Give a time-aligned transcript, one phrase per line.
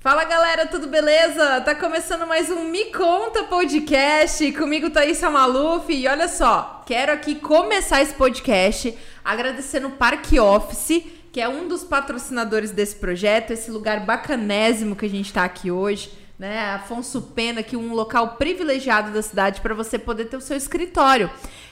[0.00, 1.60] Fala galera, tudo beleza?
[1.62, 4.52] Tá começando mais um Me Conta Podcast.
[4.52, 5.92] Comigo Thaisa Maluf.
[5.92, 11.68] E olha só, quero aqui começar esse podcast agradecendo o Parque Office, que é um
[11.68, 16.25] dos patrocinadores desse projeto, esse lugar bacanésimo que a gente tá aqui hoje.
[16.38, 20.56] Né, Afonso Pena, que um local privilegiado da cidade para você poder ter o seu
[20.56, 21.30] escritório.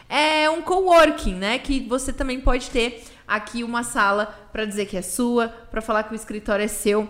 [0.08, 1.58] É um coworking, né?
[1.58, 6.04] Que você também pode ter aqui uma sala para dizer que é sua, para falar
[6.04, 7.08] que o escritório é seu.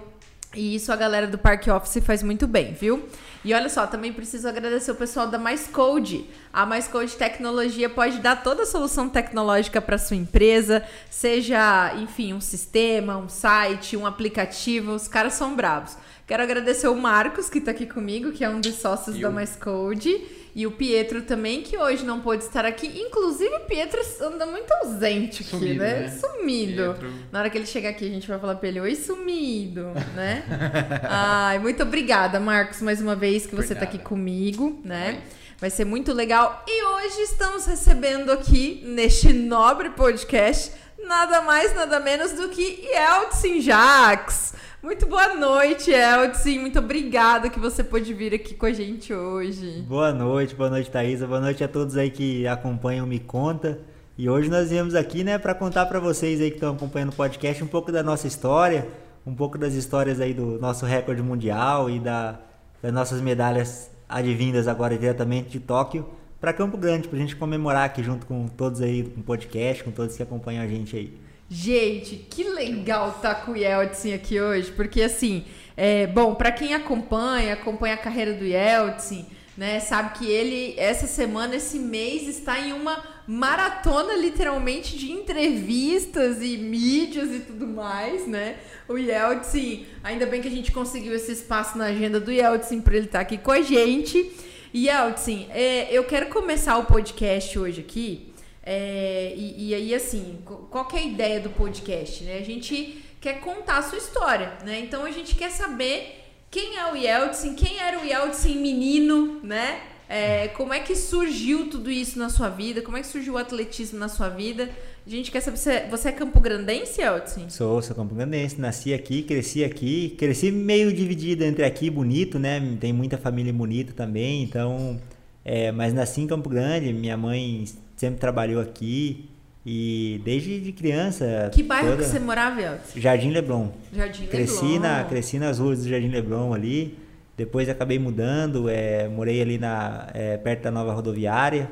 [0.55, 3.09] E isso a galera do Park Office faz muito bem, viu?
[3.45, 6.25] E olha só, também preciso agradecer o pessoal da Mais Code.
[6.53, 12.33] A Mais Code Tecnologia pode dar toda a solução tecnológica para sua empresa, seja, enfim,
[12.33, 15.97] um sistema, um site, um aplicativo, os caras são bravos.
[16.27, 19.57] Quero agradecer o Marcos, que está aqui comigo, que é um dos sócios da Mais
[19.57, 20.25] Code.
[20.55, 22.87] E o Pietro também, que hoje não pôde estar aqui.
[22.87, 26.01] Inclusive, o Pietro anda muito ausente aqui, Sumido, né?
[26.01, 26.11] né?
[26.11, 26.95] Sumido.
[26.95, 27.13] Pietro.
[27.33, 30.45] Na hora que ele chegar aqui, a gente vai falar pra ele, oi, sumido, né?
[31.11, 35.23] Ai, muito obrigada, Marcos, mais uma vez que você tá aqui comigo, né?
[35.59, 36.65] Vai ser muito legal.
[36.69, 40.73] E hoje estamos recebendo aqui, neste nobre podcast,
[41.05, 44.55] nada mais, nada menos do que Yeltsin Jax.
[44.85, 46.59] Muito boa noite, Yeltsin.
[46.59, 49.83] Muito obrigada que você pôde vir aqui com a gente hoje.
[49.89, 51.27] Boa noite, boa noite, Thaisa.
[51.27, 53.79] Boa noite a todos aí que acompanham o Me Conta.
[54.19, 57.17] E hoje nós viemos aqui, né, para contar para vocês aí que estão acompanhando o
[57.17, 58.87] podcast um pouco da nossa história,
[59.27, 62.39] um pouco das histórias aí do nosso recorde mundial e da,
[62.83, 66.07] das nossas medalhas advindas agora diretamente de Tóquio
[66.39, 70.15] para Campo Grande, pra gente comemorar aqui junto com todos aí no podcast, com todos
[70.15, 71.24] que acompanham a gente aí.
[71.51, 75.45] Gente, que legal estar com o Yeltsin aqui hoje, porque assim,
[75.77, 81.07] é, bom, para quem acompanha, acompanha a carreira do Yeltsin, né, sabe que ele essa
[81.07, 88.27] semana, esse mês está em uma maratona literalmente de entrevistas e mídias e tudo mais,
[88.27, 88.57] né?
[88.89, 92.97] O Yeltsin, ainda bem que a gente conseguiu esse espaço na agenda do Yeltsin para
[92.97, 94.33] ele estar aqui com a gente.
[94.75, 98.34] Yeltsin, é, eu quero começar o podcast hoje aqui
[98.67, 102.39] é, e, e aí, assim, qu- qual que é a ideia do podcast, né?
[102.39, 104.81] A gente quer contar a sua história, né?
[104.81, 109.81] Então a gente quer saber quem é o Yeltsin, quem era o Yeltsin menino, né?
[110.09, 112.83] É, como é que surgiu tudo isso na sua vida?
[112.83, 114.71] Como é que surgiu o atletismo na sua vida?
[115.07, 117.51] A gente quer saber, você, você é campograndense, Yeltsin?
[117.51, 122.61] Sou, sou Campo Grandense, nasci aqui, cresci aqui, cresci meio dividido entre aqui Bonito, né?
[122.81, 124.99] Tem muita família em Bonito também, então,
[125.45, 127.65] é, mas nasci em Campo Grande, minha mãe
[127.97, 129.29] sempre trabalhou aqui
[129.67, 131.51] e desde de criança.
[131.53, 133.01] Que bairro toda- que você morava, Yeltsin?
[133.01, 133.69] Jardim Leblon.
[133.93, 134.81] Jardim Cresci, Leblon.
[134.81, 136.99] na, cresci nas ruas do Jardim Leblon ali,
[137.37, 141.71] depois acabei mudando, é, morei ali na, é, perto da nova rodoviária,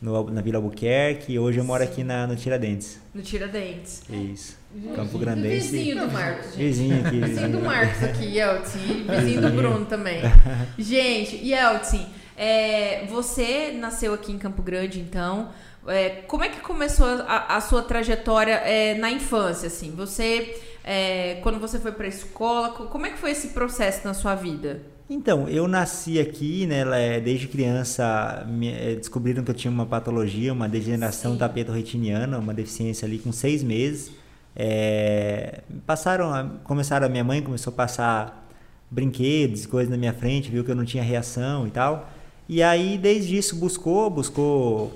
[0.00, 3.00] no- na Vila Albuquerque, e hoje eu moro aqui na, no Tiradentes.
[3.14, 4.02] No Tiradentes.
[4.10, 4.56] Isso.
[4.94, 5.68] Campo Grandense.
[5.76, 6.58] Vizinho do Marcos, gente.
[6.58, 7.20] Vizinho aqui.
[7.20, 8.78] Vizinho do Marcos aqui, Yeltsin.
[9.08, 10.20] E vizinho do Bruno também.
[10.78, 12.06] Gente, Yeltsin,
[12.36, 15.48] é, você nasceu aqui em Campo Grande, então.
[15.86, 19.90] É, como é que começou a, a sua trajetória é, na infância, assim?
[19.96, 24.14] Você, é, quando você foi pra escola, co- como é que foi esse processo na
[24.14, 24.80] sua vida?
[25.10, 26.84] Então, eu nasci aqui, né?
[27.16, 32.54] é- Desde criança me- eh, descobriram que eu tinha uma patologia, uma degeneração tapeto-retiniana, uma
[32.54, 34.10] deficiência ali com seis meses.
[34.56, 38.48] É, passaram, a- começaram a minha mãe começou a passar
[38.90, 42.08] brinquedos, coisas na minha frente, viu que eu não tinha reação e tal.
[42.48, 44.92] E aí, desde isso, buscou, buscou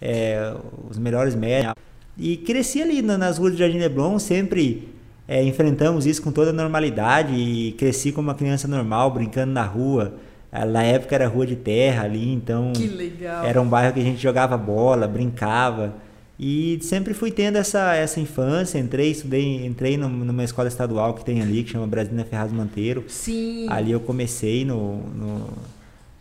[0.00, 0.54] é,
[0.90, 1.74] os melhores médicos.
[2.18, 4.88] E cresci ali na- nas ruas do Jardim Leblon, sempre
[5.26, 10.14] é, enfrentamos isso com toda normalidade e cresci como uma criança normal, brincando na rua.
[10.70, 13.42] Na época era rua de terra ali, então Que legal.
[13.46, 15.94] era um bairro que a gente jogava bola, brincava.
[16.38, 21.24] E sempre fui tendo essa, essa infância, entrei, estudei, entrei num- numa escola estadual que
[21.24, 23.04] tem ali, que chama Brasilina Ferraz Monteiro.
[23.08, 23.66] Sim.
[23.70, 25.46] Ali eu comecei no, no,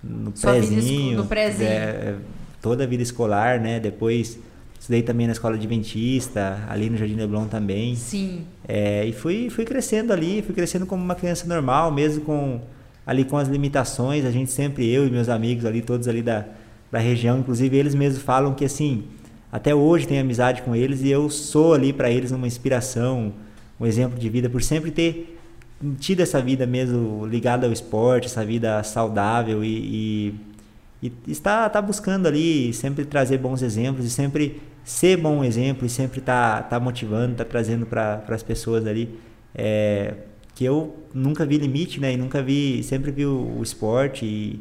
[0.03, 0.73] no Sua esco-
[1.15, 1.69] no prézinho.
[1.69, 2.15] é,
[2.61, 3.79] toda a vida escolar, né?
[3.79, 4.37] Depois
[4.79, 7.95] estudei também na escola adventista, ali no Jardim Leblon também.
[7.95, 8.41] Sim.
[8.67, 12.61] É, e fui, fui crescendo ali, fui crescendo como uma criança normal, mesmo com
[13.05, 14.25] ali com as limitações.
[14.25, 16.45] A gente sempre, eu e meus amigos ali, todos ali da,
[16.91, 19.03] da região, inclusive eles mesmos falam que assim,
[19.51, 23.33] até hoje tenho amizade com eles e eu sou ali para eles uma inspiração,
[23.79, 25.37] um exemplo de vida, por sempre ter
[25.99, 30.35] tido essa vida mesmo ligada ao esporte, essa vida saudável e,
[31.01, 35.85] e, e está, tá buscando ali sempre trazer bons exemplos e sempre ser bom exemplo
[35.85, 39.19] e sempre tá, tá motivando, tá trazendo para as pessoas ali
[39.55, 40.15] é,
[40.55, 42.13] que eu nunca vi limite, né?
[42.13, 44.59] E nunca vi, sempre vi o, o esporte e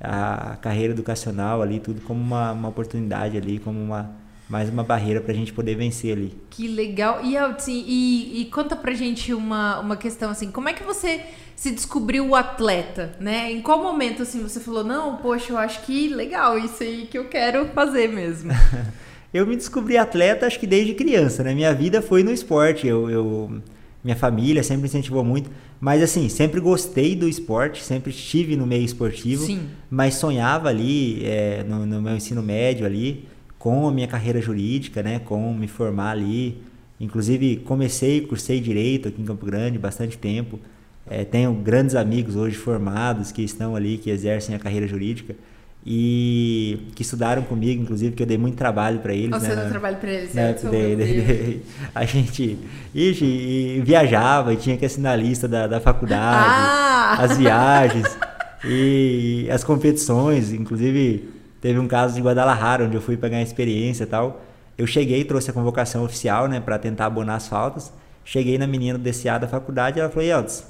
[0.00, 4.10] a carreira educacional ali, tudo como uma, uma oportunidade ali, como uma
[4.50, 6.34] mais uma barreira para a gente poder vencer ali.
[6.50, 7.24] Que legal.
[7.24, 11.20] E, assim, e, e conta pra gente uma, uma questão assim, como é que você
[11.54, 13.52] se descobriu o atleta, né?
[13.52, 17.16] Em qual momento assim você falou, não, poxa, eu acho que legal isso aí que
[17.16, 18.50] eu quero fazer mesmo?
[19.32, 21.54] eu me descobri atleta acho que desde criança, né?
[21.54, 22.88] Minha vida foi no esporte.
[22.88, 23.62] Eu, eu
[24.02, 25.48] minha família sempre incentivou muito.
[25.78, 29.68] Mas assim, sempre gostei do esporte, sempre estive no meio esportivo, Sim.
[29.88, 33.28] mas sonhava ali é, no, no, meu ensino médio ali
[33.60, 36.62] com a minha carreira jurídica, né, com me formar ali.
[36.98, 40.58] Inclusive comecei, cursei direito aqui em Campo Grande bastante tempo.
[41.06, 45.36] É, tenho grandes amigos hoje formados que estão ali, que exercem a carreira jurídica
[45.84, 49.30] e que estudaram comigo, inclusive, que eu dei muito trabalho para eles.
[49.30, 49.56] Você né?
[49.56, 50.56] deu trabalho para eles, né?
[50.70, 51.62] Dei, dei, dei.
[51.94, 52.58] A gente
[52.94, 57.16] ixi, e viajava e tinha que assinar a lista da, da faculdade, ah!
[57.18, 58.18] as viagens
[58.64, 60.50] e as competições.
[60.50, 64.40] Inclusive, teve um caso de Guadalajara, onde eu fui ganhar experiência e tal.
[64.78, 67.92] Eu cheguei, trouxe a convocação oficial, né, para tentar abonar as faltas.
[68.24, 70.64] Cheguei na menina do DCA da faculdade ela falou: Eldes,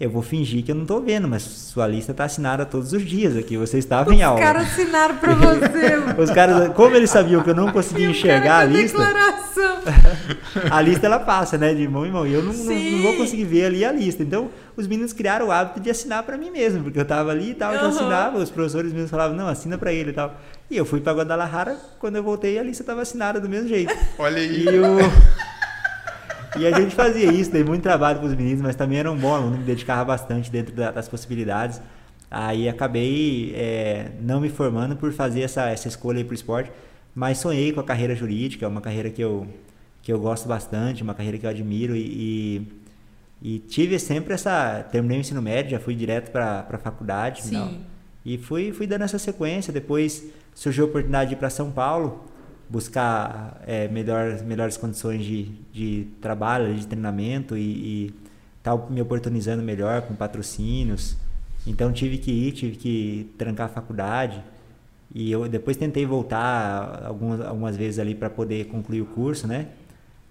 [0.00, 3.04] eu vou fingir que eu não tô vendo, mas sua lista tá assinada todos os
[3.04, 4.40] dias aqui, você estava os em aula.
[4.40, 6.22] Os caras assinaram para você.
[6.22, 8.98] os caras, como eles sabiam que eu não conseguia enxergar a lista,
[10.72, 13.16] a lista ela passa, né, de mão em mão, e eu não, não, não, vou
[13.18, 14.22] conseguir ver ali a lista.
[14.22, 17.50] Então, os meninos criaram o hábito de assinar para mim mesmo, porque eu tava ali
[17.50, 20.34] e tal, eu assinava, os professores mesmos falavam, não, assina para ele e tal.
[20.70, 23.94] E eu fui para Guadalajara, quando eu voltei, a lista tava assinada do mesmo jeito.
[24.18, 24.64] Olha aí.
[24.64, 24.96] E o
[26.58, 29.16] e a gente fazia isso, dei muito trabalho para os meninos, mas também era um
[29.16, 31.80] bom aluno, me dedicava bastante dentro da, das possibilidades.
[32.30, 36.70] Aí acabei é, não me formando por fazer essa, essa escolha para o esporte,
[37.14, 39.46] mas sonhei com a carreira jurídica, uma carreira que eu,
[40.02, 42.66] que eu gosto bastante, uma carreira que eu admiro e,
[43.42, 44.86] e, e tive sempre essa.
[44.90, 47.42] Terminei o ensino médio, já fui direto para a faculdade.
[47.42, 47.54] Sim.
[47.54, 47.90] Não,
[48.24, 49.72] e fui, fui dando essa sequência.
[49.72, 50.24] Depois
[50.54, 52.24] surgiu a oportunidade de ir para São Paulo
[52.70, 58.14] buscar é, melhor, melhores condições de, de trabalho, de treinamento e, e
[58.62, 61.16] tá me oportunizando melhor com patrocínios.
[61.66, 64.42] Então tive que ir, tive que trancar a faculdade
[65.12, 69.66] e eu depois tentei voltar algumas, algumas vezes ali para poder concluir o curso, né?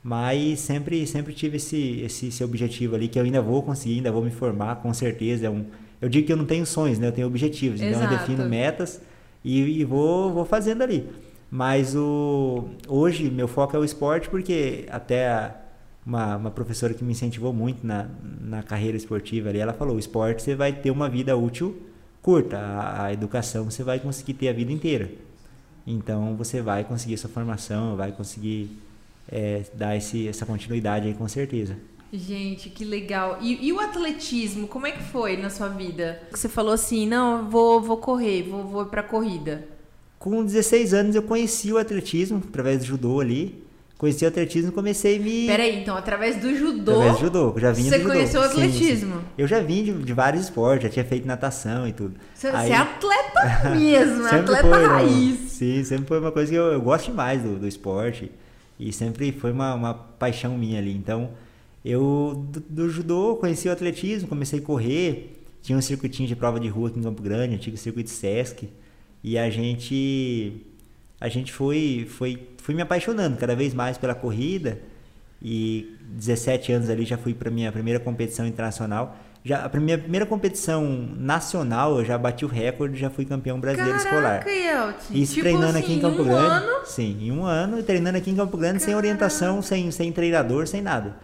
[0.01, 4.13] Mas sempre sempre tive esse, esse, esse objetivo ali que eu ainda vou conseguir, ainda
[4.13, 5.47] vou me formar, com certeza.
[5.47, 5.65] É um,
[6.01, 7.07] eu digo que eu não tenho sonhos, né?
[7.07, 7.81] Eu tenho objetivos.
[7.81, 8.05] Exato.
[8.05, 9.01] Então eu defino metas
[9.43, 11.05] e, e vou, vou fazendo ali.
[11.51, 15.55] Mas o, hoje meu foco é o esporte porque até
[16.05, 18.07] uma, uma professora que me incentivou muito na,
[18.41, 21.89] na carreira esportiva ali, ela falou, o esporte você vai ter uma vida útil
[22.21, 25.09] curta, a, a educação você vai conseguir ter a vida inteira.
[25.87, 28.77] Então você vai conseguir sua formação, vai conseguir
[29.27, 31.75] é, dar esse, essa continuidade aí com certeza.
[32.11, 33.37] Gente, que legal.
[33.39, 36.19] E, e, o atletismo, como é que foi na sua vida?
[36.31, 39.67] Você falou assim, não, vou, vou correr, vou, vou pra corrida.
[40.19, 43.63] Com 16 anos eu conheci o atletismo, através do judô ali.
[43.97, 45.47] Conheci o atletismo e comecei a me.
[45.47, 46.91] Peraí, então, através do judô.
[46.91, 48.13] Através do judô, eu já vinha Você do judô.
[48.13, 49.13] conheceu o atletismo?
[49.15, 49.25] Sim, sim.
[49.37, 52.15] Eu já vim de, de, vários esportes, já tinha feito natação e tudo.
[52.33, 52.71] Você, Aí...
[52.71, 55.41] é atleta mesmo, é atleta foi, raiz.
[55.41, 55.47] Não.
[55.49, 58.31] Sim, sempre foi uma coisa que eu, eu gosto demais do, do esporte.
[58.79, 60.95] E sempre foi uma, uma paixão minha ali.
[60.95, 61.31] Então,
[61.83, 65.43] eu do, do, judô conheci o atletismo, comecei a correr.
[65.61, 68.69] Tinha um circuitinho de prova de rua aqui em Campo Grande, antigo circuito Sesc.
[69.23, 70.65] E a gente
[71.19, 74.79] a gente foi foi fui me apaixonando cada vez mais pela corrida
[75.41, 79.17] e 17 anos ali já fui para minha primeira competição internacional.
[79.43, 80.85] Já a minha primeira competição
[81.17, 84.47] nacional, eu já bati o recorde, já fui campeão brasileiro Caraca, escolar.
[84.47, 85.13] Yeltsin.
[85.13, 86.45] Isso tipo treinando assim, aqui em Campo um Grande.
[86.45, 86.85] Ano?
[86.85, 90.81] Sim, em um ano, treinando aqui em Campo Grande sem orientação, sem, sem treinador, sem
[90.81, 91.15] nada.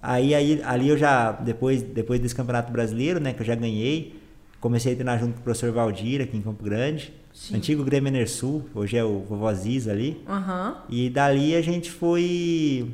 [0.00, 4.18] Aí, aí ali eu já depois depois desse campeonato brasileiro, né, que eu já ganhei,
[4.60, 7.12] comecei a treinar junto com o professor Valdir aqui em Campo Grande.
[7.38, 7.54] Sim.
[7.54, 10.20] Antigo Grêmio Enersul, hoje é o Vovó Ziz ali.
[10.28, 10.74] Uhum.
[10.88, 12.90] E dali a gente foi.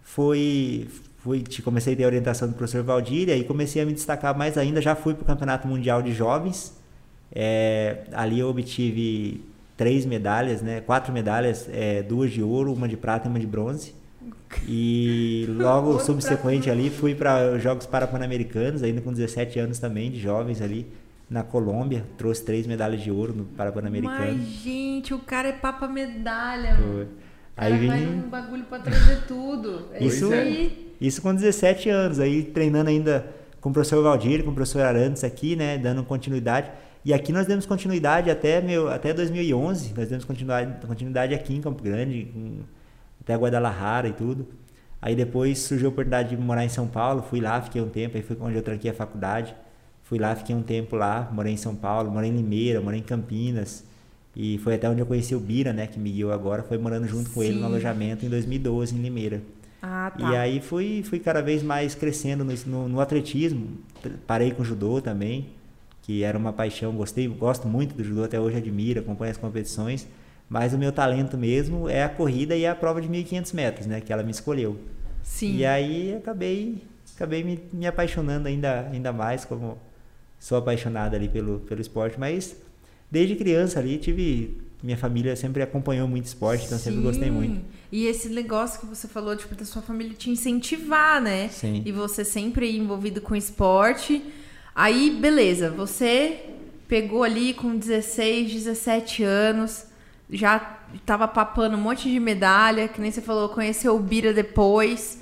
[0.00, 0.88] Foi.
[1.18, 4.56] Fui, comecei a ter a orientação do professor Valdir, e comecei a me destacar mais
[4.56, 4.80] ainda.
[4.80, 6.74] Já fui para o Campeonato Mundial de Jovens.
[7.30, 9.44] É, ali eu obtive
[9.76, 10.80] três medalhas, né?
[10.80, 13.94] Quatro medalhas, é, duas de ouro, uma de prata e uma de bronze.
[14.66, 20.18] E logo subsequente ali fui para os Jogos Parapan-Americanos, ainda com 17 anos também, de
[20.18, 20.86] jovens ali
[21.28, 24.38] na Colômbia, trouxe três medalhas de ouro no Parapan-Americano.
[24.38, 27.08] Mas, gente, o cara é papa medalha, mano.
[27.56, 29.88] Aí vem um bagulho para trazer tudo.
[29.92, 30.94] É isso, aí.
[31.00, 33.26] isso com 17 anos, aí treinando ainda
[33.60, 36.70] com o professor Valdir, com o professor Arantes aqui, né, dando continuidade.
[37.04, 41.60] E aqui nós demos continuidade até meu até 2011, nós demos continuidade, continuidade aqui em
[41.60, 42.60] Campo Grande, com,
[43.20, 44.46] até Guadalajara e tudo.
[45.02, 48.16] Aí depois surgiu a oportunidade de morar em São Paulo, fui lá, fiquei um tempo,
[48.16, 49.54] aí foi onde eu tranquei a faculdade.
[50.08, 53.02] Fui lá, fiquei um tempo lá, morei em São Paulo, morei em Limeira, morei em
[53.02, 53.84] Campinas.
[54.34, 57.06] E foi até onde eu conheci o Bira, né, que me guiou agora, foi morando
[57.06, 57.48] junto com Sim.
[57.48, 59.42] ele no alojamento em 2012 em Limeira.
[59.82, 60.32] Ah, tá.
[60.32, 63.78] E aí fui, fui cada vez mais crescendo no, no, no atletismo.
[64.26, 65.48] Parei com o judô também,
[66.00, 70.08] que era uma paixão, gostei, gosto muito do judô, até hoje admiro, acompanho as competições.
[70.48, 74.00] Mas o meu talento mesmo é a corrida e a prova de 1.500 metros, né,
[74.00, 74.78] que ela me escolheu.
[75.22, 75.56] Sim.
[75.56, 76.82] E aí acabei,
[77.14, 79.76] acabei me, me apaixonando ainda, ainda mais, como
[80.38, 82.56] sou apaixonado ali pelo, pelo esporte, mas
[83.10, 87.34] desde criança ali tive minha família sempre acompanhou muito esporte, então sempre gostei Sim.
[87.34, 87.64] muito.
[87.90, 91.48] E esse negócio que você falou, tipo, da sua família te incentivar, né?
[91.48, 91.82] Sim.
[91.84, 94.22] E você sempre envolvido com esporte.
[94.74, 96.44] Aí, beleza, você
[96.86, 99.86] pegou ali com 16, 17 anos,
[100.30, 105.18] já tava papando um monte de medalha, que nem você falou, conheceu o Bira depois.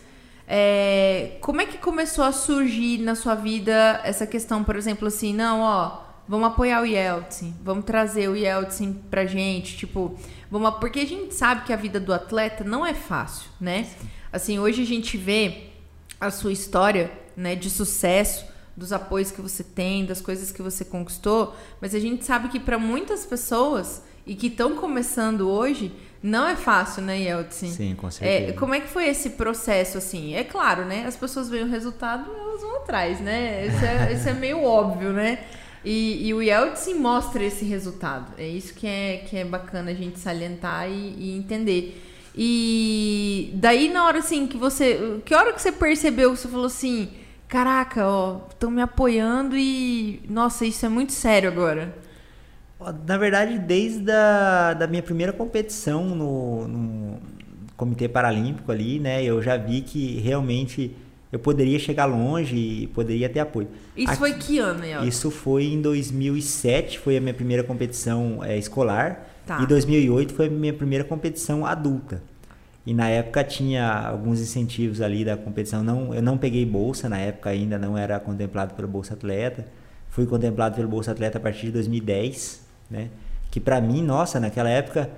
[0.47, 5.35] É, como é que começou a surgir na sua vida essa questão, por exemplo, assim,
[5.35, 10.17] não, ó, vamos apoiar o Yeltsin, vamos trazer o Yeltsin pra gente, tipo,
[10.51, 13.89] vamos, porque a gente sabe que a vida do atleta não é fácil, né?
[14.33, 15.71] Assim, hoje a gente vê
[16.21, 20.85] a sua história, né, de sucesso, dos apoios que você tem, das coisas que você
[20.85, 25.93] conquistou, mas a gente sabe que para muitas pessoas e que estão começando hoje,
[26.27, 27.71] não é fácil, né, Yeltsin?
[27.71, 28.53] Sim, com É, certeza.
[28.55, 30.35] como é que foi esse processo, assim?
[30.35, 31.05] É claro, né?
[31.07, 33.67] As pessoas veem o resultado elas vão atrás, né?
[33.67, 35.39] Isso é, isso é meio óbvio, né?
[35.85, 38.33] E, e o Yeltsin mostra esse resultado.
[38.39, 42.03] É isso que é, que é bacana a gente salientar e, e entender.
[42.35, 45.21] E daí, na hora, assim, que você...
[45.25, 47.09] Que hora que você percebeu que você falou assim...
[47.49, 50.21] Caraca, ó, estão me apoiando e...
[50.29, 51.97] Nossa, isso é muito sério agora.
[53.07, 57.19] Na verdade, desde a da minha primeira competição no, no
[57.77, 60.95] Comitê Paralímpico ali, né, eu já vi que realmente
[61.33, 63.69] eu poderia chegar longe e poderia ter apoio.
[63.97, 65.09] Isso Aqui- foi que ano, Yeltsin?
[65.09, 69.27] Isso foi em 2007, foi a minha primeira competição eh, escolar.
[69.45, 69.61] Tá.
[69.63, 72.23] E 2008 foi a minha primeira competição adulta.
[72.87, 75.83] E na época tinha alguns incentivos ali da competição.
[75.83, 79.67] Não, eu não peguei bolsa na época ainda, não era contemplado pelo Bolsa Atleta.
[80.09, 83.09] Fui contemplado pelo Bolsa Atleta a partir de 2010, né?
[83.51, 85.11] Que pra mim, nossa, naquela época,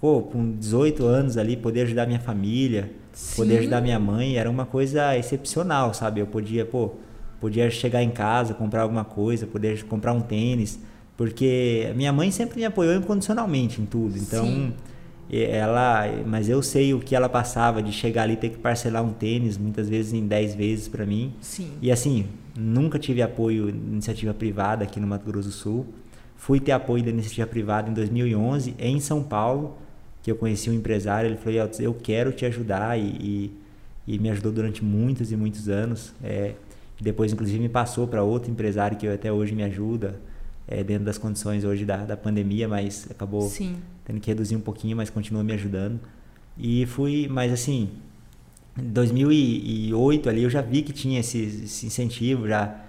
[0.00, 2.90] pô, com 18 anos ali, poder ajudar minha família,
[3.36, 3.58] poder Sim.
[3.60, 6.20] ajudar minha mãe, era uma coisa excepcional, sabe?
[6.20, 6.92] Eu podia, pô,
[7.40, 10.78] podia chegar em casa, comprar alguma coisa, poder comprar um tênis,
[11.16, 14.16] porque minha mãe sempre me apoiou incondicionalmente em tudo.
[14.16, 14.72] Então, Sim.
[15.30, 19.02] ela, mas eu sei o que ela passava de chegar ali e ter que parcelar
[19.02, 21.34] um tênis, muitas vezes em 10 vezes pra mim.
[21.40, 21.72] Sim.
[21.82, 22.26] E assim,
[22.56, 25.86] nunca tive apoio iniciativa privada aqui no Mato Grosso do Sul.
[26.38, 29.76] Fui ter apoio da iniciativa privada em 2011 em São Paulo,
[30.22, 31.28] que eu conheci um empresário.
[31.28, 35.36] Ele falou: "Yeltsin, Eu quero te ajudar e, e, e me ajudou durante muitos e
[35.36, 36.14] muitos anos.
[36.22, 36.54] É,
[37.00, 40.18] depois, inclusive, me passou para outro empresário que até hoje me ajuda,
[40.66, 43.76] é, dentro das condições hoje da, da pandemia, mas acabou Sim.
[44.04, 45.98] tendo que reduzir um pouquinho, mas continua me ajudando.
[46.56, 47.90] E fui, mas assim,
[48.78, 52.87] em 2008 ali eu já vi que tinha esse, esse incentivo, já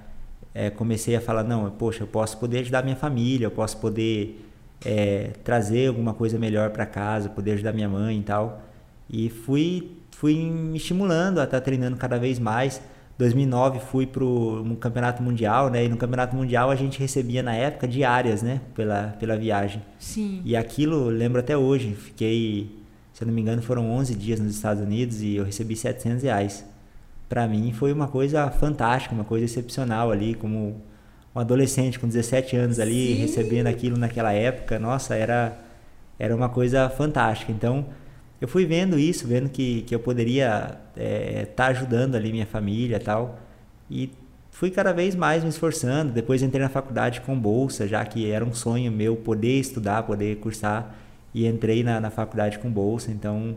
[0.54, 4.46] é, comecei a falar, não, poxa, eu posso poder ajudar minha família, eu posso poder
[4.86, 8.62] é, trazer alguma coisa melhor para casa, poder ajudar minha mãe e tal.
[9.10, 12.82] E fui, fui me estimulando a estar treinando cada vez mais.
[13.18, 15.84] 2009 fui para um campeonato mundial, né?
[15.84, 18.62] E no campeonato mundial a gente recebia na época diárias, né?
[18.74, 19.82] Pela, pela viagem.
[20.00, 20.42] Sim.
[20.46, 22.80] E aquilo, lembro até hoje, fiquei,
[23.12, 26.24] se eu não me engano, foram 11 dias nos Estados Unidos e eu recebi 700
[26.24, 26.66] reais.
[27.30, 30.82] Pra mim foi uma coisa fantástica, uma coisa excepcional ali, como
[31.36, 33.22] um adolescente com 17 anos ali, Sim.
[33.22, 35.56] recebendo aquilo naquela época, nossa, era,
[36.18, 37.52] era uma coisa fantástica.
[37.52, 37.86] Então,
[38.42, 40.80] eu fui vendo isso, vendo que, que eu poderia
[41.44, 43.40] estar ajudando ali minha família e tal,
[43.92, 44.12] e
[44.50, 46.12] fui cada vez mais me esforçando.
[46.12, 50.38] Depois entrei na faculdade com bolsa, já que era um sonho meu poder estudar, poder
[50.38, 50.96] cursar,
[51.34, 53.12] e entrei na, na faculdade com bolsa.
[53.12, 53.56] Então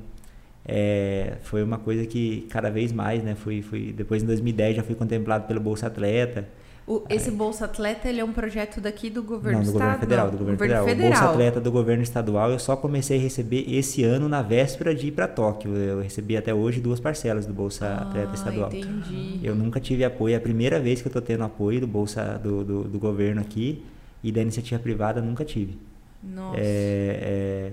[0.64, 3.34] é, foi uma coisa que cada vez mais, né?
[3.34, 6.46] Fui, fui, depois em 2010 já fui contemplado pelo Bolsa Atleta.
[6.84, 10.30] O- esse Bolsa Atleta, ele é um projeto daqui do governo não, do governo federal,
[10.30, 10.84] do governo, federal.
[10.84, 14.92] O Bolsa Atleta do governo estadual eu só comecei a receber esse ano na véspera
[14.92, 15.76] de ir para Tóquio.
[15.76, 18.68] Eu recebi até hoje duas parcelas do Bolsa Atleta estadual.
[18.72, 19.38] Ah, entendi.
[19.44, 22.40] Eu nunca tive apoio, é a primeira vez que eu estou tendo apoio do Bolsa
[22.42, 23.82] do, do, do governo aqui
[24.22, 25.78] e da iniciativa privada nunca tive.
[26.22, 26.56] Nossa.
[26.58, 27.72] É,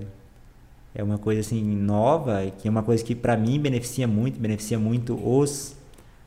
[0.94, 4.78] é uma coisa assim nova, que é uma coisa que para mim beneficia muito, beneficia
[4.78, 5.76] muito os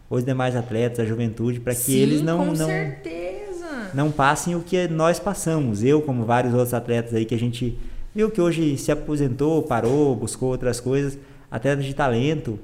[0.10, 3.92] os demais atletas, a juventude, para que Sim, eles não não certeza.
[3.94, 5.84] não passem o que nós passamos.
[5.84, 7.78] Eu, como vários outros atletas aí que a gente
[8.14, 11.18] viu que hoje se aposentou, parou, buscou outras coisas,
[11.50, 12.60] atletas de talento,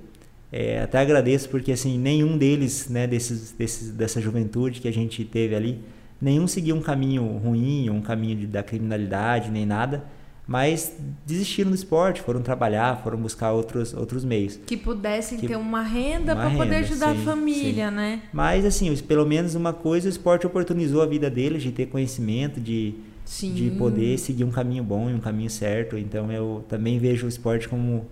[0.51, 5.23] É, até agradeço porque assim nenhum deles, né, desses, desses, dessa juventude que a gente
[5.23, 5.79] teve ali,
[6.19, 10.03] nenhum seguiu um caminho ruim, um caminho de, da criminalidade nem nada,
[10.49, 14.59] mas desistiram do esporte, foram trabalhar, foram buscar outros, outros meios.
[14.65, 17.95] Que pudessem que, ter uma renda para poder ajudar sim, a família, sim.
[17.95, 18.21] né?
[18.33, 22.59] Mas assim, pelo menos uma coisa, o esporte oportunizou a vida deles de ter conhecimento,
[22.59, 22.95] de,
[23.27, 25.95] de poder seguir um caminho bom e um caminho certo.
[25.99, 28.07] Então eu também vejo o esporte como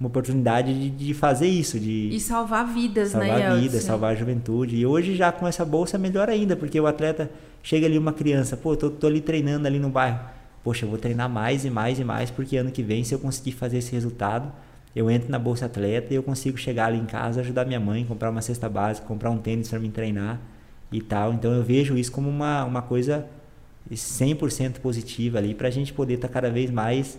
[0.00, 1.78] uma oportunidade de, de fazer isso.
[1.78, 3.38] De e salvar vidas, salvar né?
[3.38, 4.76] Salvar vidas, salvar a juventude.
[4.76, 7.30] E hoje já com essa bolsa melhor ainda, porque o atleta
[7.62, 10.40] chega ali uma criança, pô, tô, tô ali treinando ali no bairro.
[10.62, 13.18] Poxa, eu vou treinar mais e mais e mais, porque ano que vem, se eu
[13.18, 14.52] conseguir fazer esse resultado,
[14.94, 18.04] eu entro na Bolsa Atleta e eu consigo chegar ali em casa, ajudar minha mãe,
[18.04, 20.40] comprar uma cesta básica, comprar um tênis para me treinar
[20.92, 21.32] e tal.
[21.32, 23.26] Então eu vejo isso como uma, uma coisa
[23.90, 27.18] 100% positiva ali para a gente poder estar tá cada vez mais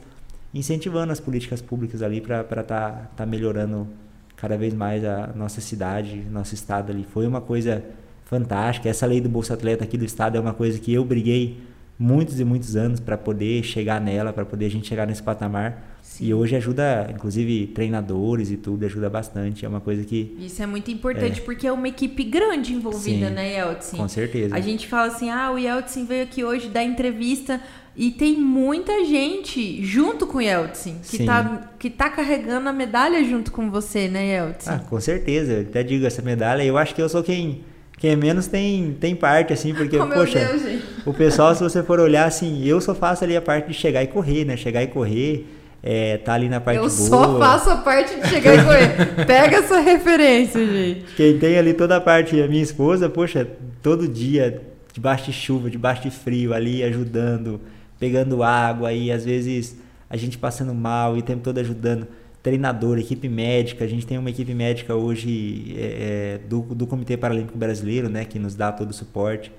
[0.53, 3.87] incentivando as políticas públicas ali para estar tá, tá melhorando
[4.35, 7.03] cada vez mais a nossa cidade, nosso estado ali.
[7.03, 7.83] Foi uma coisa
[8.25, 8.87] fantástica.
[8.87, 11.59] Essa lei do Bolsa Atleta aqui do estado é uma coisa que eu briguei
[11.97, 15.93] muitos e muitos anos para poder chegar nela, para poder a gente chegar nesse patamar.
[16.01, 16.25] Sim.
[16.25, 19.65] E hoje ajuda, inclusive, treinadores e tudo, ajuda bastante.
[19.65, 20.35] É uma coisa que.
[20.39, 21.43] Isso é muito importante, é.
[21.43, 23.97] porque é uma equipe grande envolvida, Sim, né, Yeltsin?
[23.97, 24.55] Com certeza.
[24.55, 27.61] A gente fala assim: ah, o Yeltsin veio aqui hoje dar entrevista.
[27.95, 33.23] E tem muita gente junto com o Yeltsin, que está que tá carregando a medalha
[33.23, 34.69] junto com você, né, Yeltsin?
[34.71, 35.53] Ah, com certeza.
[35.53, 37.63] Eu até digo, essa medalha, eu acho que eu sou quem
[38.03, 41.81] quem é menos tem, tem parte, assim, porque, oh, poxa, Deus, o pessoal, se você
[41.81, 44.57] for olhar, assim, eu só faço ali a parte de chegar e correr, né?
[44.57, 45.47] Chegar e correr,
[45.81, 46.93] é, tá ali na parte eu boa.
[46.93, 49.15] Eu só faço a parte de chegar e correr.
[49.25, 51.05] Pega essa referência, gente.
[51.15, 53.47] Quem tem ali toda a parte, a minha esposa, poxa,
[53.81, 57.61] todo dia, debaixo de chuva, debaixo de frio, ali ajudando,
[57.97, 59.77] pegando água, e às vezes
[60.09, 62.05] a gente passando mal e o tempo todo ajudando
[62.43, 63.85] treinador, equipe médica.
[63.85, 68.25] A gente tem uma equipe médica hoje é, é, do, do Comitê Paralímpico Brasileiro, né,
[68.25, 69.49] que nos dá todo o suporte.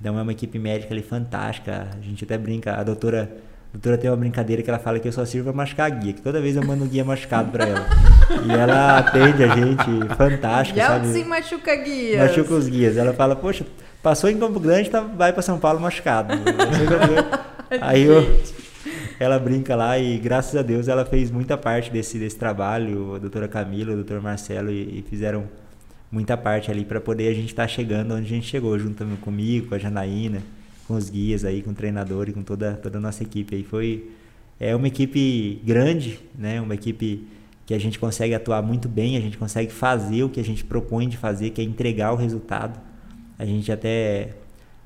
[0.00, 1.88] Então é uma equipe médica ali fantástica.
[1.96, 3.30] A gente até brinca, a doutora,
[3.68, 6.14] a doutora tem uma brincadeira que ela fala que eu só sirvo para machucar guia,
[6.14, 7.86] que toda vez eu mando um guia machucado para ela.
[8.46, 11.08] e ela atende a gente, fantástica, sabe?
[11.08, 12.18] sim machuca guias.
[12.22, 12.96] Machuca os guias.
[12.96, 13.66] Ela fala, poxa,
[14.02, 16.32] passou em Campo Grande, tá, vai para São Paulo machucado.
[17.82, 18.40] Aí eu
[19.20, 23.18] ela brinca lá e graças a Deus ela fez muita parte desse, desse trabalho, a
[23.18, 25.46] doutora Camila, o doutor Marcelo, e, e fizeram
[26.10, 29.04] muita parte ali para poder a gente estar tá chegando onde a gente chegou, junto
[29.18, 30.42] comigo, com a Janaína,
[30.88, 33.62] com os guias aí, com o treinador e com toda, toda a nossa equipe aí.
[33.62, 34.08] Foi
[34.58, 36.58] é uma equipe grande, né?
[36.58, 37.26] Uma equipe
[37.66, 40.64] que a gente consegue atuar muito bem, a gente consegue fazer o que a gente
[40.64, 42.80] propõe de fazer, que é entregar o resultado.
[43.38, 44.30] A gente até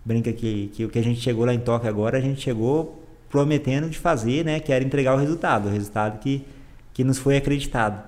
[0.05, 3.04] brinca que, que o que a gente chegou lá em Tóquio agora, a gente chegou
[3.35, 6.45] prometendo de fazer, né, que era entregar o resultado, o resultado que,
[6.93, 8.01] que nos foi acreditado.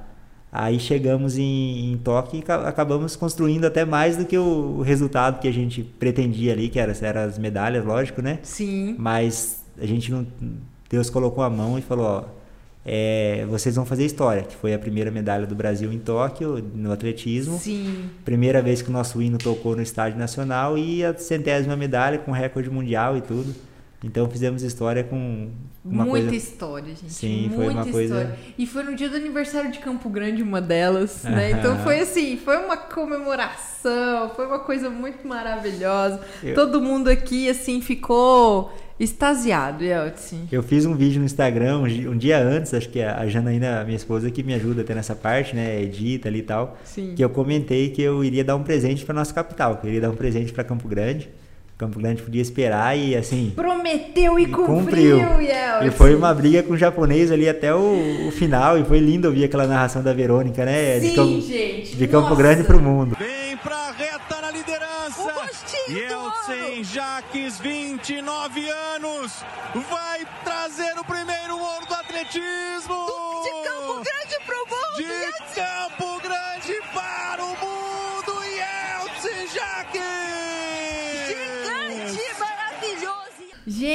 [0.53, 5.41] Aí chegamos em, em Tóquio e acabamos construindo até mais do que o, o, resultado
[5.41, 8.39] que a gente pretendia ali, que era, era as medalhas, lógico, né?
[8.45, 8.95] Sim.
[8.97, 10.25] Mas a gente não.
[10.89, 12.25] Deus colocou a mão e falou: ó,
[12.85, 16.93] é, vocês vão fazer história, que foi a primeira medalha do Brasil em Tóquio, no
[16.93, 17.59] atletismo.
[17.59, 18.11] Sim.
[18.25, 22.31] Primeira vez que o nosso hino tocou no estádio nacional e a centésima medalha com
[22.31, 23.53] recorde mundial e tudo.
[24.05, 25.51] Então fizemos história com
[25.85, 26.37] uma Muita coisa...
[26.37, 27.13] história, gente.
[27.13, 28.09] Sim, Muita foi uma história.
[28.09, 28.37] coisa.
[28.59, 31.53] E foi no dia do aniversário de Campo Grande uma delas, né?
[31.53, 36.21] Então foi assim, foi uma comemoração, foi uma coisa muito maravilhosa.
[36.43, 36.55] Eu...
[36.55, 40.49] Todo mundo aqui assim ficou extasiado, Yeltsin.
[40.51, 44.31] Eu fiz um vídeo no Instagram um dia antes, acho que a Janaína, minha esposa,
[44.31, 45.83] que me ajuda até nessa parte, né?
[45.83, 46.77] Edita ali e tal.
[46.85, 47.15] Sim.
[47.15, 50.03] Que eu comentei que eu iria dar um presente para nossa capital, que eu iria
[50.03, 51.31] dar um presente para Campo Grande.
[51.79, 53.53] Campo Grande podia esperar e assim.
[53.55, 55.49] Prometeu e cumpriu, cumpriu.
[55.87, 58.79] E foi uma briga com o japonês ali até o, o, final.
[58.79, 60.99] E foi lindo ouvir aquela narração da Verônica, né?
[60.99, 61.97] Sim, de Campo, gente.
[61.97, 62.43] De Campo Nossa.
[62.43, 63.15] Grande pro mundo.
[63.19, 65.21] Vem pra reta na liderança.
[65.21, 69.45] O Yeltsin Jaques, 29 anos.
[69.91, 72.89] Vai trazer o primeiro ouro do atletismo.
[72.89, 74.97] Do, de Campo Grande pro mundo.
[74.97, 76.26] De Campo Grande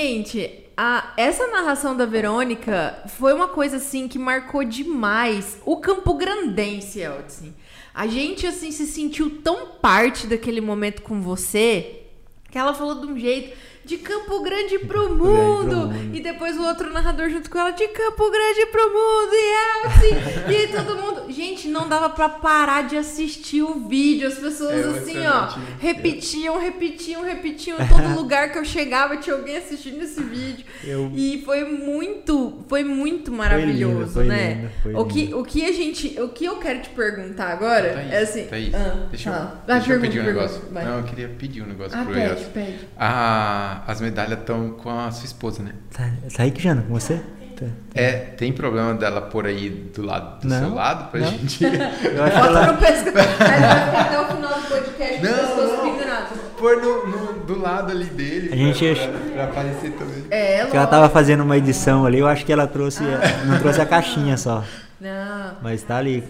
[0.02, 6.16] Gente, a, essa narração da Verônica foi uma coisa assim que marcou demais o Campo
[6.16, 7.54] Grandense, Eltsin.
[7.94, 12.02] A gente assim se sentiu tão parte daquele momento com você
[12.50, 15.76] que ela falou de um jeito de Campo Grande pro mundo.
[15.88, 16.15] mundo.
[16.15, 19.32] E depois o outro narrador junto com ela, de Campo Grande pro mundo.
[19.34, 20.52] E é assim.
[20.52, 21.22] e aí todo mundo.
[21.32, 24.28] Gente, não dava pra parar de assistir o vídeo.
[24.28, 25.60] As pessoas É assim, ó, emocionante.
[25.80, 27.80] repetiam, repetiam, repetiam.
[27.82, 30.65] Em todo lugar que eu chegava tinha alguém assistindo esse vídeo.
[30.84, 34.54] Eu- E foi muito, foi muito maravilhoso, foi né?
[34.56, 35.39] lindo, foi o, que, lindo.
[35.39, 38.46] o que a gente, o que eu quero te perguntar agora Thaís, é assim.
[38.46, 39.63] Thaís, ah, deixa eu, fala.
[39.67, 40.70] deixa eu pedir um pergunta, negócio.
[40.72, 40.86] vai.
[40.86, 42.80] Não, eu queria pedir um negócio Ah, pro pede, pede.
[42.98, 45.72] Ah, as medalhas estão com a sua esposa, né?
[45.96, 47.22] Tá, tá aí, Jana, com você?
[47.58, 47.66] Tá.
[47.94, 51.28] É, tem problema dela por aí do lado do Não, seu lado pra não.
[51.28, 52.72] gente Eu acho ela.
[52.72, 53.18] no pescoço.
[53.18, 55.94] Aí ele vai ficar até o final do podcast com o Não, pescoço não.
[55.94, 56.40] pendurado.
[56.58, 60.24] pôr no, no- do lado ali dele A gente pra, acha- pra, pra aparecer também.
[60.32, 63.04] É, que ela tava fazendo uma edição ali, eu acho que ela trouxe.
[63.46, 64.64] Não trouxe a caixinha só.
[65.00, 66.24] Não, Mas tá ali.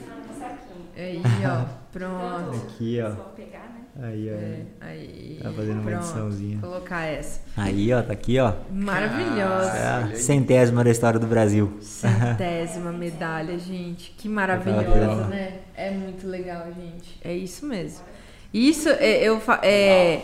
[0.98, 1.66] aí, ó.
[1.92, 2.56] Pronto.
[2.70, 3.12] Aqui, ó.
[4.02, 4.36] Aí, ó.
[4.36, 5.40] É, aí.
[5.44, 6.04] Tá fazendo uma pronto.
[6.04, 6.58] ediçãozinha.
[6.58, 7.42] Vou colocar essa.
[7.56, 8.54] Aí, ó, tá aqui, ó.
[8.72, 9.78] Maravilhosa.
[9.78, 10.18] É a olha aí.
[10.18, 11.78] centésima da história do Brasil.
[11.80, 14.12] Centésima medalha, gente.
[14.18, 15.60] Que maravilhosa, né?
[15.76, 17.20] É muito legal, gente.
[17.24, 18.04] É isso mesmo.
[18.54, 20.22] Isso, é, eu, é,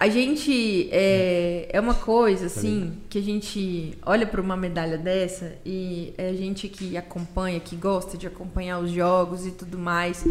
[0.00, 5.52] a gente, é, é uma coisa, assim, que a gente olha para uma medalha dessa
[5.64, 10.24] e é a gente que acompanha, que gosta de acompanhar os jogos e tudo mais,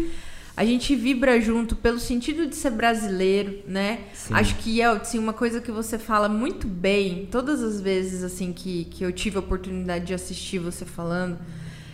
[0.56, 4.04] a gente vibra junto pelo sentido de ser brasileiro, né?
[4.14, 4.32] Sim.
[4.32, 8.54] Acho que é assim, uma coisa que você fala muito bem, todas as vezes assim
[8.54, 11.38] que, que eu tive a oportunidade de assistir você falando,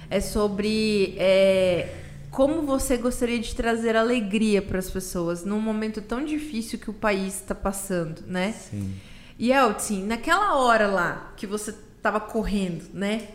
[0.09, 1.93] é sobre é,
[2.31, 6.95] como você gostaria de trazer alegria para as pessoas num momento tão difícil que o
[6.95, 8.53] país está passando, né?
[8.53, 8.95] Sim.
[9.39, 13.27] E Elton, naquela hora lá que você tava correndo, né?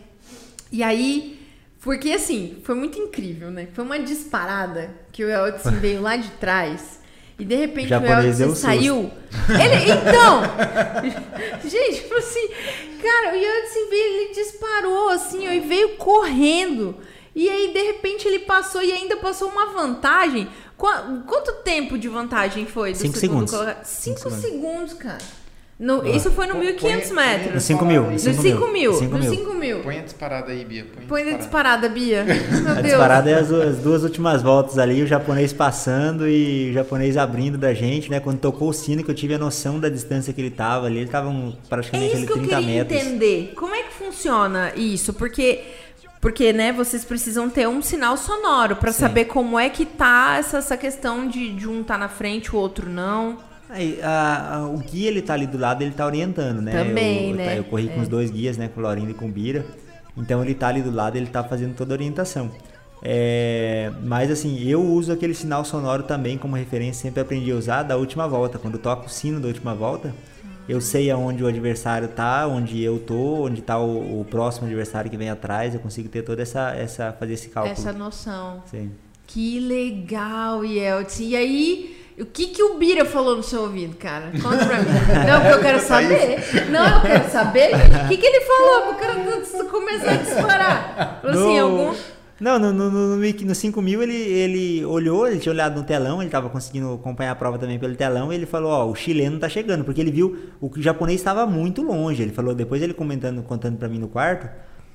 [0.72, 1.37] E aí,
[1.80, 3.68] porque assim, foi muito incrível, né?
[3.72, 6.98] Foi uma disparada que o Elton veio lá de trás.
[7.38, 8.62] E de repente o, japonês um susto.
[8.62, 9.10] saiu.
[9.48, 10.42] Ele, então!
[11.68, 12.48] gente, falou assim,
[13.00, 16.96] cara, o Elton veio, ele disparou assim, ó, e veio correndo.
[17.34, 20.48] E aí, de repente, ele passou e ainda passou uma vantagem.
[20.76, 23.76] Qua- Quanto tempo de vantagem foi do Cinco segundo segundos.
[23.88, 25.18] Cinco, Cinco segundos, cara.
[25.80, 27.54] No, isso foi no Põe- 1.500 põe- metros.
[27.54, 28.02] No 5 mil.
[28.02, 28.72] No No 5 5 mil.
[28.72, 28.92] Mil.
[28.94, 29.78] 5 mil.
[29.80, 30.84] Põe a disparada aí, Bia.
[30.92, 31.88] Põe, Põe na disparada.
[31.88, 32.24] Bia.
[32.26, 32.34] Meu
[32.72, 32.82] A Deus.
[32.86, 37.56] disparada é as, as duas últimas voltas ali, o japonês passando e o japonês abrindo
[37.56, 38.18] da gente, né?
[38.18, 40.98] Quando tocou o sino, que eu tive a noção da distância que ele tava ali,
[40.98, 43.00] ele tava um, É praticamente isso ali que eu 30 queria metros.
[43.00, 43.52] entender.
[43.54, 45.12] Como é que funciona isso?
[45.12, 45.60] Porque,
[46.20, 48.98] porque né, vocês precisam ter um sinal sonoro pra Sim.
[49.02, 52.58] saber como é que tá essa, essa questão de, de um tá na frente, o
[52.58, 53.46] outro não.
[53.70, 56.72] Aí, a- a- o guia ele tá ali do lado, ele tá orientando, né?
[56.72, 57.58] Também, eu, né?
[57.58, 58.02] Eu corri com É.
[58.02, 58.68] os dois guias, né?
[58.68, 59.64] Com o Laurindo e com o Bira.
[60.16, 62.50] Então ele tá ali do lado, ele tá fazendo toda a orientação.
[63.02, 67.82] É, mas assim, eu uso aquele sinal sonoro também como referência, sempre aprendi a usar
[67.84, 68.58] da última volta.
[68.58, 70.12] Quando eu toco o sino da última volta,
[70.68, 75.08] eu sei aonde o adversário tá, onde eu tô, onde tá o, o próximo adversário
[75.10, 77.72] que vem atrás, eu consigo ter toda essa, essa fazer esse cálculo.
[77.72, 78.62] Essa noção.
[78.66, 78.90] Sim.
[79.26, 81.28] Que legal, Yeltsin.
[81.28, 84.30] E aí, o que que o Bira falou no seu ouvido, cara?
[84.42, 84.88] Conta pra mim.
[85.26, 86.38] Não, porque eu quero saber.
[86.70, 87.70] Não, eu quero saber.
[88.04, 89.14] O que que ele falou pro cara
[89.70, 91.18] começar a disparar?
[91.22, 91.94] Falou assim, No- algum...
[92.40, 95.84] Não, no, no, no, no, no 5 mil ele, ele olhou, ele tinha olhado no
[95.84, 98.94] telão, ele tava conseguindo acompanhar a prova também pelo telão, e ele falou, ó, o
[98.94, 102.22] chileno tá chegando, porque ele viu o que o japonês estava muito longe.
[102.22, 104.48] Ele falou, depois ele comentando, contando pra mim no quarto,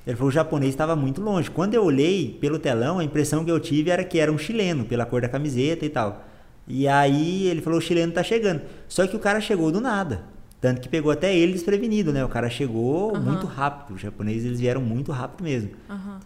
[0.06, 1.50] ele falou, o japonês estava muito longe.
[1.50, 4.86] Quando eu olhei pelo telão, a impressão que eu tive era que era um chileno,
[4.86, 6.24] pela cor da camiseta e tal.
[6.66, 8.62] E aí ele falou, o chileno tá chegando.
[8.88, 10.22] Só que o cara chegou do nada.
[10.60, 12.24] Tanto que pegou até ele desprevenido, né?
[12.24, 13.96] O cara chegou muito rápido.
[13.96, 15.70] Os japoneses eles vieram muito rápido mesmo.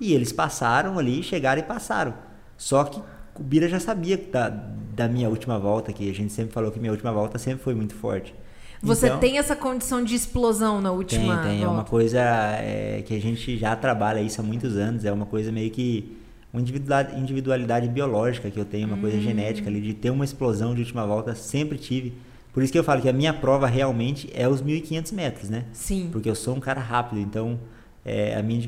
[0.00, 2.14] E eles passaram ali, chegaram e passaram.
[2.56, 3.00] Só que
[3.38, 6.78] o Bira já sabia da, da minha última volta, que a gente sempre falou que
[6.78, 8.34] minha última volta sempre foi muito forte.
[8.82, 11.62] Você Então, tem essa condição de explosão na tem, última tem.
[11.62, 11.90] É uma volta?
[11.90, 15.04] coisa é, que a gente já trabalha isso há muitos anos.
[15.04, 16.16] É uma coisa meio que.
[16.52, 19.00] Uma individualidade, biológica que eu tenho, uma Hum.
[19.00, 22.14] coisa genética ali, de ter uma explosão de última volta, sempre tive.
[22.52, 25.64] Por isso que eu falo que a minha prova realmente é os 1.500 metros, né?
[25.72, 26.08] Sim.
[26.10, 27.58] Porque eu sou um cara rápido, então
[28.04, 28.58] é, a minha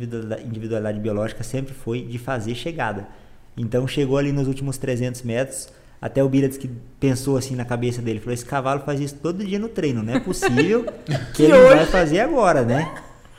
[0.45, 3.09] individualidade, biológica sempre foi de fazer chegada.
[3.57, 5.69] Então chegou ali nos últimos 300 metros,
[6.01, 9.17] até o Bira disse que pensou assim na cabeça dele, falou, esse cavalo faz isso
[9.17, 10.85] todo dia no treino, não é possível
[11.35, 12.95] que ele vai fazer agora, né?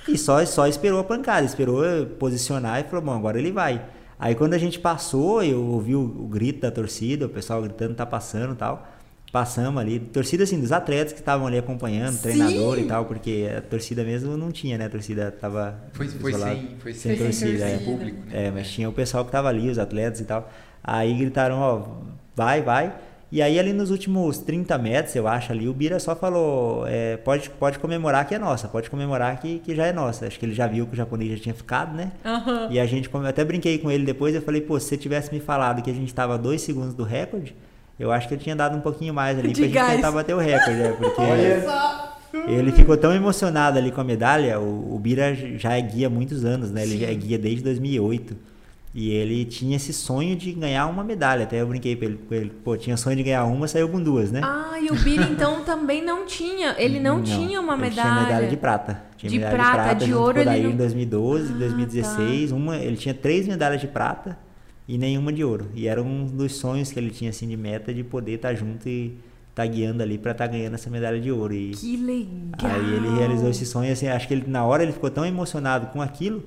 [0.08, 1.84] E só, só esperou a pancada, esperou
[2.20, 3.82] posicionar e falou, bom, agora ele vai.
[4.22, 7.96] Aí quando a gente passou, eu ouvi o, o grito da torcida, o pessoal gritando,
[7.96, 8.88] tá passando e tal.
[9.32, 12.22] Passamos ali, torcida assim, dos atletas que estavam ali acompanhando, Sim!
[12.22, 14.86] treinador e tal, porque a torcida mesmo não tinha, né?
[14.86, 16.54] A torcida tava Foi, foi isolada.
[16.56, 17.78] sem, foi sem sem, torcida, sem é.
[17.80, 18.48] público, né?
[18.48, 20.52] É, mas tinha o pessoal que tava ali, os atletas e tal.
[20.84, 21.82] Aí gritaram, ó,
[22.36, 22.94] vai, vai.
[23.32, 27.16] E aí ali nos últimos 30 metros, eu acho, ali, o Bira só falou, é,
[27.16, 30.26] pode, pode comemorar que é nossa, pode comemorar que, que já é nossa.
[30.28, 32.12] Acho que ele já viu que o japonês já tinha ficado, né?
[32.26, 32.68] Aham.
[32.70, 35.34] E a gente, eu até brinquei com ele depois, eu falei, pô, se você tivesse
[35.34, 37.56] me falado que a gente tava dois segundos do recorde,
[37.98, 39.88] eu acho que eu tinha dado um pouquinho mais ali De pra gás.
[39.88, 40.96] gente tentar bater o recorde, né?
[41.00, 42.18] Porque Olha só.
[42.50, 46.10] ele ficou tão emocionado ali com a medalha, o, o Bira já é guia há
[46.10, 46.84] muitos anos, né?
[46.84, 47.00] Ele Sim.
[47.00, 48.51] já é guia desde 2008.
[48.94, 51.44] E ele tinha esse sonho de ganhar uma medalha.
[51.44, 54.02] Até eu brinquei com ele, com ele pô, tinha sonho de ganhar uma, saiu com
[54.04, 54.42] duas, né?
[54.44, 56.76] Ah, e o Bira então também não tinha.
[56.78, 58.12] Ele não, tinha uma ele medalha.
[58.12, 59.02] Tinha medalha de prata.
[59.16, 61.58] Tinha De medalha prata, de junto ouro com o ele Odair não- em 2012, Ah,
[61.58, 62.52] 2016.
[62.52, 64.38] Uma, ele tinha três medalhas de prata
[64.88, 65.70] e nenhuma de ouro.
[65.74, 68.90] E era um dos sonhos que ele tinha assim de meta de poder estar junto
[68.90, 69.18] e
[69.52, 71.54] estar guiando ali para estar ganhando essa medalha de ouro.
[71.54, 72.72] E Que legal.
[72.76, 75.88] aí ele realizou esse sonho assim, acho que ele na hora ele ficou tão emocionado
[75.88, 76.44] com aquilo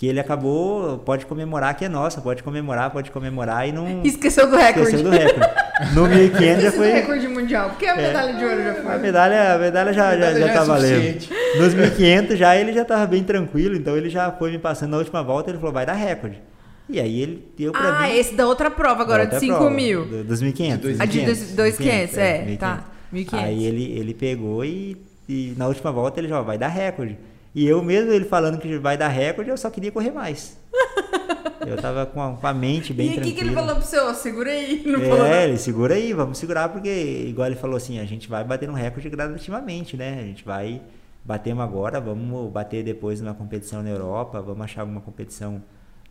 [0.00, 4.48] que ele acabou, pode comemorar que é nossa, pode comemorar, pode comemorar e não Esqueceu
[4.48, 4.94] do recorde.
[4.96, 5.94] esqueceu do recorde.
[5.94, 7.68] No 1500 já Esqueceu do foi recorde mundial.
[7.68, 8.98] Porque a medalha de ouro já a foi.
[8.98, 10.94] medalha, a medalha já, A medalha já, já já é tá valendo.
[11.20, 11.58] suficiente.
[11.58, 14.96] Nos 1500 já ele já tava bem tranquilo, então ele já foi me passando na
[14.96, 16.40] última volta, ele falou, vai dar recorde.
[16.88, 18.16] E aí ele deu pra Ah, mim.
[18.16, 20.06] esse da outra prova agora, outra de 5 prova, mil.
[20.06, 20.98] do- Dos 1500.
[20.98, 22.84] A de 2.500, é, 1500, tá.
[23.12, 23.34] 1.500.
[23.44, 24.96] Aí ele, ele pegou e,
[25.28, 27.18] e na última volta ele já vai dar recorde.
[27.54, 30.56] E eu mesmo, ele falando que vai dar recorde, eu só queria correr mais.
[31.66, 33.36] eu tava com a, com a mente bem e o que, tranquila.
[33.38, 34.14] que ele falou pro seu?
[34.14, 34.82] Segura aí.
[34.86, 35.44] Não falou É, nada.
[35.48, 36.88] ele segura aí, vamos segurar, porque,
[37.28, 40.18] igual ele falou assim, a gente vai bater um recorde gradativamente, né?
[40.20, 40.80] A gente vai,
[41.24, 45.60] batemos agora, vamos bater depois numa competição na Europa, vamos achar alguma competição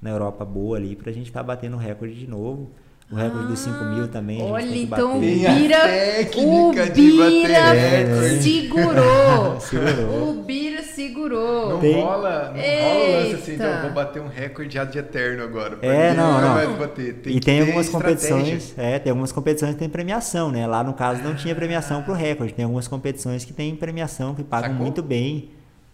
[0.01, 2.71] na Europa boa ali pra gente estar batendo o recorde de novo.
[3.11, 4.37] O recorde dos 5 mil também.
[4.37, 9.59] a gente Olha, então o Bira, o técnica de bater Bira segurou.
[9.61, 10.29] Segurou.
[10.29, 11.69] O Bira segurou.
[11.69, 13.63] Não Tem- rola, não rola o lance assim, Eita.
[13.63, 15.79] então eu vou bater um recorde já de eterno agora.
[15.81, 16.49] É, mim não, não.
[16.53, 17.15] mais bater.
[17.15, 20.67] Tem e tem algumas competições, é, tem algumas competições que tem premiação, né?
[20.67, 22.53] Lá no caso não tinha premiação pro recorde.
[22.53, 24.83] Tem algumas competições que tem premiação, que pagam Sacou?
[24.83, 25.49] muito bem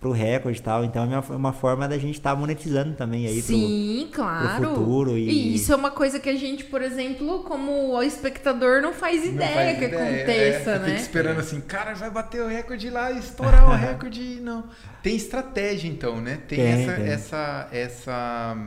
[0.05, 0.85] pro recorde e tal.
[0.85, 4.69] Então é uma, uma forma da gente estar monetizando também aí pro, Sim, claro.
[4.75, 9.25] futuro e- isso é uma coisa que a gente, por exemplo, como espectador, não faz
[9.25, 10.15] Não ideia faz que ideia, é,
[10.57, 10.85] aconteça, você né?
[10.89, 14.21] Fica esperando assim, cara, vai bater o recorde lá e estourar o recorde.
[14.21, 14.65] e Não.
[15.01, 16.37] Tem estratégia, então, né?
[16.47, 17.07] Tem, Tem, essa, tem.
[17.11, 18.57] essa essa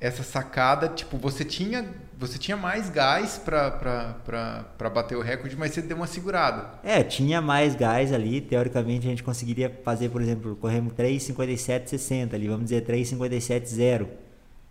[0.00, 1.84] essa sacada, tipo, você tinha
[2.20, 6.78] você tinha mais gás pra bater o recorde, mas você deu uma segurada.
[6.84, 8.40] É, tinha mais gás ali.
[8.42, 14.06] Teoricamente a gente conseguiria fazer, por exemplo, corremos 3,57,60 ali, vamos dizer 3,57,0.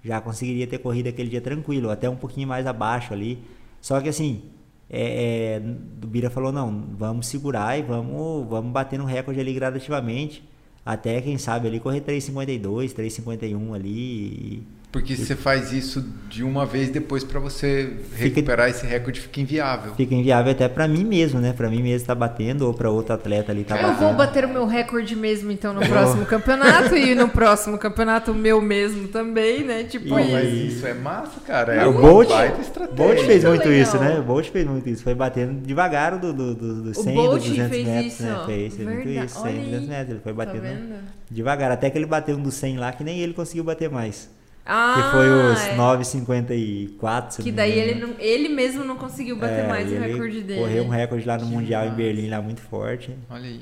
[0.03, 3.43] Já conseguiria ter corrido aquele dia tranquilo, até um pouquinho mais abaixo ali.
[3.81, 4.43] Só que assim,
[4.89, 5.61] é, é,
[6.03, 10.47] o Bira falou: não, vamos segurar e vamos, vamos bater no recorde ali gradativamente.
[10.85, 13.89] Até quem sabe ali correr 3,52, 3,51 ali.
[13.89, 19.21] e- Porque se você faz isso de uma vez, depois pra você recuperar esse recorde
[19.21, 19.93] fica inviável.
[19.93, 21.53] Fica inviável até pra mim mesmo, né?
[21.53, 23.99] Pra mim mesmo tá batendo ou pra outro atleta ali tá Eu batendo.
[23.99, 26.95] vou bater o meu recorde mesmo, então, no próximo campeonato.
[26.97, 29.83] E no próximo campeonato, o meu mesmo também, né?
[29.83, 30.77] Tipo E- Pô, mas isso.
[30.77, 31.75] isso é massa, cara.
[31.75, 32.95] É o uma Bolt, baita estratégia.
[32.95, 33.83] Bolt fez Muito legal.
[33.83, 34.19] isso, né?
[34.19, 35.03] O Bolt fez muito isso.
[35.03, 38.23] Foi batendo devagar do, do, do, do O 100, Bolt do 200 fez metros, isso,
[38.23, 38.43] né?
[38.47, 39.35] Fez, fez muito isso.
[39.39, 39.87] 100, Olha 200 aí.
[39.87, 40.09] metros.
[40.09, 40.95] Ele foi Tá batendo vendo?
[41.29, 41.71] devagar.
[41.71, 44.27] Até que ele bateu um do 100 lá, que nem ele conseguiu bater mais.
[44.65, 45.75] Ah, que foi os é.
[45.75, 47.31] 9,54.
[47.31, 50.41] se Que daí ele, não- ele mesmo não conseguiu bater É, mais o ele recorde
[50.41, 50.59] dele.
[50.61, 51.97] Correu um recorde lá no Que Mundial em massa.
[51.97, 53.15] Berlim, lá muito forte.
[53.29, 53.61] Olha aí.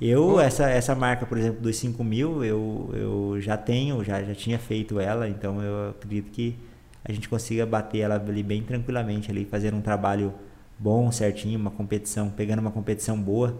[0.00, 4.32] Eu, essa, essa marca, por exemplo, dos 5 mil, eu, eu já tenho, já, já
[4.32, 6.56] tinha feito ela, então eu acredito que
[7.04, 10.32] a gente consiga bater ela ali bem tranquilamente, ali, fazendo um trabalho
[10.78, 13.56] bom, certinho, uma competição, pegando uma competição boa,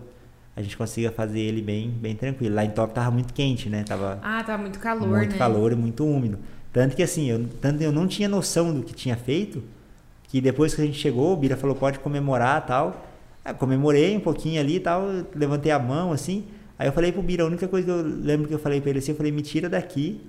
[0.59, 2.53] a gente consiga fazer ele bem, bem tranquilo.
[2.57, 3.85] Lá em Tóquio tava muito quente, né?
[3.85, 5.38] Tava Ah, tá muito calor, muito né?
[5.38, 6.37] calor e muito úmido.
[6.73, 9.62] Tanto que assim, eu, tanto eu não tinha noção do que tinha feito,
[10.25, 13.07] que depois que a gente chegou, o Bira falou, pode comemorar tal.
[13.44, 16.44] Aí comemorei um pouquinho ali e tal, eu levantei a mão assim.
[16.77, 18.90] Aí eu falei pro Bira, a única coisa que eu lembro que eu falei pra
[18.90, 20.21] ele assim, eu falei, me tira daqui,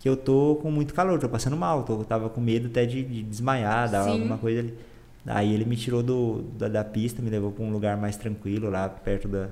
[0.00, 3.04] que eu tô com muito calor, tô passando mal, tô, tava com medo até de,
[3.04, 4.10] de desmaiar, dar Sim.
[4.10, 4.74] alguma coisa ali.
[5.24, 8.68] Aí ele me tirou do, da, da pista, me levou pra um lugar mais tranquilo,
[8.68, 9.48] lá perto da,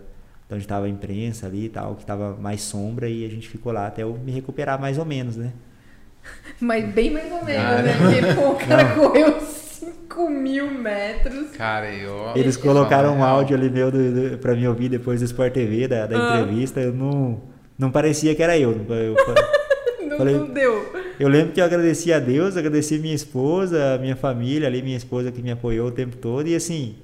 [0.51, 3.73] onde tava a imprensa ali e tal, que tava mais sombra, e a gente ficou
[3.73, 5.53] lá até eu me recuperar mais ou menos, né?
[6.61, 7.95] Mas bem mais ou menos, Ah, né?
[7.99, 11.51] Porque pô, o cara correu 5 mil metros.
[11.51, 12.33] Cara, eu.
[12.37, 13.29] Eles colocaram um real.
[13.39, 16.41] áudio ali meu do, do, pra me ouvir depois do Sport TV, da, da Ah.
[16.41, 16.81] entrevista.
[16.81, 17.41] Eu não,
[17.79, 18.73] não parecia que era eu.
[18.89, 19.17] Eu,
[20.09, 20.93] Não, Falei- não deu.
[21.19, 24.97] eu lembro que eu agradeci a Deus, agradeci minha esposa, a minha família ali, minha
[24.97, 26.47] esposa que me apoiou o tempo todo.
[26.47, 26.95] E assim,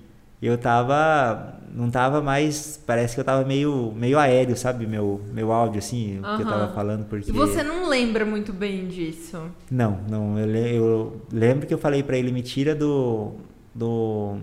[0.47, 1.55] eu tava.
[1.73, 2.81] Não tava mais.
[2.85, 4.87] Parece que eu tava meio, meio aéreo, sabe?
[4.87, 7.05] Meu, meu áudio, assim, o que eu tava falando.
[7.07, 7.31] Porque...
[7.31, 9.41] E você não lembra muito bem disso?
[9.71, 10.39] Não, não.
[10.39, 13.33] Eu, eu lembro que eu falei pra ele, me tira do.
[13.75, 14.39] do.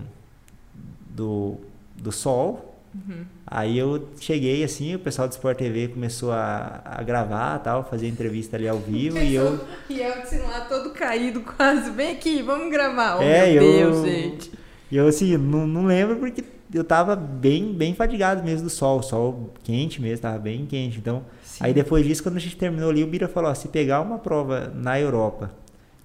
[1.10, 1.56] do,
[1.96, 2.76] do sol.
[2.94, 3.24] Uhum.
[3.46, 8.08] Aí eu cheguei assim, o pessoal do Sport TV começou a, a gravar tal, fazer
[8.08, 9.60] entrevista ali ao vivo e eu.
[9.88, 11.90] E eu assim lá todo caído quase.
[11.90, 13.18] Vem aqui, vamos gravar.
[13.18, 14.57] Oh, É, meu eu- Deus, gente.
[14.90, 18.98] E eu assim, não, não lembro porque eu tava bem, bem fadigado mesmo do sol,
[18.98, 20.98] o sol quente mesmo, tava bem quente.
[20.98, 21.24] Então,
[21.60, 24.18] aí depois disso, quando a gente terminou ali, o Bira falou, ó, se pegar uma
[24.18, 25.50] prova na Europa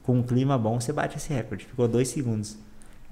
[0.03, 1.65] com um clima bom, você bate esse recorde.
[1.65, 2.57] Ficou dois segundos.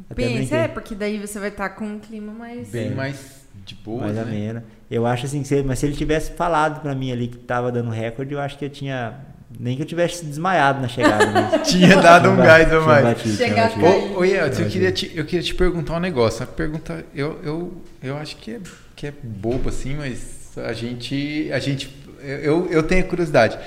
[0.09, 0.57] Até Pensa, brinquei.
[0.57, 2.69] é, porque daí você vai estar com um clima mais.
[2.69, 2.95] Bem É.
[2.95, 4.63] mais de boa, Mais né?
[4.89, 8.33] Eu acho assim, mas se ele tivesse falado pra mim ali que tava dando recorde,
[8.33, 9.19] eu acho que eu tinha.
[9.59, 11.25] Nem que eu tivesse desmaiado na chegada.
[11.27, 13.03] Mas Tinha dado um gás a mais.
[13.05, 13.85] batido, tinha Chegar batido.
[13.85, 14.69] até Ô, ô Yeltsin, eu Imagina.
[14.69, 16.43] queria, te, eu queria te perguntar um negócio.
[16.43, 18.59] A pergunta, eu, eu, eu acho que é,
[18.95, 23.57] que é bobo assim, mas a gente, a gente, eu, eu tenho curiosidade.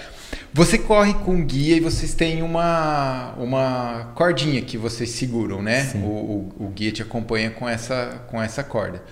[0.53, 5.91] Você corre com guia e vocês têm uma, uma cordinha que vocês seguram, né?
[5.97, 9.03] O, o, o guia te acompanha com essa, com essa corda.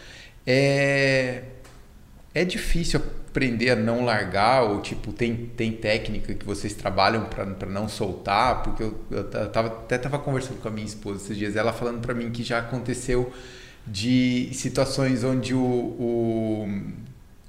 [0.46, 1.42] É,
[2.34, 7.68] é difícil aprender a não largar ou tipo tem, tem técnica que vocês trabalham para
[7.68, 8.62] não soltar?
[8.62, 11.72] Porque eu, eu ta- tava, até tava conversando com a minha esposa esses dias ela
[11.72, 13.32] falando para mim que já aconteceu
[13.86, 16.68] de situações onde o, o,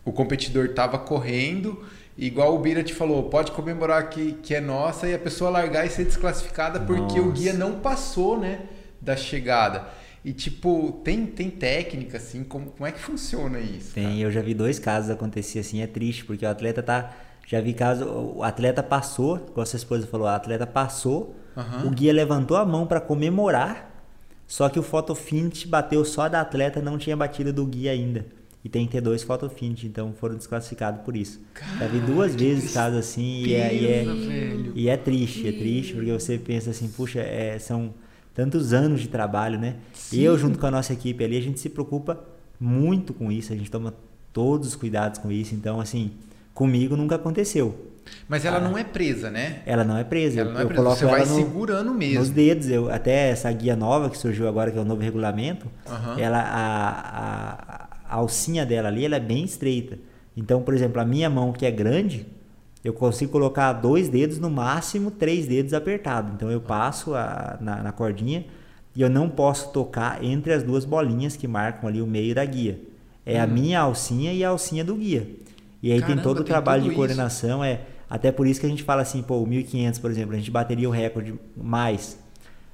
[0.06, 1.84] o competidor tava correndo
[2.18, 5.86] igual o Bira te falou pode comemorar que, que é nossa e a pessoa largar
[5.86, 8.62] e ser desclassificada porque o guia não passou né
[9.02, 9.86] da chegada
[10.26, 14.42] e tipo tem tem técnica assim como, como é que funciona isso Tem, eu já
[14.42, 17.12] vi dois casos acontecer assim, é triste, porque o atleta tá.
[17.46, 21.86] Já vi caso, o atleta passou, como a sua esposa falou, o atleta passou, Aham.
[21.88, 23.92] o guia levantou a mão para comemorar,
[24.48, 28.26] só que o photo finish bateu só da atleta, não tinha batido do guia ainda.
[28.64, 31.42] E tem que ter dois photo finish, então foram desclassificados por isso.
[31.78, 34.06] já vi duas vezes casos assim, e é, e é-
[34.74, 37.94] e é triste, é triste, porque você pensa assim, puxa, é, são
[38.34, 39.76] tantos anos de trabalho, né?
[40.12, 42.20] Eu, junto com a nossa equipe ali, a gente se preocupa
[42.60, 43.94] muito com isso, a gente toma
[44.32, 46.12] todos os cuidados com isso, então, assim,
[46.54, 47.90] comigo nunca aconteceu.
[48.28, 49.62] Mas ela não é presa, né?
[49.66, 50.84] Ela não é presa, Ela eu, não é eu presa.
[50.84, 52.20] coloco Você vai no, segurando mesmo.
[52.20, 52.68] nos dedos.
[52.68, 56.20] Eu, até essa guia nova que surgiu agora, que é o novo regulamento, Aham.
[56.20, 59.98] ela, a, a, a alcinha dela ali ela é bem estreita.
[60.36, 62.26] Então, por exemplo, a minha mão que é grande,
[62.84, 66.34] eu consigo colocar dois dedos, no máximo três dedos apertados.
[66.34, 68.46] Então eu passo a- na, na cordinha
[68.96, 72.44] e eu não posso tocar entre as duas bolinhas que marcam ali o meio da
[72.46, 72.80] guia.
[73.26, 75.28] É a minha alcinha e a alcinha do guia.
[75.82, 76.96] E aí Caramba, tem todo o trabalho de isso.
[76.98, 80.34] coordenação, é até por isso que a gente fala assim, pô, o 1500, por exemplo,
[80.34, 82.18] a gente bateria o recorde mais.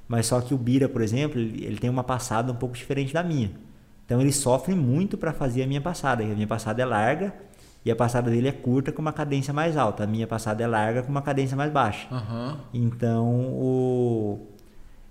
[0.08, 3.12] Mas só que o Bira, por exemplo, ele, ele tem uma passada um pouco diferente
[3.14, 3.50] da minha.
[4.04, 6.22] Então ele sofre muito para fazer a minha passada.
[6.24, 7.32] A minha passada é larga
[7.84, 10.04] e a passada dele é curta com uma cadência mais alta.
[10.04, 12.06] A minha passada é larga com uma cadência mais baixa.
[12.12, 12.58] Aham.
[12.74, 14.46] Então o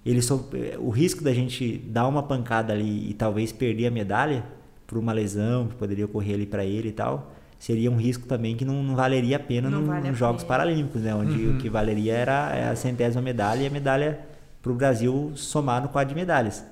[0.05, 4.43] ele so- o risco da gente dar uma pancada ali e talvez perder a medalha
[4.87, 8.55] por uma lesão que poderia ocorrer ali para ele e tal, seria um risco também
[8.55, 10.47] que não, não valeria a pena Não num- vale nos Jogos pena.
[10.57, 11.13] Paralímpicos, né?
[11.13, 11.55] Onde Uhum.
[11.55, 14.19] o que valeria era é a centésima medalha e a medalha
[14.61, 16.65] para o Brasil somar no quadro de medalhas.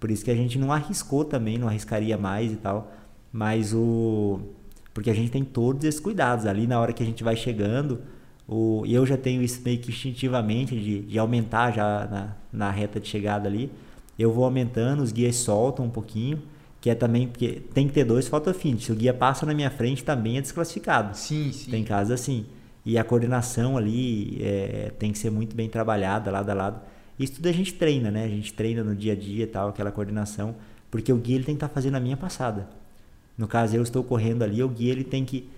[0.00, 2.90] Por isso que a gente não arriscou também, não arriscaria mais e tal.
[3.32, 4.40] Mas o.
[4.92, 6.46] Porque a gente tem todos esses cuidados.
[6.46, 8.00] Ali na hora que a gente vai chegando,
[8.46, 12.70] o, e eu já tenho isso meio que instintivamente de, de aumentar já na, na
[12.70, 13.70] reta de chegada ali.
[14.18, 16.42] Eu vou aumentando, os guias soltam um pouquinho.
[16.80, 18.86] Que é também, porque tem que ter dois fotofinish.
[18.86, 21.14] Se o guia passa na minha frente, também é desclassificado.
[21.14, 21.70] Sim, sim.
[21.70, 22.46] Tem casos assim.
[22.86, 26.80] E a coordenação ali é, tem que ser muito bem trabalhada, lado a lado.
[27.18, 28.24] Isso tudo a gente treina, né?
[28.24, 30.56] A gente treina no dia a dia e tal, aquela coordenação.
[30.90, 32.66] Porque o guia ele tem que estar fazendo a minha passada.
[33.40, 35.48] No caso, eu estou correndo ali, o guia ele tem que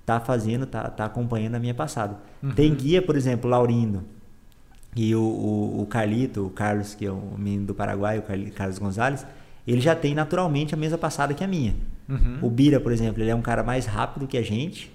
[0.00, 2.16] estar fazendo, tá, tá acompanhando a minha passada.
[2.54, 4.02] Tem guia, por exemplo, Laurindo.
[4.96, 8.78] E o, o, o Carlito, o Carlos, que é o menino do Paraguai, o Carlos
[8.78, 9.26] Gonzalez,
[9.68, 11.76] ele já tem naturalmente a mesma passada que a minha.
[12.08, 12.38] Uhum.
[12.40, 14.90] O Bira, por exemplo, ele é um cara mais rápido que a gente,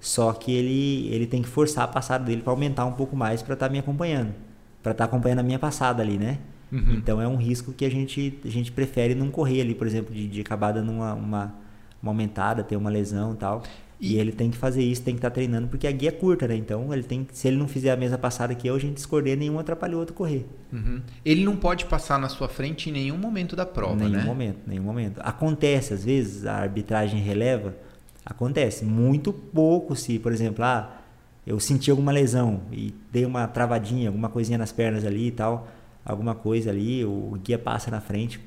[0.00, 3.42] só que ele, ele tem que forçar a passada dele para aumentar um pouco mais
[3.42, 4.34] para estar me acompanhando,
[4.82, 6.38] para estar acompanhando a minha passada ali, né?
[6.72, 6.94] Uhum.
[6.94, 10.12] Então é um risco que a gente, a gente prefere não correr ali, por exemplo,
[10.12, 11.54] de, de acabar dando uma, uma,
[12.02, 13.62] uma aumentada, ter uma lesão e tal.
[13.98, 16.12] E, E- ele tem que fazer isso, tem que estar treinando, porque a guia é
[16.12, 16.54] curta, né?
[16.54, 18.94] Então ele tem, que- se ele não fizer a mesma passada que eu, a gente
[18.94, 20.44] descoordena nenhum atrapalha o outro correr.
[20.70, 21.00] Uhum.
[21.24, 24.24] Ele não pode passar na sua frente em nenhum momento da prova, nenhum né?
[24.24, 25.18] momento, nenhum momento.
[25.24, 27.74] Acontece, às vezes, a arbitragem releva,
[28.24, 28.84] acontece.
[28.84, 30.90] Muito pouco se, por exemplo, ah,
[31.46, 35.68] eu senti alguma lesão e dei uma travadinha, alguma coisinha nas pernas ali e tal.
[36.06, 38.40] Alguma coisa ali, o guia passa na frente,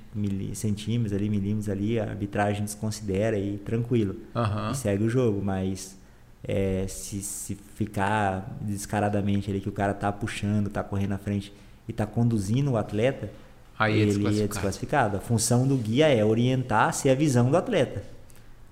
[0.53, 4.15] centímetros ali, milímetros ali, a arbitragem desconsidera e tranquilo.
[4.33, 4.71] Aham.
[4.71, 5.97] E segue o jogo, mas
[6.43, 11.53] é, se, se ficar descaradamente ali que o cara tá puxando, tá correndo na frente
[11.87, 13.29] e tá conduzindo o atleta,
[13.77, 14.43] Aí é ele desclassificado.
[14.43, 15.17] é desclassificado.
[15.17, 18.03] A função do guia é orientar se a visão do atleta.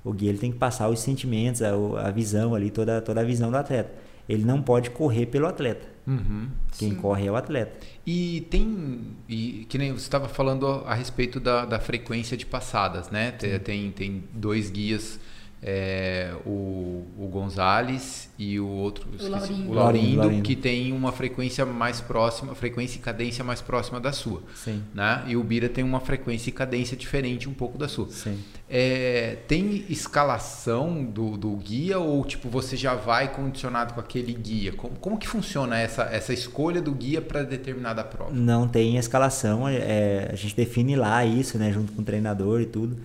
[0.03, 1.71] O guia ele tem que passar os sentimentos, a,
[2.07, 3.91] a visão ali, toda, toda a visão do atleta.
[4.29, 5.96] Ele não pode correr pelo atleta.
[6.07, 6.47] Uhum.
[6.77, 7.85] Quem corre é o atleta.
[8.05, 12.45] E tem, e que nem você estava falando a, a respeito da, da frequência de
[12.45, 13.31] passadas, né?
[13.31, 15.19] Tem, tem, tem dois guias,
[15.61, 19.71] é, o, o Gonzales e o outro, esqueci, Laurindo.
[19.71, 20.43] o Laurindo, Laurindo.
[20.43, 24.83] que tem uma frequência mais próxima, frequência e cadência mais próxima da sua, Sim.
[24.93, 25.23] né?
[25.27, 28.07] E o Bira tem uma frequência e cadência diferente um pouco da sua.
[28.09, 28.37] Sim.
[28.69, 34.73] É, tem escalação do, do guia ou tipo você já vai condicionado com aquele guia?
[34.73, 38.31] Como, como que funciona essa, essa escolha do guia para determinada prova?
[38.31, 42.65] Não tem escalação, é, a gente define lá isso, né, junto com o treinador e
[42.67, 42.97] tudo.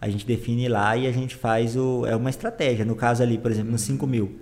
[0.00, 2.06] A gente define lá e a gente faz o.
[2.06, 2.84] É uma estratégia.
[2.84, 4.32] No caso ali, por exemplo, no 5 mil.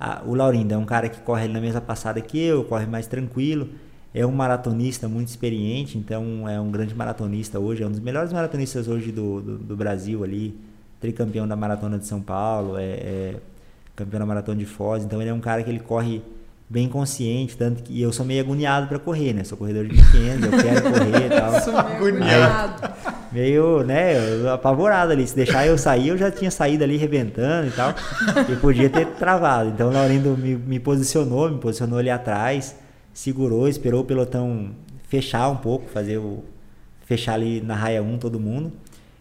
[0.00, 3.06] a- o Laurindo é um cara que corre na mesma passada que eu, corre mais
[3.06, 3.68] tranquilo.
[4.12, 8.32] É um maratonista muito experiente, então é um grande maratonista hoje, é um dos melhores
[8.32, 10.56] maratonistas hoje do, do, do Brasil ali,
[11.00, 13.34] tricampeão da maratona de São Paulo, é, é
[13.96, 16.22] campeão da maratona de Foz, então ele é um cara que ele corre
[16.70, 19.42] bem consciente, tanto que e eu sou meio agoniado para correr, né?
[19.44, 21.78] Sou corredor de 1500, eu quero correr e tal.
[21.78, 22.82] Agoniado.
[23.34, 24.14] Meio, né,
[24.52, 25.26] apavorado ali.
[25.26, 27.92] Se deixar eu sair, eu já tinha saído ali rebentando e tal.
[28.48, 29.70] E podia ter travado.
[29.70, 32.76] Então o Laurindo me, me posicionou, me posicionou ali atrás,
[33.12, 34.70] segurou, esperou o pelotão
[35.08, 36.44] fechar um pouco, fazer o.
[37.06, 38.72] fechar ali na raia 1 todo mundo.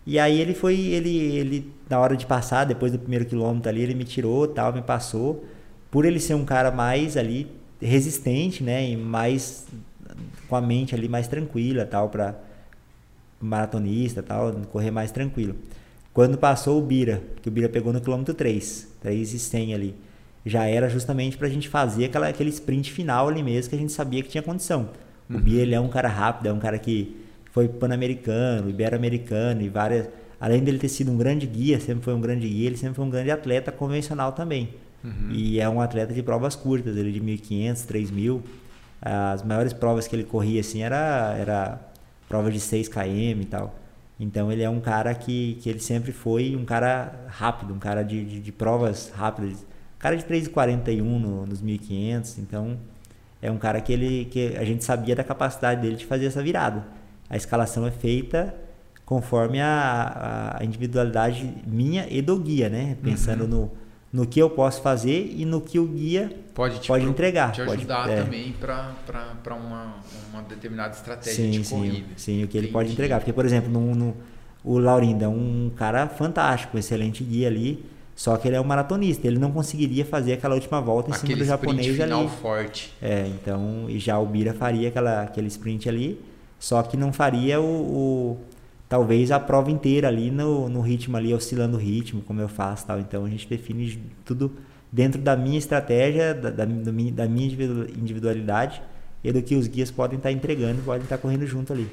[0.06, 3.82] E aí ele foi, ele, ele, na hora de passar, depois do primeiro quilômetro ali,
[3.82, 5.44] ele me tirou tal, me passou.
[5.90, 7.48] Por ele ser um cara mais ali
[7.82, 9.66] resistente, né, e mais
[10.48, 12.36] com a mente ali mais tranquila tal, para
[13.46, 15.56] maratonista e tal, correr mais tranquilo.
[16.14, 19.96] Quando passou o Bira, que o Bira pegou no quilômetro 3, 3 e 100 ali,
[20.46, 23.92] já era justamente pra gente fazer aquela, aquele sprint final ali mesmo, que a gente
[23.92, 24.90] sabia que tinha condição.
[25.30, 27.16] O Bira, ele é um cara rápido, é um cara que
[27.52, 30.08] foi pan-americano, ibero-americano e várias...
[30.40, 33.06] Além dele ter sido um grande guia, sempre foi um grande guia, ele sempre foi
[33.06, 34.70] um grande atleta convencional também.
[35.32, 38.42] E é um atleta de provas curtas, ele de 1.500, 3.000.
[39.02, 41.80] As maiores provas que ele corria, assim, era, era
[42.28, 43.76] prova de 6 km e tal.
[44.20, 48.04] Então ele é um cara que, que ele sempre foi um cara rápido, um cara
[48.04, 49.66] de, de, de provas rápidas.
[50.00, 52.78] Cara de 3,41 no, nos 1500, então
[53.42, 56.42] é um cara que ele que a gente sabia da capacidade dele de fazer essa
[56.42, 56.86] virada.
[57.30, 58.54] A escalação é feita
[59.06, 62.98] conforme a, a individualidade minha e do guia, né?
[63.02, 63.72] Pensando no,
[64.14, 67.52] no que eu posso fazer e no que o guia Pode, te Pode pro- entregar,
[67.52, 68.22] Te pode- ajudar é.
[68.22, 69.96] também para uma,
[70.32, 72.08] uma determinada estratégia sim, de sim, corrida.
[72.16, 72.94] sim, o que ele pode Entendi.
[73.02, 73.20] entregar.
[73.20, 74.16] Porque, por exemplo, no, no-
[74.64, 77.84] o Laurindo é um cara fantástico, excelente guia ali,
[78.16, 81.34] só que ele é um maratonista, ele não conseguiria fazer aquela última volta em Aquele
[81.34, 82.30] cima do japonês final ali.
[82.40, 82.94] forte.
[83.02, 86.22] É, então, e já o Bira faria aquela, aquele sprint ali,
[86.60, 88.38] só que não faria o, o-
[88.94, 92.86] talvez a prova inteira ali no, no ritmo ali, oscilando o ritmo, como eu faço
[92.86, 93.00] tal.
[93.00, 94.56] Então a gente define tudo
[94.92, 96.92] dentro da minha estratégia, da, da, da
[97.28, 98.84] minha individu- individualidade
[99.24, 101.90] e do que os guias podem estar entregando, podem estar correndo junto ali.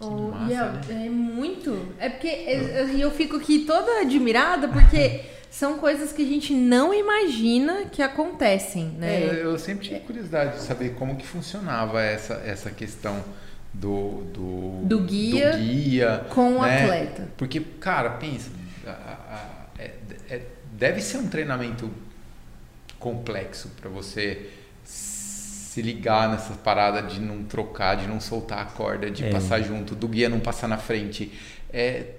[0.00, 1.06] Oh, massa, e é, né?
[1.06, 1.78] é muito.
[1.98, 5.20] É porque é- eu fico aqui toda admirada porque
[5.50, 9.22] são coisas que a gente não imagina que acontecem, né?
[9.22, 13.22] É, eu sempre tive curiosidade de saber como que funcionava essa, essa questão
[13.74, 16.84] do, do, Do guia do guia, com o né?
[16.84, 17.28] atleta.
[17.36, 18.50] Porque, cara, pensa,
[18.86, 19.94] a- a- a- é-
[20.30, 21.90] é- deve ser um treinamento
[22.98, 24.50] complexo para você
[24.84, 29.30] se ligar nessa parada de não trocar, de não soltar a corda, de É.
[29.30, 31.32] passar junto, do guia não passar na frente.
[31.72, 32.14] É,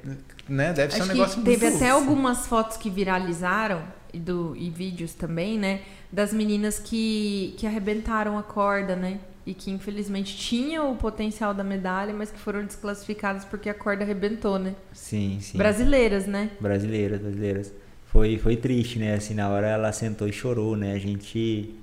[0.50, 0.74] né?
[0.74, 3.82] Deve ser um Acho negócio que teve muito até algumas fotos que viralizaram
[4.14, 5.82] e, do, e vídeos também, né?
[6.12, 9.20] Das meninas que, que arrebentaram a corda, né?
[9.46, 14.04] E que infelizmente tinham o potencial da medalha, mas que foram desclassificadas porque a corda
[14.04, 14.74] arrebentou, né?
[14.92, 15.58] Sim, sim.
[15.58, 16.50] Brasileiras, né?
[16.60, 17.72] brasileiras, brasileiras.
[18.08, 19.14] Foi, foi triste, né?
[19.14, 20.94] Assim, na hora ela sentou e chorou, né?
[20.94, 21.76] A gente,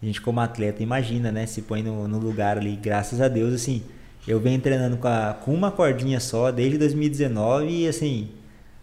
[0.00, 1.46] a gente como atleta, imagina, né?
[1.46, 3.82] Se põe no, no lugar ali, graças a Deus, assim,
[4.28, 8.28] eu venho treinando com, a- com uma cordinha só desde 2019 e, assim,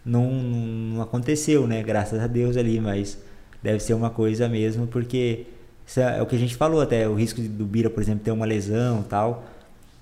[0.04, 1.82] não, não aconteceu, né?
[1.82, 3.16] Graças a Deus ali, mas
[3.62, 5.46] deve ser uma coisa mesmo, porque
[5.88, 8.30] isso é o que a gente falou até, o risco do Bira, por exemplo, ter
[8.30, 9.42] uma lesão tal,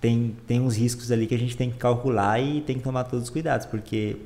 [0.01, 3.05] tem, tem uns riscos ali que a gente tem que calcular e tem que tomar
[3.05, 4.17] todos os cuidados, porque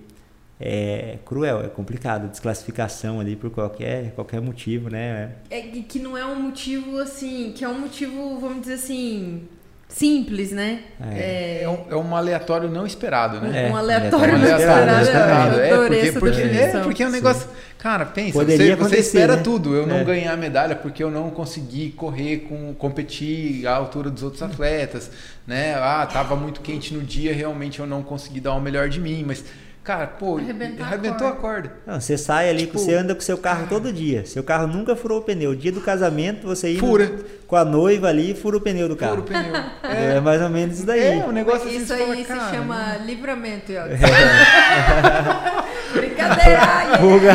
[0.58, 5.32] é cruel, é complicado, desclassificação ali por qualquer, qualquer motivo, né?
[5.50, 9.42] É que não é um motivo assim, que é um motivo, vamos dizer assim,
[9.91, 10.80] simples, né?
[11.12, 13.68] É, um, é um aleatório não esperado, né?
[13.70, 14.93] um aleatório Um não aleatório esperado.
[14.93, 15.61] não esperado.
[15.61, 17.49] É, adorei porque, essa porque, é, porque é um negócio.
[17.78, 19.43] Cara, pensa, Poderia você, você espera né?
[19.43, 19.74] tudo.
[19.74, 20.05] Eu não É.
[20.05, 25.11] ganhar medalha porque eu não consegui correr com competir à altura dos outros atletas,
[25.47, 25.74] né?
[25.74, 29.24] Ah, tava muito quente no dia, realmente eu não consegui dar o melhor de mim,
[29.26, 29.45] mas
[29.82, 31.72] cara, pô, Arrebentar a arrebentou a corda.
[31.86, 34.24] Não, você sai ali, Tipo- você anda com seu carro todo dia.
[34.26, 35.54] Seu carro nunca furou o pneu.
[35.54, 37.10] Dia do casamento, você Fura.
[37.46, 39.20] com a noiva ali, fura o pneu do Fura carro.
[39.20, 39.40] o pneu.
[39.82, 41.18] É, mais ou menos isso daí.
[41.18, 43.96] É, um negócio assim, Isso você aí fala, se cara, chama livramento, Yeltsin.
[45.92, 46.60] Brincadeira!
[46.70, 47.34] ai, Fuga,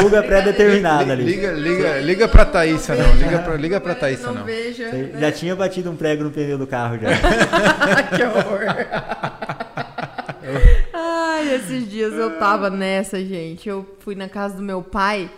[0.00, 1.24] fuga pré-determinada ali.
[1.24, 3.14] Liga, liga, liga pra Thaísa, não.
[3.16, 4.34] Liga pra, liga pra Thaísa, não.
[4.36, 4.44] não.
[4.44, 4.88] veja.
[4.90, 5.10] Né?
[5.18, 7.08] já tinha batido um prego no pneu do carro já.
[8.16, 9.29] que horror.
[11.40, 13.68] Ai, esses dias eu tava nessa, gente.
[13.68, 15.30] Eu fui na casa do meu pai.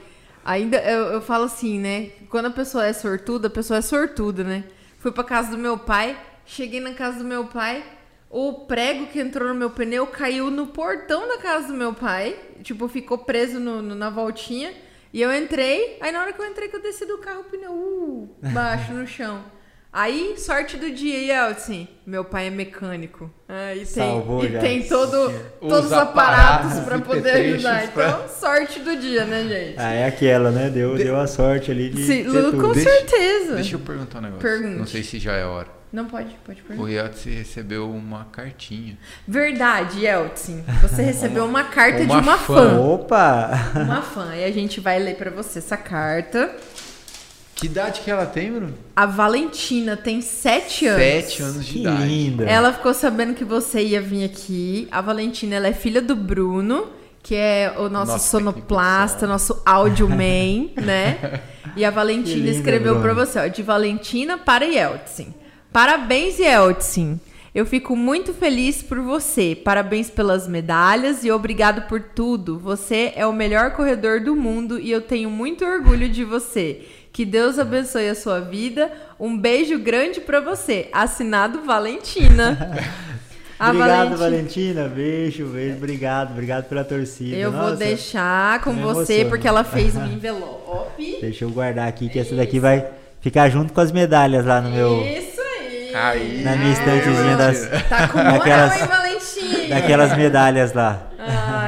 [0.44, 2.10] Ainda eu, eu falo assim, né?
[2.28, 4.64] Quando a pessoa é sortuda, a pessoa é sortuda, né?
[4.98, 7.84] Fui pra casa do meu pai, cheguei na casa do meu pai,
[8.30, 12.36] o prego que entrou no meu pneu caiu no portão da casa do meu pai.
[12.62, 14.72] Tipo, ficou preso no- no- na voltinha.
[15.12, 17.44] E eu entrei, aí na hora que eu entrei, que eu desci do carro, o
[17.44, 19.44] pneu, uh, baixo no chão.
[19.92, 21.86] Aí, sorte do dia, Yeltsin.
[22.06, 23.30] Meu pai é mecânico.
[23.46, 25.28] Ah, e tem, Salvou e tem todo,
[25.60, 27.88] Os todos os aparatos e poder ajudar.
[27.88, 29.74] pra- Então, sorte do dia, né, gente?
[29.78, 30.70] Ah, é aquela, né?
[30.70, 32.62] Deu, deu a sorte ali de Sim, ter Lu, tudo.
[32.68, 33.54] com Deixa- certeza.
[33.56, 34.40] Deixa eu perguntar um negócio.
[34.40, 34.78] Pergunte.
[34.78, 35.68] Não sei se já é hora.
[35.92, 36.88] Não pode, pode O perguntar.
[36.88, 38.96] Riot recebeu uma cartinha.
[39.28, 40.64] Verdade, Yeltsin.
[40.80, 42.70] Você recebeu uma carta de uma uma fã.
[42.70, 42.80] fã.
[42.80, 43.50] Opa!
[43.76, 44.34] Uma fã.
[44.34, 46.50] E a gente vai ler pra você essa carta.
[47.62, 48.74] Que idade que ela tem, Bruno?
[48.96, 51.00] A Valentina tem sete anos.
[51.00, 52.06] Sete anos de Que idade.
[52.08, 52.44] linda.
[52.44, 54.88] Ela ficou sabendo que você ia vir aqui.
[54.90, 56.88] A Valentina, ela é filha do Bruno,
[57.22, 61.40] que é o nosso, Nosso sonoplasta, nosso áudio man, né?
[61.76, 63.26] E a Valentina linda, escreveu pra Bruno.
[63.26, 65.32] você, ó, de Valentina para Yeltsin.
[65.72, 67.20] Parabéns, Yeltsin.
[67.54, 69.54] Eu fico muito feliz por você.
[69.54, 72.58] Parabéns pelas medalhas e obrigado por tudo.
[72.58, 76.80] Você é o melhor corredor do mundo e eu tenho muito orgulho de você.
[77.12, 78.90] Que Deus abençoe a sua vida.
[79.20, 80.88] Um beijo grande pra você.
[80.92, 82.56] Assinado Valentina.
[83.60, 84.88] Obrigado, Valentina- Valentina.
[84.88, 85.76] Beijo, beijo.
[85.76, 87.36] Obrigado, obrigado pela torcida.
[87.36, 91.18] Eu vou Nossa, deixar com você porque ela fez um envelope.
[91.20, 92.84] Deixa eu guardar aqui, que essa daqui vai
[93.20, 95.02] ficar junto com as medalhas lá no meu.
[95.06, 95.94] Isso aí.
[95.94, 96.42] Aí.
[96.42, 99.68] Na minha estantezinha das, Tá com moral, Daquelas- hein, Valentina?
[99.68, 101.08] daquelas medalhas lá.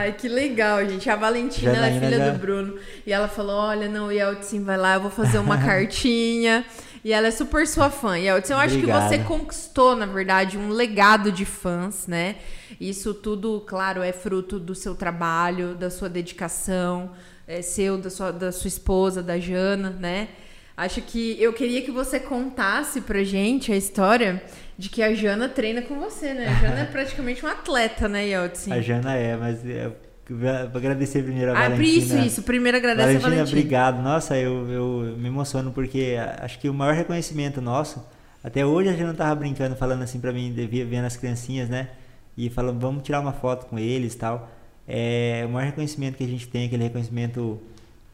[0.05, 1.09] Ai, que legal, gente.
[1.09, 2.79] A Valentina ela é filha já- do Bruno.
[3.07, 6.65] E ela falou: Olha, não, Yeltsin, vai lá, eu vou fazer uma cartinha.
[7.05, 8.17] E ela é super sua fã.
[8.19, 12.37] Yeltsin, eu acho que você conquistou, na verdade, um legado de fãs, né?
[12.81, 17.11] Isso tudo, claro, é fruto do seu trabalho, da sua dedicação,
[17.47, 20.29] é seu, da sua, da sua esposa, da Jana, né?
[20.77, 24.43] Acho que eu queria que você contasse pra gente a história
[24.79, 26.49] de que a Jana treina com você, né?
[26.49, 28.73] A Jana é praticamente um atleta, né, Yeltsin?
[28.73, 29.91] A Jana é, mas é,
[30.29, 32.27] vou agradecer primeiro a Ah, por isso, Valentina.
[32.27, 32.43] isso.
[32.43, 33.59] Primeiro agradece Valentina, a Valentina.
[33.59, 34.03] obrigado.
[34.03, 38.05] Nossa, eu, eu me emociono porque acho que o maior reconhecimento nosso,
[38.43, 41.91] até hoje a Jana tava brincando, falando assim pra mim, devia vendo as criancinhas, né?
[42.37, 44.51] E falando, vamos tirar uma foto com eles e tal.
[44.89, 47.61] É, o maior reconhecimento que a gente tem, aquele reconhecimento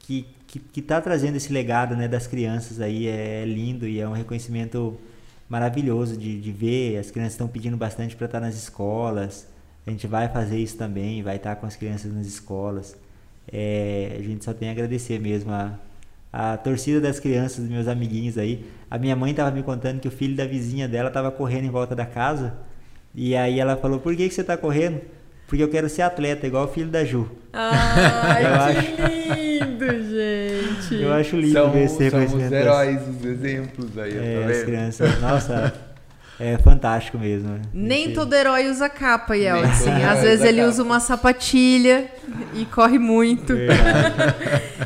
[0.00, 4.06] que, que, que tá trazendo esse legado, né, das crianças aí, é lindo e é
[4.06, 5.00] um reconhecimento
[5.50, 6.96] maravilhoso de, de ver.
[6.96, 9.46] As crianças estão pedindo bastante para estar nas escolas.
[9.86, 12.96] A gente vai fazer isso também, vai estar com as crianças nas escolas.
[13.52, 15.74] É, a gente só tem a agradecer mesmo a,
[16.32, 18.64] a torcida das crianças, dos meus amiguinhos aí.
[18.88, 21.70] A minha mãe estava me contando que o filho da vizinha dela estava correndo em
[21.70, 22.54] volta da casa.
[23.14, 25.00] E aí ela falou: Por que, que você está correndo?
[25.48, 27.28] Porque eu quero ser atleta, igual o filho da Ju.
[27.52, 29.99] Ai, Eu que lindo,
[30.80, 31.02] gente.
[31.02, 32.52] Eu acho lindo São, ver esse são os reconhecimento.
[32.54, 34.64] heróis, os exemplos aí, É, tá as vendo?
[34.66, 35.20] crianças.
[35.20, 35.74] Nossa,
[36.40, 37.48] é fantástico mesmo.
[37.50, 37.60] né?
[37.72, 39.90] Nem Esse- todo herói usa capa, Yeltsin.
[39.90, 40.68] Às vezes ele capa.
[40.70, 42.06] usa uma sapatilha
[42.54, 43.52] e corre muito.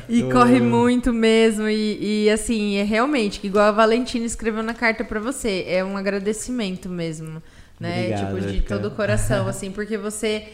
[0.08, 1.66] E Tô- corre muito mesmo.
[1.68, 5.96] E, e, assim, é realmente, igual a Valentina escreveu na carta pra você, é um
[5.96, 7.42] agradecimento mesmo.
[7.80, 8.00] Né?
[8.12, 10.44] Obrigado, tipo, de todo o coração, assim, porque você.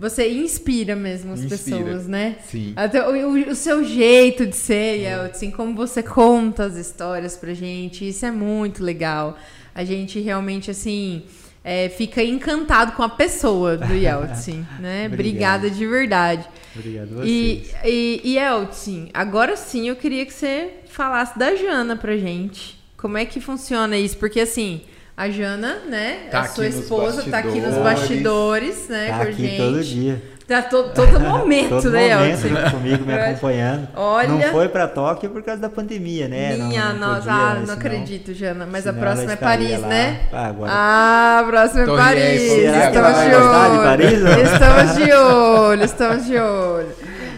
[0.00, 1.76] Você inspira mesmo as Inspira.
[1.78, 2.36] pessoas, né?
[2.50, 2.72] Sim.
[2.74, 7.52] Até o, o- o seu jeito de ser, Yeltsin, como você conta as histórias pra
[7.52, 9.36] gente, isso é muito legal.
[9.74, 11.22] A gente realmente, assim,
[11.62, 15.06] é, fica encantado com a pessoa do Yeltsin, né?
[15.12, 16.44] Obrigada de verdade.
[16.74, 17.74] Obrigado a E, vocês.
[17.84, 22.80] e, e Yeltsin, agora sim eu queria que você falasse da Jana pra gente.
[22.96, 24.16] Como é que funciona isso?
[24.16, 24.80] Porque assim,
[25.20, 28.88] a Jana, né, Tá a sua aqui esposa, tá aqui nos bastidores.
[28.88, 29.56] né, Tá aqui gente.
[29.58, 30.22] todo dia.
[30.48, 32.12] Tá todo, todo momento, Todo né?
[32.16, 33.86] momento ele comigo, me acompanhando.
[33.94, 34.28] Olha.
[34.28, 36.56] Não foi pra Tóquio por causa da pandemia, né?
[36.56, 38.66] Não- Minha não nossa, podia, ah, não Senão- acredito, Jana.
[38.68, 39.86] Mas a próxima é Paris, lá.
[39.86, 40.20] né?
[40.32, 40.70] Ah, agora.
[40.74, 42.40] Ah, a próxima é Torre Paris.
[42.42, 43.82] Será Estamos de olho.
[43.84, 44.40] Paris, não?
[44.42, 46.88] Estamos de olho, estamos de olho.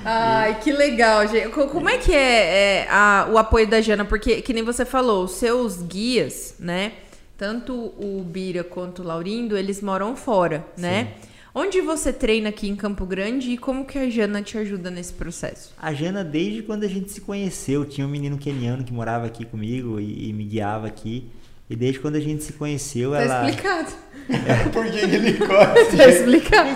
[0.07, 1.49] Ai, que legal, gente.
[1.51, 4.07] Co- Como é que é, é, a- o apoio da Jana?
[4.07, 6.93] Porque, que nem você falou, os seus guias, né?
[7.43, 11.09] Tanto o Bira quanto o Laurindo, eles moram fora, né?
[11.53, 15.13] Onde você treina aqui em Campo Grande e como que a Jana te ajuda nesse
[15.13, 15.75] processo?
[15.77, 19.45] A Jana, desde quando a gente se conheceu, tinha um menino keniano que morava aqui
[19.45, 21.33] comigo e, e me guiava aqui.
[21.69, 23.51] E desde quando a gente se conheceu, Tá ela.
[23.51, 23.91] explicado.
[24.73, 26.71] Por que ele gosta Tá explicado.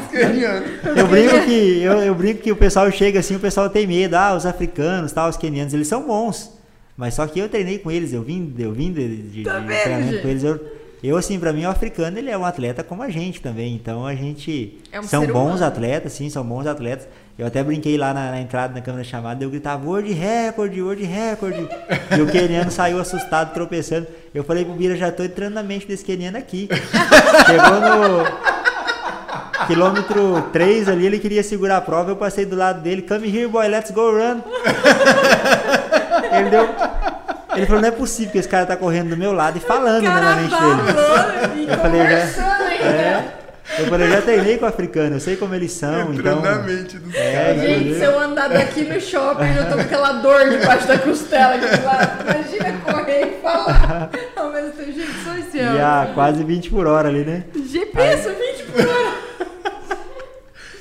[0.97, 4.15] Eu brinco que eu, eu brinco que o pessoal chega assim, o pessoal tem medo,
[4.15, 6.56] ah, os africanos, tal, os quenianos, eles são bons.
[6.97, 9.67] Mas só que eu treinei com eles, eu vim, eu vim de, de, Tá de
[9.67, 10.43] treinamento com eles.
[10.43, 10.61] Eu,
[11.03, 13.75] eu, assim, pra mim, o africano, ele é um atleta como a gente também.
[13.75, 14.79] Então a gente.
[14.91, 17.07] É um são bons atletas, sim, são bons atletas.
[17.39, 21.05] Eu até brinquei lá na, na entrada na câmera chamada, eu gritava World Record, World
[21.05, 21.69] Record.
[22.17, 24.07] e o queniano saiu assustado, tropeçando.
[24.35, 26.67] Eu falei pro Bira, já tô entrando na mente desse queniano aqui.
[27.47, 28.57] Chegou no.
[29.67, 33.49] Quilômetro 3 ali, ele queria segurar a prova, eu passei do lado dele, come here
[33.49, 34.41] boy, let's go run.
[36.41, 36.69] Ele deu.
[37.57, 40.03] Ele falou, não é possível que esse cara tá correndo do meu lado e falando
[40.03, 41.71] né, na mente dele.
[41.73, 42.17] Eu falei, já.
[42.87, 43.25] É,
[43.79, 46.41] eu falei, já treinei com o africano, eu sei como eles são, então.
[46.41, 47.61] Na mente dos É, caras.
[47.63, 51.55] Gente, se eu andar daqui no shopping, eu tô com aquela dor debaixo da costela
[51.55, 52.25] aqui do lado.
[52.25, 54.11] Imagina correr e falar.
[54.37, 55.79] Ao mesmo tempo, gente, sou esse E ano.
[55.85, 57.45] a quase 20 por hora ali, né?
[57.55, 59.27] GPS 20 por hora.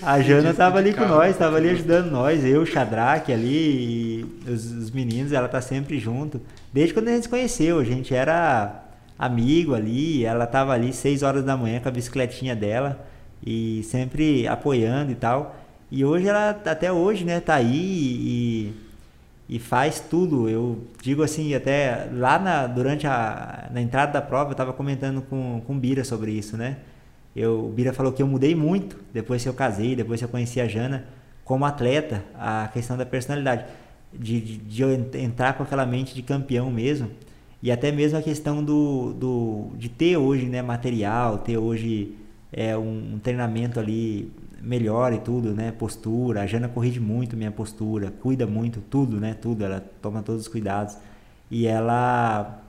[0.06, 1.78] A Jana tava ali com nós, tava ali tudo.
[1.80, 6.40] ajudando nós, eu, o Shadrach ali, os, os meninos, ela tá sempre junto.
[6.72, 8.84] Desde quando a gente se conheceu, a gente era
[9.18, 13.04] amigo ali, ela tava ali 6 horas da manhã com a bicicletinha dela
[13.44, 15.56] e sempre apoiando e tal.
[15.90, 18.74] E hoje ela, até hoje, né, tá aí e,
[19.50, 20.48] e faz tudo.
[20.48, 25.24] Eu digo assim, até lá na, durante a na entrada da prova, eu tava comentando
[25.24, 26.78] com, com o Bira sobre isso, né?
[27.36, 30.30] Eu, o Bira falou que eu mudei muito depois que eu casei, depois que eu
[30.30, 31.06] conheci a Jana,
[31.44, 33.66] como atleta, a questão da personalidade,
[34.14, 37.10] de, de, de eu en- entrar com aquela mente de campeão mesmo,
[37.62, 42.16] e até mesmo a questão do, do de ter hoje né, material, ter hoje
[42.52, 44.32] é, um, um treinamento ali
[44.62, 45.72] melhor e tudo, né?
[45.72, 49.34] Postura, a Jana corrige muito minha postura, cuida muito, tudo, né?
[49.40, 50.98] Tudo, ela toma todos os cuidados.
[51.50, 52.60] E ela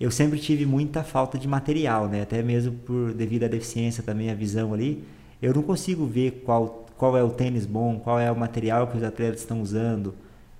[0.00, 2.22] eu sempre tive muita falta de material, né?
[2.22, 5.04] Até mesmo por devido à deficiência também, a visão ali,
[5.42, 8.96] eu não consigo ver qual qual é o tênis bom, qual é o material que
[8.98, 10.14] os atletas estão usando.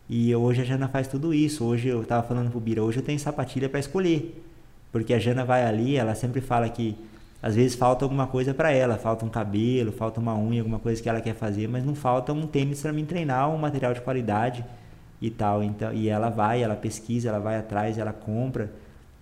[0.08, 1.62] E hoje a Jana faz tudo isso.
[1.64, 4.42] Hoje eu tava falando pro Bira, hoje eu tenho sapatilha para escolher.
[4.90, 6.96] Porque a Jana vai ali, ela sempre fala que
[7.42, 11.02] às vezes falta alguma coisa para ela, falta um cabelo, falta uma unha, alguma coisa
[11.02, 14.00] que ela quer fazer, mas não falta um tênis para mim treinar, um material de
[14.00, 14.64] qualidade
[15.20, 15.62] e tal.
[15.62, 18.70] Então, e ela vai, ela pesquisa, ela vai atrás, ela compra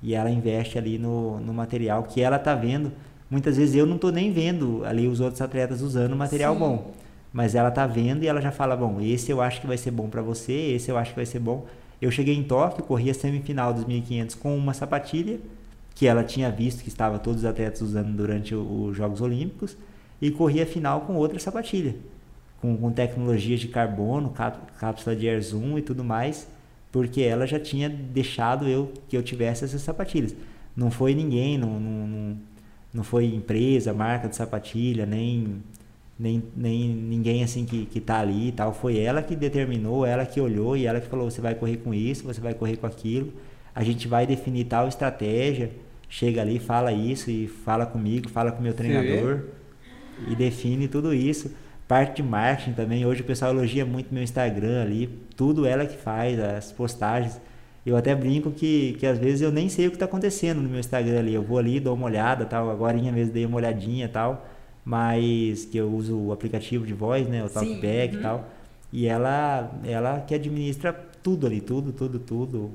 [0.02, 2.92] e ela investe ali no, no material que ela tá vendo.
[3.30, 6.60] Muitas vezes eu não tô nem vendo ali os outros atletas usando material Sim.
[6.60, 6.92] bom,
[7.32, 9.90] mas ela tá vendo e ela já fala, bom, esse eu acho que vai ser
[9.90, 11.66] bom para você, esse eu acho que vai ser bom.
[12.00, 15.38] Eu cheguei em Tóquio, corri a semifinal dos 1500 com uma sapatilha
[15.94, 19.76] que ela tinha visto que estava todos os atletas usando durante os Jogos Olímpicos
[20.22, 21.96] e corri a final com outra sapatilha,
[22.60, 24.32] com, com tecnologias de carbono,
[24.78, 26.46] cápsula de air zoom e tudo mais,
[26.90, 30.34] porque ela já tinha deixado eu que eu tivesse essas sapatilhas.
[30.76, 32.36] Não foi ninguém, não, não,
[32.94, 35.62] não, foi empresa, marca de sapatilha, nem
[36.18, 38.72] nem, nem ninguém assim que, que tá ali e tal.
[38.72, 41.94] Foi ela que determinou, ela que olhou e ela que falou: você vai correr com
[41.94, 43.32] isso, você vai correr com aquilo.
[43.74, 45.70] A gente vai definir tal estratégia.
[46.08, 49.44] Chega ali, fala isso e fala comigo, fala com o meu treinador
[50.26, 51.50] e define tudo isso.
[51.88, 53.06] Parte de marketing também.
[53.06, 55.08] Hoje o pessoal elogia muito meu Instagram ali.
[55.34, 57.40] Tudo ela que faz, as postagens.
[57.86, 60.68] Eu até brinco que, que às vezes eu nem sei o que está acontecendo no
[60.68, 61.32] meu Instagram ali.
[61.32, 62.68] Eu vou ali, dou uma olhada, tal.
[62.70, 64.46] Agora mesmo dei uma olhadinha tal.
[64.84, 67.42] Mas que eu uso o aplicativo de voz, né?
[67.42, 68.20] O Talkback uhum.
[68.20, 68.50] e tal.
[68.92, 72.70] E ela, ela que administra tudo ali, tudo, tudo, tudo.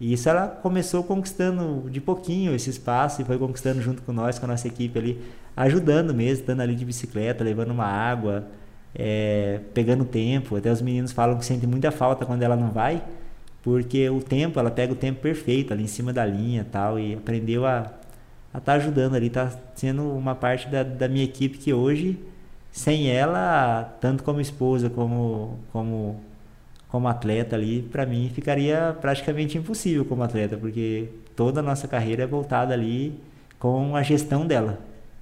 [0.00, 4.38] E isso ela começou conquistando de pouquinho esse espaço e foi conquistando junto com nós,
[4.38, 5.20] com a nossa equipe ali,
[5.56, 8.44] ajudando mesmo, estando ali de bicicleta, levando uma água,
[8.94, 10.56] é, pegando tempo.
[10.56, 13.02] Até os meninos falam que sentem muita falta quando ela não vai,
[13.62, 17.14] porque o tempo, ela pega o tempo perfeito ali em cima da linha tal, e
[17.14, 17.90] aprendeu a
[18.48, 22.18] estar tá ajudando ali, tá sendo uma parte da, da minha equipe que hoje,
[22.72, 26.20] sem ela, tanto como esposa como, como
[26.94, 32.22] como atleta ali, para mim ficaria praticamente impossível como atleta, porque toda a nossa carreira
[32.22, 33.18] é voltada ali
[33.58, 34.78] com a gestão dela.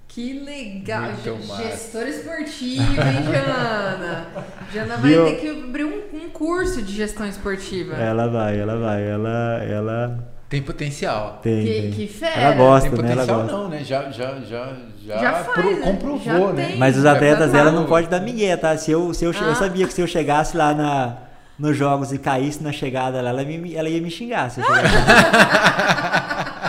[0.06, 1.12] Que legal.
[1.12, 1.62] Muito massa.
[1.62, 4.26] Gestor esportivo, hein, Jana?
[4.70, 5.24] Jana vai Viu?
[5.24, 7.94] ter que abrir um, um curso de gestão esportiva.
[7.94, 11.40] Ela vai, ela vai, ela, ela Tem potencial.
[11.42, 11.64] tem.
[11.64, 11.90] Que- tem.
[11.92, 12.38] que fera.
[12.38, 13.12] Ela gosta, Tem né?
[13.12, 13.56] Ela potencial gosta.
[13.56, 13.82] não, né?
[13.82, 15.80] Já, já, já, já, Já faz, pro- né?
[15.86, 16.18] comprovou,
[16.48, 16.66] Já né?
[16.66, 16.76] tem.
[16.76, 18.76] Mas os atletas tá dela não pode dar migué, tá?
[18.76, 19.44] Se eu, se eu, Ah.
[19.44, 21.16] eu sabia que se eu chegasse lá na,
[21.58, 24.50] nos jogos e caísse na chegada lá, ela, me- ela ia me xingar.
[24.50, 24.66] Se eu.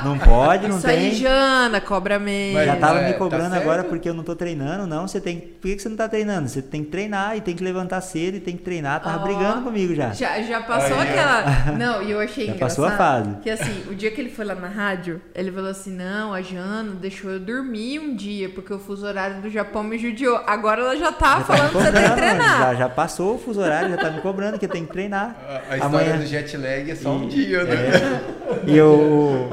[0.04, 0.98] não pode, não Isso tem.
[0.98, 2.58] aí, Jana, cobra mesmo.
[2.58, 3.62] Mas Já tava É, me tá cobrando certo.
[3.62, 5.08] agora porque eu não tô treinando, não.
[5.08, 5.40] Você tem.
[5.40, 6.48] Por que, você não tá treinando?
[6.50, 9.02] Você tem que treinar e tem que levantar cedo e tem que treinar.
[9.02, 9.24] Tava Ó.
[9.24, 10.12] brigando comigo já.
[10.14, 11.44] Já, já passou Aí, aquela.
[11.78, 12.60] Não, e eu achei Já engraçado.
[12.60, 13.36] passou a fase.
[13.42, 16.42] Que assim, o dia que ele foi lá na rádio, ele falou assim: não, a
[16.42, 20.40] Jana deixou eu dormir um dia, porque o fuso horário do Japão me judiou.
[20.48, 22.60] Agora ela já tá Já tá falando que você tem que treinar.
[22.60, 25.36] Já, já passou o fuso horário, já tá me cobrando que tem que treinar.
[25.70, 27.74] A, a história do jet lag é só um E- dia, né?
[27.76, 28.70] é.
[28.70, 29.48] E o,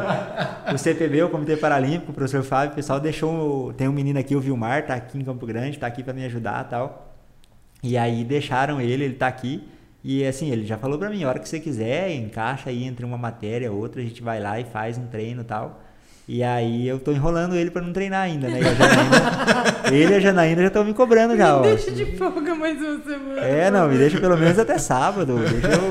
[0.73, 3.73] o CPB, o Comitê Paralímpico, o professor Fábio, o pessoal deixou.
[3.75, 6.25] Tem um menino aqui, o Vilmar, tá aqui em Campo Grande, tá aqui pra me
[6.25, 7.15] ajudar e tal.
[7.83, 9.67] E aí deixaram ele, ele tá aqui.
[10.03, 13.05] E assim, ele já falou pra mim, a hora que você quiser, encaixa aí entre
[13.05, 15.81] uma matéria e outra, a gente vai lá e faz um treino e tal.
[16.27, 18.61] E aí eu tô enrolando ele pra não treinar ainda, né?
[18.61, 19.25] E a Janaína,
[19.91, 21.63] ele e a Janaína já estão me cobrando já, ó.
[21.63, 23.41] Deixa de folga mais uma semana.
[23.41, 25.37] É, não, me deixa pelo menos até sábado.
[25.39, 25.89] Deixa eu.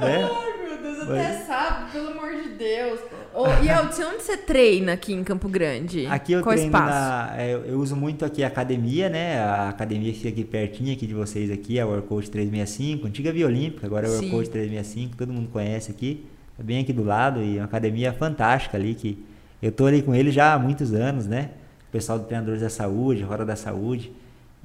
[0.00, 0.28] Né?
[0.28, 3.00] Ai, meu Deus, até sábado, pelo amor de Deus.
[3.36, 6.06] Ô, e Elton, onde você treina aqui em Campo Grande?
[6.06, 6.88] Aqui eu Qual treino espaço?
[6.90, 7.34] na.
[7.36, 9.38] é, Eu eu uso muito aqui a academia, né?
[9.38, 13.44] A academia que fica aqui pertinho aqui de vocês aqui, o Workout 365, antiga Via
[13.46, 14.10] Olímpica, agora é.
[14.10, 16.24] Workout 365, todo mundo conhece aqui.
[16.58, 19.22] É bem aqui do lado e é uma academia fantástica ali que
[19.60, 21.50] eu tô ali com ele já há muitos anos, né?
[21.90, 24.12] O pessoal do Treinadores da Saúde, Roda da Saúde.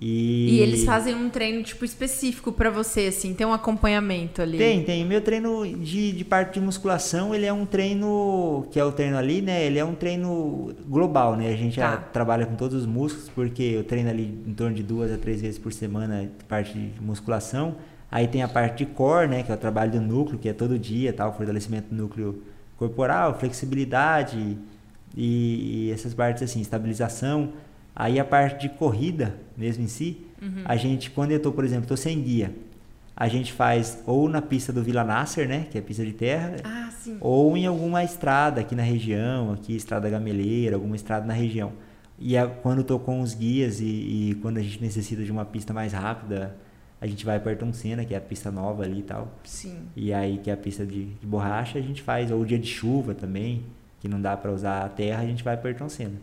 [0.03, 4.57] E, E eles fazem um treino, tipo, específico pra você, assim, tem um acompanhamento ali.
[4.57, 5.05] Tem, tem.
[5.05, 9.15] Meu treino de, de parte de musculação, ele é um treino, que é o treino
[9.15, 9.63] ali, né?
[9.63, 11.53] Ele é um treino global, né?
[11.53, 11.91] A gente Tá.
[11.91, 15.17] já trabalha com todos os músculos, porque eu treino ali em torno de duas a
[15.19, 17.75] três vezes por semana parte de musculação.
[18.09, 19.43] Aí tem a parte de core, né?
[19.43, 22.41] Que é o trabalho do núcleo, que é todo dia, tal, fortalecimento do núcleo
[22.75, 24.57] corporal, flexibilidade
[25.15, 27.49] e, e essas partes assim, estabilização.
[27.95, 30.63] Aí a parte de corrida, mesmo em si, Uhum.
[30.65, 32.53] a gente, quando eu tô, por exemplo, tô sem guia,
[33.15, 36.55] a gente faz ou na pista do Vila Nasser, né, que é pista de terra,
[36.63, 36.89] Ah,
[37.19, 41.73] ou em alguma estrada aqui na região, aqui estrada gameleira, alguma estrada na região.
[42.17, 45.31] E a- quando eu tô com os guias e, e quando a gente necessita de
[45.31, 46.55] uma pista mais rápida,
[46.99, 49.27] a gente vai para Ayrton Senna, que é a pista nova ali e tal.
[49.43, 49.79] Sim.
[49.95, 52.67] E aí que é a pista de, de borracha, a gente faz, ou dia de
[52.67, 53.63] chuva também,
[54.01, 56.15] que não dá para usar a terra, a gente vai para Ayrton Senna.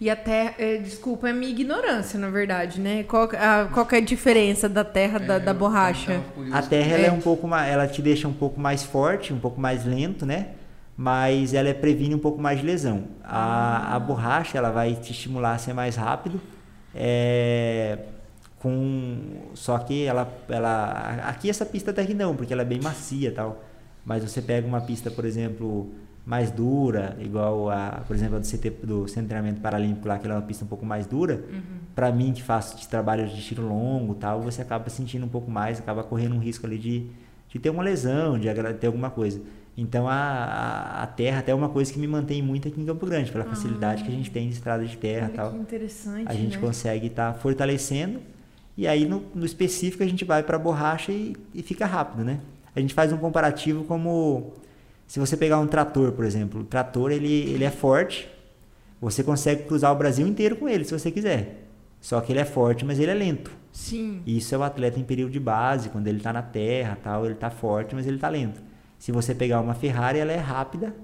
[0.00, 3.02] E a terra, é, desculpa, é minha ignorância, na verdade, né?
[3.02, 6.22] Qual, a, qual que é a diferença da terra da, da borracha?
[6.52, 7.06] A terra ela É.
[7.08, 10.24] é um pouco mais, ela te deixa um pouco mais forte, um pouco mais lento,
[10.24, 10.50] né?
[10.96, 13.04] Mas ela é previne um pouco mais de lesão.
[13.24, 16.40] A, a borracha ela vai te estimular a ser mais rápido,
[16.94, 17.98] é,
[18.60, 19.18] com
[19.54, 23.28] só que ela, ela aqui essa pista até que não, porque ela é bem macia,
[23.28, 23.62] e tal.
[24.04, 25.92] Mas você pega uma pista, por exemplo,
[26.28, 30.18] mais dura, igual a, por exemplo, a do CT do Centro de Treinamento Paralímpico lá,
[30.18, 31.42] que ela é uma pista um pouco mais dura.
[31.94, 35.50] Pra mim que faço de trabalho de tiro longo, tal, você acaba sentindo um pouco
[35.50, 37.06] mais, acaba correndo um risco ali de,
[37.48, 39.40] de ter uma lesão, de ter alguma coisa.
[39.74, 42.84] Então a, a, a terra até é uma coisa que me mantém muito aqui em
[42.84, 46.24] Campo Grande, pela facilidade que a gente tem de estrada de terra, tal que interessante,
[46.26, 46.60] a gente né?
[46.62, 48.20] consegue estar fortalecendo
[48.76, 52.40] e aí no, no específico a gente vai para borracha e, e fica rápido, né?
[52.76, 54.52] A gente faz um comparativo como
[55.08, 58.28] se você pegar um trator, por exemplo, o trator ele, ele é forte,
[59.00, 61.64] você consegue cruzar o Brasil inteiro com ele se você quiser.
[61.98, 63.50] Só que ele é forte, mas ele é lento.
[63.72, 64.22] Sim.
[64.26, 67.34] Isso é o atleta em período de base, quando ele está na terra, tal, ele
[67.34, 68.60] está forte, mas ele está lento.
[68.98, 70.94] Se você pegar uma Ferrari, ela é rápida,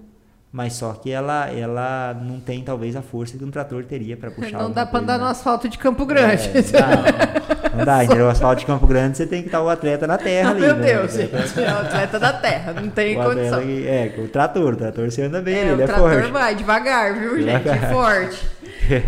[0.57, 4.31] mas só que ela ela não tem talvez a força que um trator teria para
[4.31, 4.53] puxar.
[4.63, 5.25] Não dá coisa, andar né?
[5.25, 6.49] no asfalto de Campo Grande.
[6.49, 8.27] É, não dá, não dá, entendeu?
[8.27, 10.61] O asfalto de Campo Grande você tem que estar o atleta na terra ali.
[10.63, 10.87] Meu né?
[10.87, 11.35] Deus, gente.
[11.61, 13.61] É o atleta da terra, não tem o condição.
[13.61, 16.31] que- é, o trator, o trator você anda bem, É, ele o é trator forte.
[16.31, 17.59] vai devagar, viu, gente?
[17.65, 17.93] Devagar.
[17.93, 18.49] Forte.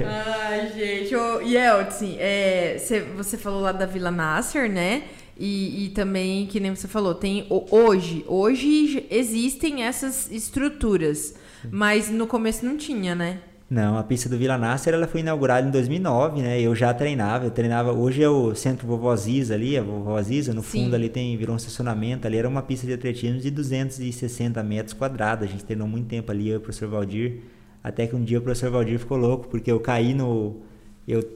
[0.04, 1.14] Ai, gente.
[1.44, 5.02] E Elton, é, cê- você falou lá da Vila Nasser, né?
[5.38, 11.34] E, e também, que nem você falou, tem hoje, hoje existem essas estruturas,
[11.70, 13.40] mas no começo não tinha, né?
[13.68, 16.60] Não, a pista do Vila Nasser ela foi inaugurada em 2009, né?
[16.60, 17.92] Eu já treinava, eu treinava.
[17.92, 20.84] Hoje é o Centro Vovó Ziza ali, a Vovó Ziza, no Sim.
[20.84, 24.92] fundo ali tem virou um estacionamento, ali era uma pista de atletismo de 260 metros
[24.92, 25.48] quadrados.
[25.48, 27.40] A gente treinou muito tempo ali, eu e o professor Valdir.
[27.82, 30.62] Até que um dia o professor Valdir ficou louco, porque eu caí no.
[31.06, 31.28] Eu,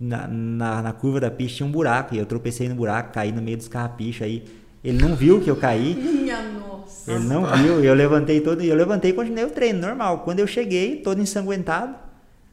[0.00, 3.32] na, na, na curva da pista tinha um buraco, e eu tropecei no buraco, caí
[3.32, 4.44] no meio dos carrapichos aí.
[4.84, 5.94] Ele não viu que eu caí.
[5.96, 7.12] Minha nossa.
[7.12, 10.20] Ele não viu, e eu levantei todo, e eu levantei e continuei o treino normal.
[10.20, 11.94] Quando eu cheguei, todo ensanguentado,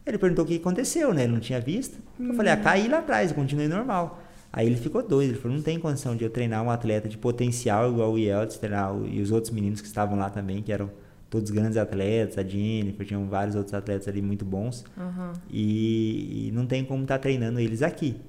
[0.06, 1.24] Ele perguntou o que aconteceu, né?
[1.24, 1.98] Ele não tinha visto.
[2.20, 4.22] Eu falei, ah, caí lá atrás, continuei normal.
[4.52, 7.18] Aí ele ficou doido, ele falou, não tem condição de eu treinar um atleta de
[7.18, 10.92] potencial igual o Yeltsin, treinar e os outros meninos que estavam lá também, que eram
[11.34, 14.86] todos grandes atletas, a Jennifer, tinham vários outros atletas ali muito bons.
[14.96, 15.34] Uhum.
[15.50, 18.22] E, e, não tem como estar tá treinando eles aqui.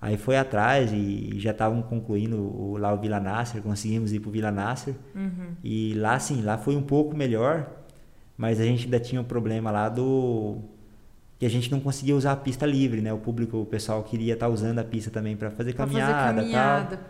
[0.00, 4.28] Aí foi atrás e já estavam concluindo o, lá o Vila Nasser, conseguimos ir para
[4.28, 4.96] o Vila Nasser.
[5.14, 5.52] Uhum.
[5.62, 7.70] E lá sim, lá foi um pouco melhor,
[8.36, 10.58] mas a gente ainda tinha um problema lá do
[11.38, 13.12] que a gente não conseguia usar a pista livre, né?
[13.12, 16.22] O público, o pessoal queria estar tá usando a pista também para fazer caminhada, pra
[16.22, 17.06] fazer caminhada tal.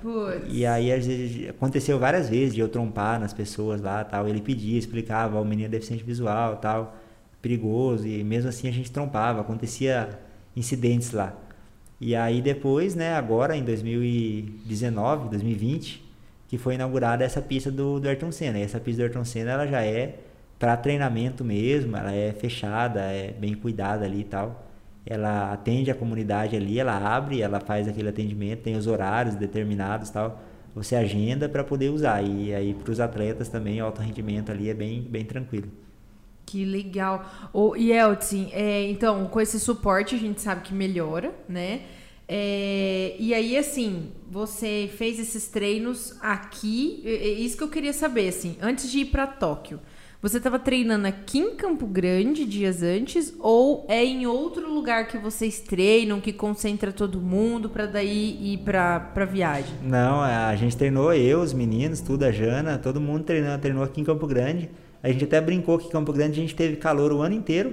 [0.48, 4.28] E aí às vezes, aconteceu várias vezes de eu trompar nas pessoas lá, tal.
[4.28, 6.94] Ele pedia, explicava, o menino é deficiente visual, tal,
[7.40, 10.10] perigoso e mesmo assim a gente trompava, acontecia
[10.54, 11.34] incidentes lá.
[11.98, 16.04] E aí depois, né, agora em 2019, 2020,
[16.48, 18.58] que foi inaugurada essa pista do, do Ayrton Senna.
[18.58, 20.16] E essa pista do Ayrton Senna, ela já é
[20.58, 24.66] para treinamento mesmo, ela é fechada, é bem cuidada ali e tal.
[25.06, 30.10] Ela atende a comunidade ali, ela abre, ela faz aquele atendimento, tem os horários determinados
[30.10, 30.42] tal.
[30.74, 32.22] Você agenda para poder usar.
[32.22, 35.68] E aí para os atletas também, alto rendimento ali é bem, bem tranquilo.
[36.44, 37.50] Que legal.
[37.52, 41.82] O Yeltsin, é, então, com esse suporte a gente sabe que melhora, né?
[42.26, 47.02] É, e aí, assim, você fez esses treinos aqui.
[47.04, 49.80] É isso que eu queria saber, assim, antes de ir para Tóquio.
[50.20, 55.16] Você estava treinando aqui em Campo Grande dias antes ou é em outro lugar que
[55.16, 59.76] vocês treinam, que concentra todo mundo para daí ir para para viagem?
[59.80, 64.00] Não, a gente treinou eu, os meninos, tudo a Jana, todo mundo treinando, treinou aqui
[64.00, 64.68] em Campo Grande.
[65.00, 67.72] A gente até brincou que Campo Grande a gente teve calor o ano inteiro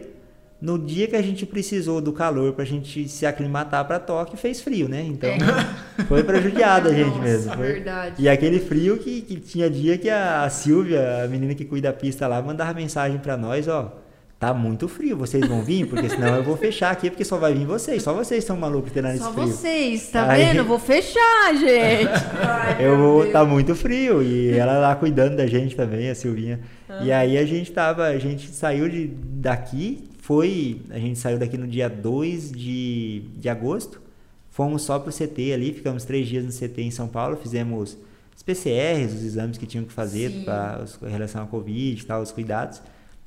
[0.62, 4.38] no dia que a gente precisou do calor para a gente se aclimatar para Tóquio,
[4.38, 5.04] fez frio, né?
[5.04, 6.04] Então é.
[6.08, 7.54] foi prejudicado a gente Nossa, mesmo.
[7.54, 7.74] Foi...
[7.74, 8.16] Verdade.
[8.18, 11.94] E aquele frio que, que tinha dia que a Silvia, a menina que cuida da
[11.94, 13.94] pista lá, mandava mensagem para nós, ó,
[14.40, 15.88] tá muito frio, vocês vão vir?
[15.88, 18.02] Porque senão eu vou fechar aqui, porque só vai vir vocês.
[18.04, 19.48] Só vocês são malucos treinando esse frio.
[19.48, 20.46] Só vocês, tá Aí...
[20.46, 20.58] vendo?
[20.58, 22.10] Eu vou fechar, gente.
[22.42, 24.22] Ai, eu vou, tá muito frio.
[24.22, 26.60] E ela lá cuidando da gente também, a Silvinha.
[26.88, 27.00] Ah.
[27.04, 31.56] E aí a gente tava, a gente saiu de, daqui, foi, a gente saiu daqui
[31.56, 34.02] no dia 2 de, de agosto,
[34.50, 37.96] fomos só pro CT ali, ficamos três dias no CT em São Paulo, fizemos
[38.36, 42.24] os PCRs, os exames que tinham que fazer para em relação à Covid e tal,
[42.24, 42.82] os cuidados.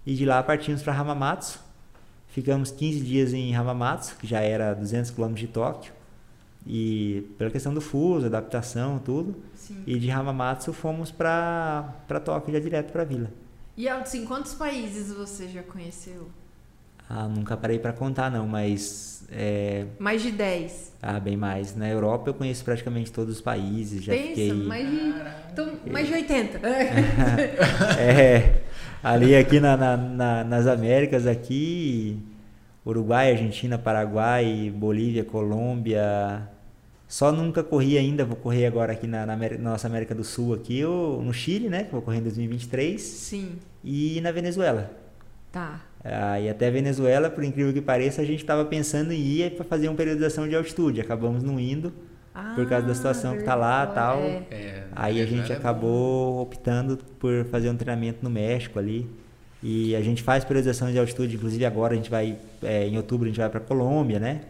[0.04, 1.60] E de lá partimos para Hamamatsu.
[2.30, 5.92] Ficamos 15 dias em Hamamatsu, que já era 200 km de Tóquio.
[6.66, 9.36] E pela questão do fuso, adaptação, tudo.
[9.54, 9.84] Sim.
[9.86, 11.94] E de Hamamatsu fomos para
[12.24, 13.30] Tóquio, já direto para a vila.
[13.76, 16.28] E assim, quantos países você já conheceu?
[17.08, 19.86] Ah, nunca parei para contar não, mas é...
[19.98, 20.92] mais de 10.
[21.00, 21.74] Ah, bem mais.
[21.74, 25.14] Na Europa eu conheço praticamente todos os países, já Pensa, fiquei mais de
[25.52, 26.60] então, mais de 80.
[27.98, 28.62] é,
[29.02, 32.22] ali aqui na, na, na, nas Américas aqui,
[32.86, 36.48] Uruguai, Argentina, Paraguai, Bolívia, Colômbia.
[37.08, 40.84] Só nunca corri ainda, vou correr agora aqui na, América, nossa América do Sul aqui,
[40.84, 43.00] ou no Chile, né, que vou correr em 2023.
[43.00, 43.52] Sim.
[43.82, 44.90] E na Venezuela.
[45.50, 45.87] Tá.
[46.04, 49.64] Ah, e até Venezuela, por incrível que pareça, a gente estava pensando em ir para
[49.64, 51.00] fazer uma periodização de altitude.
[51.00, 51.92] Acabamos não indo
[52.34, 54.18] ah, por causa da situação que está lá tal.
[54.18, 54.44] É.
[54.50, 59.08] É, Aí a gente acabou optando por fazer um treinamento no México ali.
[59.60, 63.26] E a gente faz periodização de altitude, inclusive agora a gente vai, é, em outubro
[63.26, 64.42] a gente vai para Colômbia, né?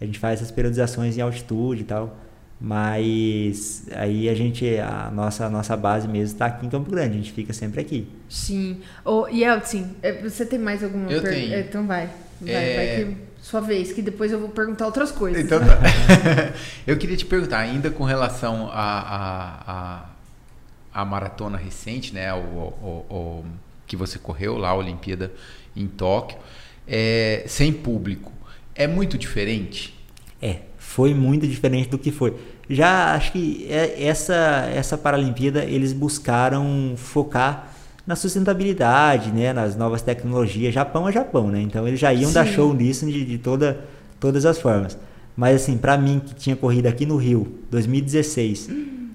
[0.00, 2.16] A gente faz essas periodizações em altitude e tal.
[2.60, 7.10] Mas aí a gente, a nossa, a nossa base mesmo está aqui em Campo Grande,
[7.10, 8.08] a gente fica sempre aqui.
[8.28, 8.80] Sim.
[9.04, 11.34] Oh, Yeltsin, é, você tem mais alguma pergunta?
[11.34, 12.08] É, então vai.
[12.40, 12.76] Vai, é...
[12.76, 15.44] vai que sua vez, que depois eu vou perguntar outras coisas.
[15.44, 15.78] Então tá.
[16.84, 22.34] eu queria te perguntar, ainda com relação à a, a, a, maratona recente, né?
[22.34, 23.44] O, o, o,
[23.86, 25.30] que você correu lá, a Olimpíada
[25.76, 26.38] em Tóquio,
[26.88, 28.32] é, sem público.
[28.74, 29.96] É muito diferente?
[30.42, 30.62] É,
[30.96, 32.32] foi muito diferente do que foi.
[32.70, 37.70] Já acho que é, essa essa Paralimpíada eles buscaram focar
[38.06, 40.72] na sustentabilidade, né, nas novas tecnologias.
[40.72, 41.60] Japão é Japão, né?
[41.60, 42.34] Então eles já iam Sim.
[42.34, 43.84] dar show nisso de, de toda,
[44.18, 44.96] todas as formas.
[45.36, 48.70] Mas assim, para mim que tinha corrido aqui no Rio, 2016,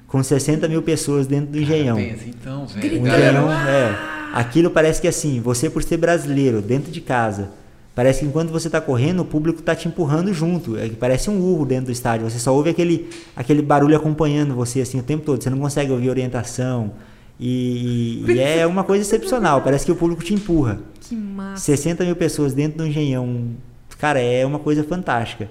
[0.06, 2.00] com 60 mil pessoas dentro do Engenhão.
[2.00, 3.02] Então, velho.
[3.02, 3.98] O Engenhão, é,
[4.36, 7.50] aquilo parece que assim, você por ser brasileiro, dentro de casa,
[7.94, 10.78] Parece que enquanto você está correndo, o público está te empurrando junto.
[10.78, 12.30] É, parece um urro dentro do estádio.
[12.30, 15.44] Você só ouve aquele, aquele barulho acompanhando você assim o tempo todo.
[15.44, 16.94] Você não consegue ouvir orientação.
[17.40, 19.62] E, e é uma coisa excepcional.
[19.62, 20.80] Parece que o público te empurra.
[21.02, 21.66] Que massa.
[21.66, 23.48] 60 mil pessoas dentro do engenhão.
[23.98, 25.50] Cara, é uma coisa fantástica.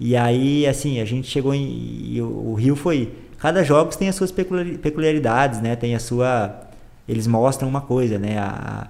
[0.00, 2.18] E aí, assim, a gente chegou em.
[2.22, 3.12] o, Rio foi.
[3.36, 5.76] Cada jogos tem as suas peculiaridades, né?
[5.76, 6.60] Tem a sua.
[7.06, 8.38] Eles mostram uma coisa, né?
[8.38, 8.88] A,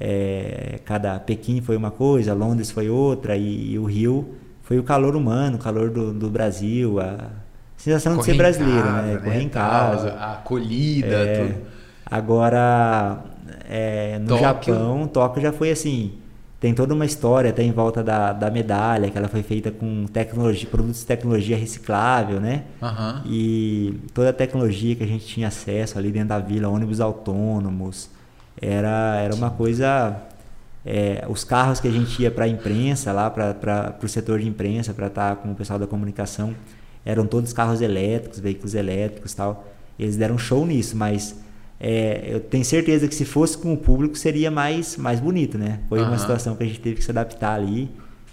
[0.00, 4.82] é, cada Pequim foi uma coisa, Londres foi outra e, e o Rio foi o
[4.82, 7.28] calor humano, o calor do, do Brasil, a
[7.76, 9.16] sensação Correr de ser brasileiro, casa, né?
[9.18, 9.42] Correr né?
[9.42, 11.60] em casa, a acolhida, é, tudo.
[12.06, 13.18] Agora
[13.68, 14.74] é, no Tóquio.
[14.74, 16.12] Japão, Tóquio já foi assim,
[16.58, 20.06] tem toda uma história até em volta da, da medalha, que ela foi feita com
[20.06, 22.64] tecnologia, produtos de tecnologia reciclável, né?
[22.80, 23.22] Uhum.
[23.26, 28.10] E toda a tecnologia que a gente tinha acesso ali dentro da vila, ônibus autônomos,
[28.60, 30.16] era, era uma coisa.
[30.84, 34.48] É, os carros que a gente ia para a imprensa, lá para o setor de
[34.48, 36.54] imprensa, para estar tá com o pessoal da comunicação,
[37.04, 39.66] eram todos carros elétricos, veículos elétricos tal.
[39.98, 41.36] Eles deram show nisso, mas
[41.78, 45.80] é, eu tenho certeza que se fosse com o público seria mais, mais bonito, né?
[45.88, 46.08] Foi uhum.
[46.08, 47.90] uma situação que a gente teve que se adaptar ali.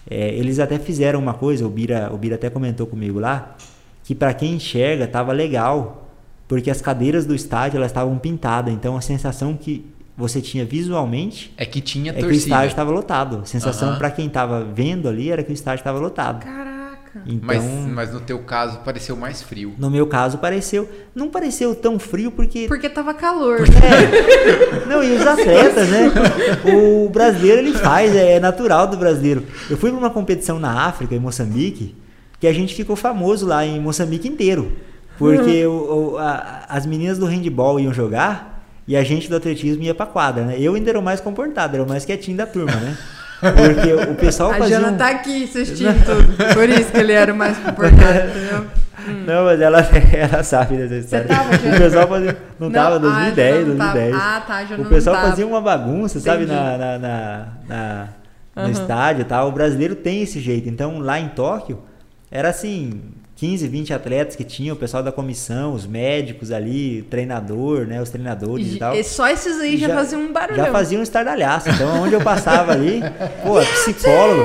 [0.10, 3.56] É, eles até fizeram uma coisa, o Bira, o Bira até comentou comigo lá,
[4.04, 6.10] que para quem enxerga tava legal,
[6.48, 9.86] porque as cadeiras do estádio elas estavam pintadas, então a sensação que
[10.18, 12.28] você tinha visualmente é que tinha é torcida.
[12.28, 13.42] que o estádio estava lotado.
[13.44, 13.98] A sensação uhum.
[14.00, 16.44] para quem estava vendo ali era que o estádio estava lotado.
[16.44, 16.78] Caraca.
[17.26, 19.76] Então, mas, mas no teu caso pareceu mais frio.
[19.78, 23.60] No meu caso pareceu, não pareceu tão frio porque porque tava calor.
[23.62, 24.86] É.
[24.88, 26.12] Não, e os atletas, né?
[26.66, 29.44] O brasileiro ele faz, é natural do brasileiro.
[29.70, 31.96] Eu fui para uma competição na África, em Moçambique,
[32.40, 34.72] que a gente ficou famoso lá em Moçambique inteiro.
[35.18, 38.57] Porque o, o, a, as meninas do handball iam jogar
[38.88, 40.56] e a gente do atletismo ia pra quadra, né?
[40.58, 42.98] Eu ainda era o mais comportado, era o mais quietinho da turma, né?
[43.40, 44.78] Porque o pessoal a fazia.
[44.78, 44.98] A Jana um...
[44.98, 46.54] tá aqui assistindo tudo.
[46.54, 48.66] Por isso que ele era o mais comportado, entendeu?
[49.08, 49.24] Hum.
[49.26, 49.80] Não, mas ela,
[50.12, 51.28] ela sabe dessa história.
[51.28, 52.38] Você tava, o pessoal fazia.
[52.60, 54.16] Não, não tava, 2010, ah, 2010.
[54.16, 58.10] Ah, tá, já O pessoal fazia uma bagunça, sabe, na, na, na, na
[58.56, 58.72] no uhum.
[58.72, 59.50] estádio e tal.
[59.50, 60.68] O brasileiro tem esse jeito.
[60.68, 61.80] Então, lá em Tóquio,
[62.32, 63.02] era assim:
[63.38, 68.10] 15, 20 atletas que tinham, o pessoal da comissão, os médicos ali, treinador, né, os
[68.10, 68.96] treinadores e, e tal.
[68.96, 70.58] E só esses aí já, já faziam um barulho.
[70.58, 71.70] Já faziam um estardalhaço.
[71.70, 73.00] Então, onde eu passava ali,
[73.46, 74.44] pô, psicólogo.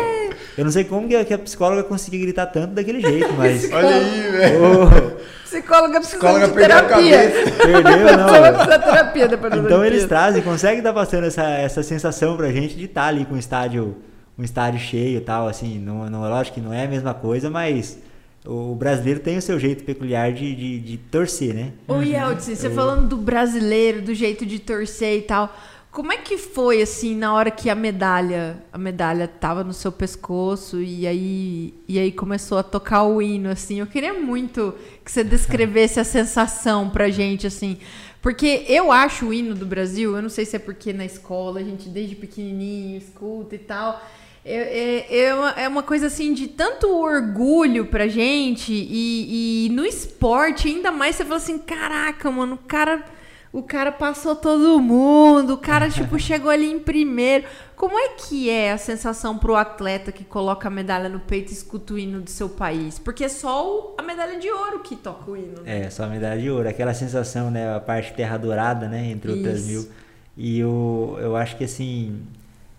[0.59, 3.73] Eu não sei como que a, psicóloga conseguia gritar tanto daquele jeito, mas.
[3.73, 5.17] Olha aí, velho.
[5.43, 7.33] Psicóloga precisa de terapia.
[7.63, 8.53] Perdeu, não.
[8.53, 12.85] precisa terapia depois Então eles trazem, conseguem estar passando essa, essa sensação pra gente de
[12.85, 13.97] estar ali com o estádio,
[14.39, 15.79] um estádio cheio e tal, assim.
[15.79, 17.99] Não, não, lógico que não é a mesma coisa, mas
[18.45, 21.73] o brasileiro tem o seu jeito peculiar de, de, de torcer, né?
[21.87, 25.55] Ô, Yeltsin, você falando do brasileiro, do jeito de torcer e tal.
[25.93, 29.93] Como é que foi assim na hora que a medalha, a medalha tava no seu
[29.93, 33.79] pescoço e aí e aí começou a tocar o hino assim?
[33.81, 34.75] Eu queria muito
[35.05, 37.77] que você descrevesse a sensação pra gente assim,
[38.23, 41.61] porque eu acho o hino do Brasil, eu não sei se é porque na escola
[41.61, 44.03] a gente desde pequenininho escuta e tal,
[44.45, 50.67] é, é, é, uma, coisa assim de tanto orgulho pra gente e, e no esporte,
[50.67, 53.05] ainda mais você fala assim: caraca, mano, o cara,
[53.53, 57.45] o cara passou todo mundo, o cara tipo chegou ali em primeiro.
[57.77, 61.55] Como é que é a sensação pro atleta que coloca a medalha no peito e
[61.55, 62.99] escuta o hino do seu país?
[62.99, 65.63] Porque é só a medalha de ouro que toca o hino.
[65.63, 65.87] Né?
[65.87, 66.69] É, só a medalha de ouro.
[66.69, 67.75] Aquela sensação, né?
[67.75, 69.07] A parte terra dourada, né?
[69.11, 69.89] Entre outras mil.
[70.37, 72.23] E eu, eu acho que assim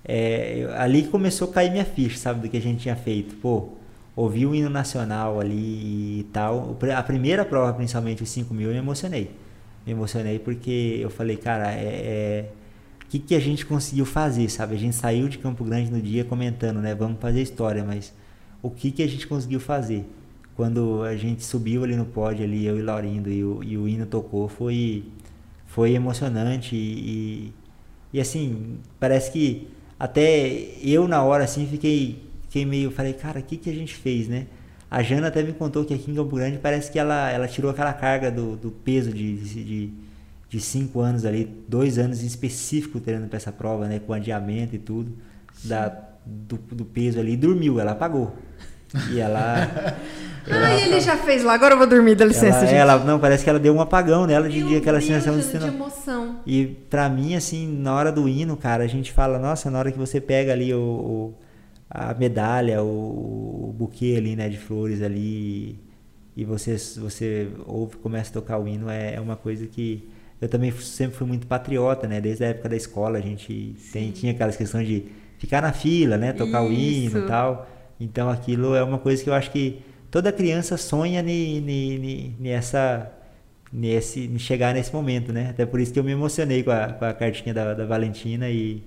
[0.05, 3.35] é, ali que começou a cair minha ficha, sabe, do que a gente tinha feito.
[3.35, 3.69] Pô,
[4.15, 6.77] ouvi o hino nacional ali e tal.
[6.95, 9.31] A primeira prova, principalmente os 5 mil, eu me emocionei.
[9.85, 12.49] Me emocionei porque eu falei, cara, é, é
[13.05, 14.75] o que, que a gente conseguiu fazer, sabe?
[14.75, 16.95] A gente saiu de Campo Grande no dia comentando, né?
[16.95, 18.13] Vamos fazer história, mas
[18.61, 20.05] o que, que a gente conseguiu fazer?
[20.55, 23.87] Quando a gente subiu ali no pódio, ali, eu e Laurindo, e o, e o
[23.87, 25.03] hino tocou, foi,
[25.65, 27.51] foi emocionante e,
[28.13, 29.67] e, e assim, parece que
[30.03, 33.95] até eu na hora assim fiquei, fiquei meio, falei, cara, o que, que a gente
[33.95, 34.47] fez, né?
[34.91, 37.71] A Jana até me contou que aqui em Campo Grande parece que ela, ela tirou
[37.71, 39.93] aquela carga do, do peso de, de,
[40.49, 43.97] de cinco anos ali, dois anos em específico treinando para essa prova, né?
[43.97, 45.13] Com adiamento e tudo,
[45.63, 45.87] da,
[46.25, 48.35] do, do peso ali, e dormiu, ela apagou.
[49.11, 49.95] E ela.
[50.47, 52.75] ela ah, ele já fez lá, agora eu vou dormir, dá licença, ela, gente.
[52.75, 55.67] Ela, não, parece que ela deu um apagão nela de, de aquela sensação de, de
[55.67, 56.39] emoção.
[56.45, 59.91] E pra mim, assim, na hora do hino, cara, a gente fala, nossa, na hora
[59.91, 61.33] que você pega ali o, o
[61.93, 65.79] a medalha, o, o, buquê ali, né, de flores ali,
[66.35, 70.09] e você, você ouve, começa a tocar o hino, é, é uma coisa que
[70.41, 74.09] eu também sempre fui muito patriota, né, desde a época da escola a gente tem,
[74.11, 75.05] tinha aquelas questões de
[75.37, 76.71] ficar na fila, né, tocar Isso.
[76.71, 77.67] o hino e tal.
[78.03, 79.81] Então aquilo é uma coisa que eu acho que
[80.11, 81.23] toda criança sonha
[82.39, 83.11] nessa
[83.71, 85.49] nesse chegar nesse momento, né?
[85.49, 88.49] Até por isso que eu me emocionei com a, com a cartinha da, da Valentina
[88.49, 88.83] e,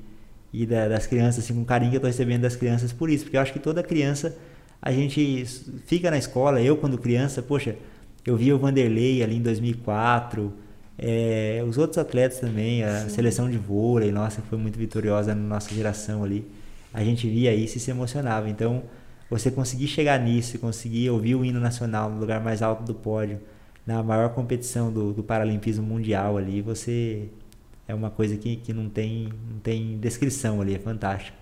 [0.53, 3.11] e da, das crianças, assim, com o carinho que eu estou recebendo das crianças por
[3.11, 4.37] isso, porque eu acho que toda criança
[4.81, 5.45] a gente
[5.87, 7.77] fica na escola, eu quando criança, poxa,
[8.25, 10.53] eu vi o Vanderlei ali em 2004,
[10.99, 13.11] É, os outros atletas também, a Sim.
[13.11, 16.47] seleção de vôlei, nossa, foi muito vitoriosa na nossa geração ali.
[16.93, 18.49] A gente via isso e se emocionava.
[18.49, 18.83] Então,
[19.29, 23.41] você conseguir chegar nisso, conseguir ouvir o hino nacional no lugar mais alto do pódio,
[23.87, 27.29] na maior competição do, do Paralimpismo Mundial ali, você
[27.87, 31.37] é uma coisa que, que não, tem, não tem descrição ali, é fantástico.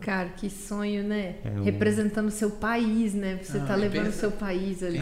[0.00, 1.36] Cara, que sonho, né?
[1.44, 1.62] É um...
[1.62, 3.38] Representando o seu país, né?
[3.40, 4.98] Você ah, tá levando o seu país ali.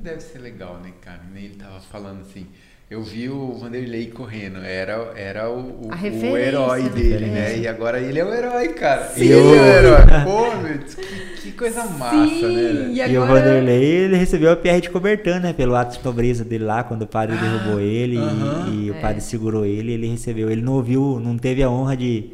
[0.00, 1.22] Deve ser legal, né, cara?
[1.34, 2.46] Ele tava falando assim.
[2.94, 7.58] Eu vi o Vanderlei correndo, era, era o, o, o herói dele, né?
[7.58, 9.08] E agora ele é o herói, cara.
[9.08, 9.24] Sim.
[9.24, 10.00] Ele é o herói.
[10.22, 12.92] Pô, meu, que, que coisa massa, né?
[12.92, 13.12] E, agora...
[13.12, 15.52] e, o Vanderlei, ele recebeu a PR de Cobertan, né?
[15.52, 18.68] Pelo ato de nobreza dele lá, quando o padre ah, derrubou ele uh -huh.
[18.68, 18.92] e, e é.
[18.92, 20.48] o padre segurou ele, ele recebeu.
[20.48, 22.30] Ele não ouviu, não teve a honra de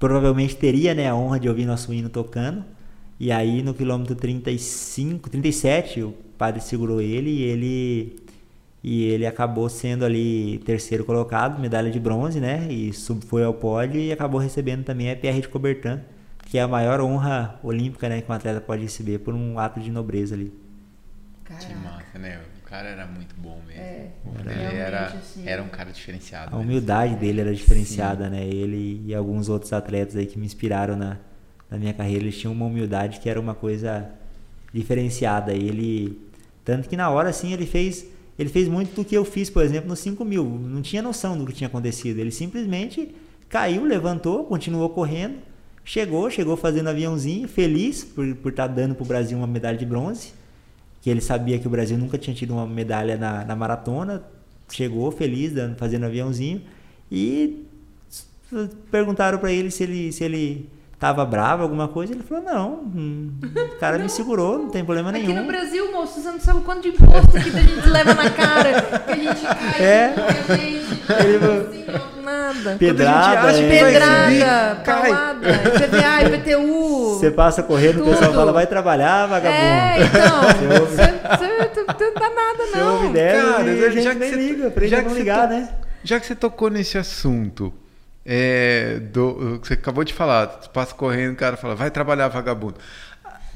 [0.00, 2.64] provavelmente teria né, a honra de ouvir nosso hino tocando.
[3.20, 8.25] E aí no quilômetro 35, 37, o padre segurou ele e ele
[8.86, 12.68] e ele acabou sendo ali terceiro colocado, medalha de bronze, né?
[12.70, 16.02] E sub foi ao pódio e acabou recebendo também a PR de Cobertan,
[16.44, 19.80] que é a maior honra olímpica, né, que um atleta pode receber por um ato
[19.80, 20.54] de nobreza ali.
[21.42, 21.66] Caraca.
[21.66, 22.40] Que massa, né?
[22.62, 23.82] O cara era muito bom mesmo.
[23.82, 24.10] É,
[24.52, 26.54] ele era, assim, era um cara diferenciado.
[26.54, 27.26] A humildade mesmo.
[27.26, 28.30] dele era diferenciada, Sim.
[28.30, 28.44] né?
[28.46, 31.16] Ele e alguns outros atletas aí que me inspiraram na,
[31.68, 34.08] na minha carreira, eles tinham uma humildade que era uma coisa
[34.72, 35.52] diferenciada.
[35.52, 36.20] Ele,
[36.64, 38.06] tanto que na hora, assim, ele fez,
[38.38, 40.44] ele fez muito do que eu fiz, por exemplo, nos 5 mil.
[40.44, 42.18] Não tinha noção do que tinha acontecido.
[42.18, 43.14] Ele simplesmente
[43.48, 45.36] caiu, levantou, continuou correndo,
[45.84, 49.78] chegou, chegou fazendo aviãozinho, feliz por, por estar tá dando para o Brasil uma medalha
[49.78, 50.32] de bronze
[51.06, 54.24] que ele sabia que o Brasil nunca tinha tido uma medalha na, na maratona,
[54.68, 56.62] chegou feliz, dando, fazendo aviãozinho,
[57.08, 57.64] e
[58.90, 60.68] perguntaram para ele se ele se ele
[60.98, 64.04] tava bravo, alguma coisa, ele falou, não, hum, o cara não.
[64.04, 65.32] me segurou, não tem problema Aqui nenhum.
[65.32, 68.14] Aqui no Brasil, moço, você não sabe o quanto de imposto que a gente leva
[68.14, 70.14] na cara, que a gente cai, é.
[70.14, 70.86] que a gente...
[71.08, 71.86] Ele, assim,
[72.26, 72.76] nada.
[72.76, 73.68] Pedrada, é.
[73.68, 77.14] Pedrada, paulada, IPVA, IPTU.
[77.14, 78.08] Você passa correndo, tudo.
[78.08, 79.62] o pessoal fala, vai trabalhar, vagabundo.
[79.62, 80.42] É, então.
[81.86, 82.98] Você não dá nada, não.
[82.98, 85.68] Você ouve dessa Cara, e a gente nem liga, aprende a não ligar, né?
[86.02, 87.72] Já que você tocou nesse assunto,
[88.26, 92.74] é, do, você acabou de falar, passa correndo, o cara fala, vai trabalhar, vagabundo.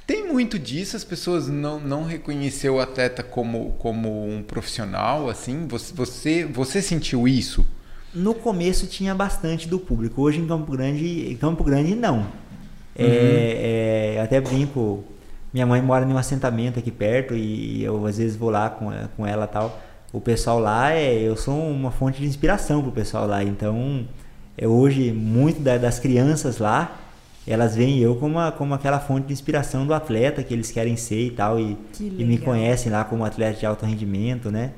[0.06, 5.66] Tem muito disso, as pessoas não, não reconheceu o atleta como, como um profissional, assim?
[5.68, 7.66] Você, você, você sentiu isso?
[8.14, 10.22] No começo tinha bastante do público.
[10.22, 12.26] Hoje em Campo Grande, em Campo Grande não.
[12.96, 13.10] É, uhum.
[13.12, 15.04] É, é, até brinco.
[15.52, 18.90] Minha mãe mora em um assentamento aqui perto e eu às vezes vou lá com,
[19.16, 19.80] com ela tal.
[20.12, 23.44] O pessoal lá é, eu sou uma fonte de inspiração pro pessoal lá.
[23.44, 24.04] Então,
[24.60, 27.00] é hoje muito da, das crianças lá,
[27.46, 30.96] elas veem eu como, uma, como aquela fonte de inspiração do atleta que eles querem
[30.96, 34.72] ser e tal e, e me conhecem lá como atleta de alto rendimento, né?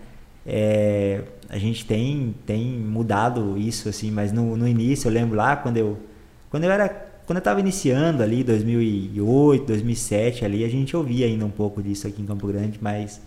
[0.47, 5.57] É, a gente tem, tem mudado isso, assim, mas no, no início, eu lembro lá
[5.57, 5.99] quando eu,
[6.49, 6.89] quando eu era,
[7.27, 12.07] quando eu estava iniciando ali, 2008, 2007, ali, a gente ouvia ainda um pouco disso
[12.07, 13.21] aqui em Campo Grande, mas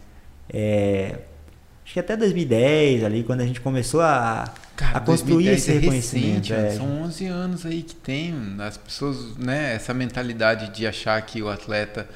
[0.50, 1.20] é,
[1.84, 4.46] acho que até 2010 ali, quando a gente começou a,
[4.76, 6.50] Cara, a construir esse é reconhecimento.
[6.50, 6.72] Recente, é.
[6.72, 11.50] São 11 anos aí que tem as pessoas, né, essa mentalidade de achar que o
[11.50, 12.08] atleta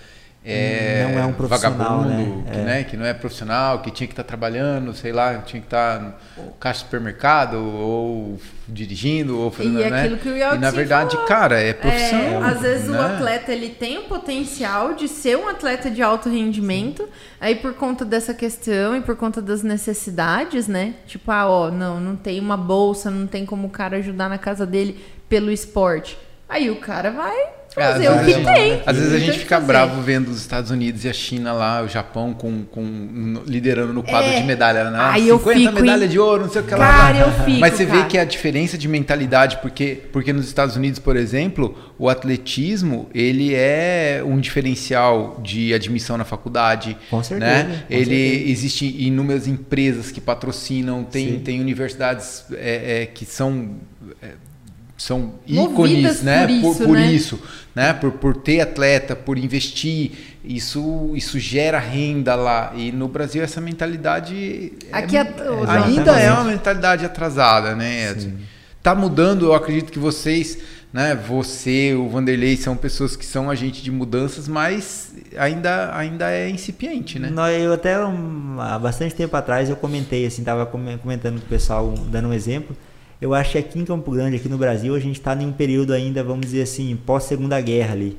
[0.43, 2.43] é, não é um profissional, vagabundo, né?
[2.49, 2.63] Que, é.
[2.63, 2.83] né?
[2.85, 5.99] que não é profissional, que tinha que estar tá trabalhando, sei lá, tinha que estar
[5.99, 6.03] tá
[6.37, 10.03] no caixa de supermercado ou dirigindo ou fazendo, e né?
[10.03, 11.27] Aquilo que o e na verdade, falou.
[11.27, 12.19] cara, é profissão.
[12.19, 12.97] É, às vezes né?
[12.97, 17.09] o atleta ele tem o potencial de ser um atleta de alto rendimento, Sim.
[17.41, 20.93] aí por conta dessa questão e por conta das necessidades, né?
[21.05, 24.37] Tipo, ah, ó, não, não tem uma bolsa, não tem como o cara ajudar na
[24.37, 26.17] casa dele pelo esporte.
[26.47, 28.81] Aí o cara vai fazer é, o que tem.
[28.85, 29.67] Às vezes a gente fica fazer.
[29.67, 34.03] bravo vendo os Estados Unidos e a China lá, o Japão com, com liderando no
[34.03, 34.39] quadro é.
[34.39, 34.99] de medalha, né?
[34.99, 37.27] Aí 50 eu fico, medalha de ouro, não sei o que cara, lá.
[37.27, 38.01] Eu fico, Mas você cara.
[38.01, 43.09] vê que a diferença de mentalidade, porque, porque nos Estados Unidos, por exemplo, o atletismo,
[43.13, 46.97] ele é um diferencial de admissão na faculdade.
[47.09, 47.51] Com certeza.
[47.51, 47.83] Né?
[47.87, 48.51] Com ele certeza.
[48.51, 53.75] existe inúmeras empresas que patrocinam, tem, tem universidades é, é, que são
[54.21, 54.29] é,
[54.99, 56.45] são ícones, né?
[56.45, 57.11] Por isso, por, por né?
[57.11, 57.39] isso
[57.79, 57.93] né?
[57.93, 60.11] Por, por ter atleta, por investir,
[60.43, 62.73] isso, isso gera renda lá.
[62.75, 65.33] E no Brasil essa mentalidade Aqui é,
[65.67, 68.13] ainda é uma mentalidade atrasada, né?
[68.15, 68.37] Sim.
[68.83, 70.57] Tá mudando, eu acredito que vocês,
[70.91, 71.15] né?
[71.27, 77.17] Você, o Vanderlei são pessoas que são agente de mudanças, mas ainda, ainda é incipiente,
[77.17, 77.31] né?
[77.61, 81.93] Eu até um, há bastante tempo atrás eu comentei assim, tava comentando com o pessoal,
[82.09, 82.75] dando um exemplo
[83.21, 85.51] eu acho que aqui em Campo Grande, aqui no Brasil, a gente está em um
[85.51, 88.17] período ainda, vamos dizer assim, pós-segunda guerra ali.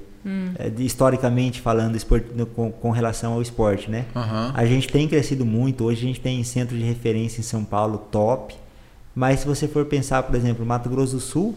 [0.59, 4.05] é, de- historicamente falando, esport- no- com, com relação ao esporte, né?
[4.15, 4.53] Aham.
[4.55, 7.97] A gente tem crescido muito, hoje a gente tem centro de referência em São Paulo
[8.13, 8.55] top,
[9.15, 11.55] mas se você for pensar, por exemplo, Mato Grosso do Sul,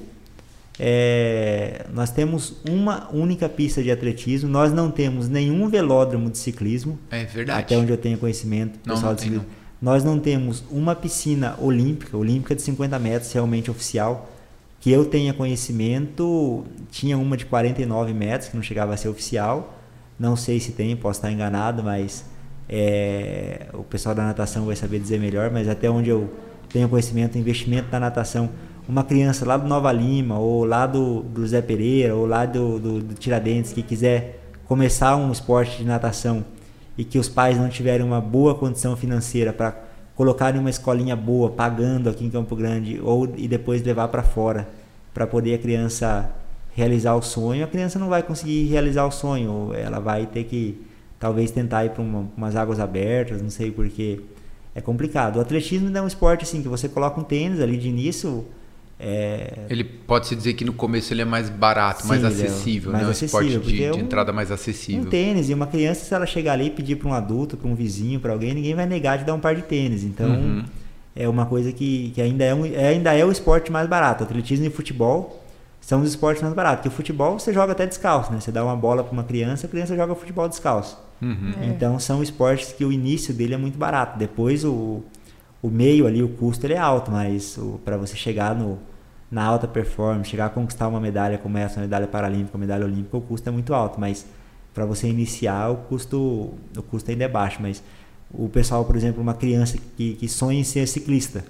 [0.80, 6.98] é, nós temos uma única pista de atletismo, nós não temos nenhum velódromo de ciclismo,
[7.12, 7.60] É verdade.
[7.60, 9.54] até onde eu tenho conhecimento, Não, pessoal não de tem, ciclismo.
[9.84, 14.30] Nós não temos uma piscina olímpica, olímpica de 50 metros, realmente oficial.
[14.80, 19.78] Que eu tenha conhecimento, tinha uma de 49 metros, que não chegava a ser oficial.
[20.18, 22.24] Não sei se tem, posso estar enganado, mas
[22.70, 25.52] é, o pessoal da natação vai saber dizer melhor.
[25.52, 26.32] Mas até onde eu
[26.70, 28.52] tenho conhecimento, investimento na natação,
[28.88, 32.80] uma criança lá do Nova Lima, ou lá do, do Zé Pereira, ou lá do,
[32.80, 36.46] do, do Tiradentes, que quiser começar um esporte de natação
[36.98, 39.76] e que os pais não tiverem uma boa condição financeira para
[40.16, 44.24] colocar em uma escolinha boa, pagando aqui em Campo Grande, ou e depois levar para
[44.24, 44.68] fora,
[45.14, 46.30] para poder a criança
[46.76, 50.82] realizar o sonho, a criança não vai conseguir realizar o sonho, ela vai ter que
[51.20, 54.20] talvez tentar ir para uma, umas águas abertas, não sei porque
[54.76, 55.38] é complicado.
[55.38, 58.46] O atletismo é um esporte assim que você coloca um tênis ali de início,
[59.06, 62.28] é, Ele pode se dizer que no começo ele é mais barato, Sim, mais é
[62.28, 63.08] acessível, mais né?
[63.10, 65.10] Um acessível, esporte porque de, é de um- entrada mais um acessível.
[65.10, 67.76] tênis e uma criança se ela chegar ali e pedir para um adulto, para um
[67.76, 70.04] vizinho, para alguém, ninguém vai negar de dar um par de tênis.
[70.04, 70.64] Então Uhum.
[71.16, 74.24] é uma coisa que, que ainda, é um, é- ainda é o esporte mais barato.
[74.24, 75.44] Atletismo e futebol
[75.82, 76.78] são os esportes mais baratos.
[76.78, 78.40] Porque o futebol você joga até descalço, né?
[78.40, 80.98] Você dá uma bola para uma criança, a criança joga futebol descalço.
[81.22, 81.52] Uhum.
[81.70, 84.18] Então são esportes que o início dele é muito barato.
[84.18, 85.02] Depois o,
[85.62, 88.80] o meio ali, o custo ele é alto, mas para você chegar no,
[89.34, 92.86] na alta performance, chegar a conquistar uma medalha como essa, uma medalha paralímpica, uma medalha
[92.86, 94.00] olímpica, o custo é muito alto.
[94.00, 94.26] Mas
[94.74, 97.58] para você iniciar, o custo, o custo ainda é baixo.
[97.62, 97.84] Mas
[98.32, 101.44] o pessoal, por exemplo, uma criança que, que sonha em ser ciclista.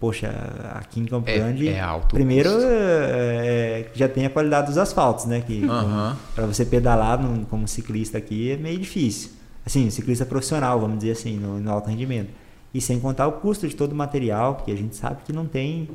[0.00, 0.28] Poxa,
[0.76, 4.78] aqui em Campo É- Grande, é alto primeiro é, é, já tem a qualidade dos
[4.78, 5.40] asfaltos, né?
[5.44, 6.16] Que Aham.
[6.36, 9.30] para você pedalar num- como ciclista aqui é meio difícil.
[9.66, 12.30] Assim, ciclista profissional, vamos dizer assim, no, no alto rendimento.
[12.72, 15.46] E sem contar o custo de todo o material, que a gente sabe que não
[15.46, 15.88] tem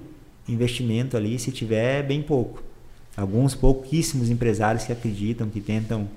[0.47, 2.63] investimento ali, se tiver é bem pouco.
[3.15, 6.07] Alguns pouquíssimos empresários que acreditam, que tentam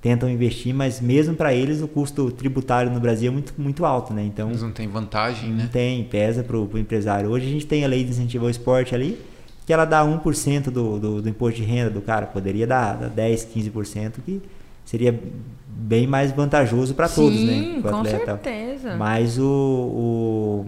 [0.00, 4.14] tentam investir, mas mesmo para eles o custo tributário no Brasil é muito, muito alto,
[4.14, 4.22] né?
[4.24, 5.68] Então Eles não têm vantagem, não né?
[5.72, 7.28] tem, pesa pro, pro empresário.
[7.30, 9.20] Hoje a gente tem a lei de incentivo ao esporte ali,
[9.66, 12.26] que ela dá 1% do, do, do imposto de renda do cara.
[12.26, 14.40] Poderia dar, dar 10, 15%, que
[14.84, 15.18] seria
[15.66, 17.52] bem mais vantajoso para todos, né?
[17.54, 18.26] Sim, pro com atleta.
[18.26, 18.96] certeza.
[18.96, 20.66] Mas o,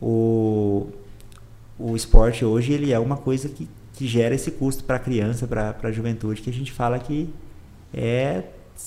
[0.00, 0.86] o, o,
[1.78, 5.46] o esporte hoje ele é uma coisa que, que gera esse custo para a criança,
[5.46, 7.28] para a juventude, que a gente fala que
[7.94, 8.42] é,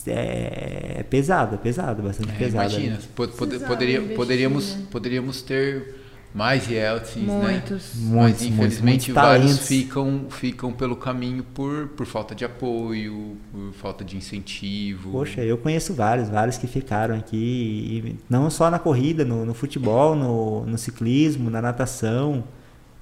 [0.08, 2.70] é, é pesado, é pesado, bastante É, pesado.
[2.74, 3.04] imagina, ali.
[3.16, 4.84] po- pode- Precisava poderia, poderíamos, né?
[4.92, 5.96] poderíamos ter
[6.34, 7.34] mais Yeltsins, né?
[7.34, 7.52] Muitos.
[7.52, 13.36] Muitos, Mas muitos, infelizmente muitos vários ficam, ficam pelo caminho por, por falta de apoio,
[13.52, 15.12] por falta de incentivo.
[15.12, 19.54] Poxa, eu conheço vários, vários que ficaram aqui, e não só na corrida, no, no
[19.54, 22.46] futebol, no, no ciclismo, na natação,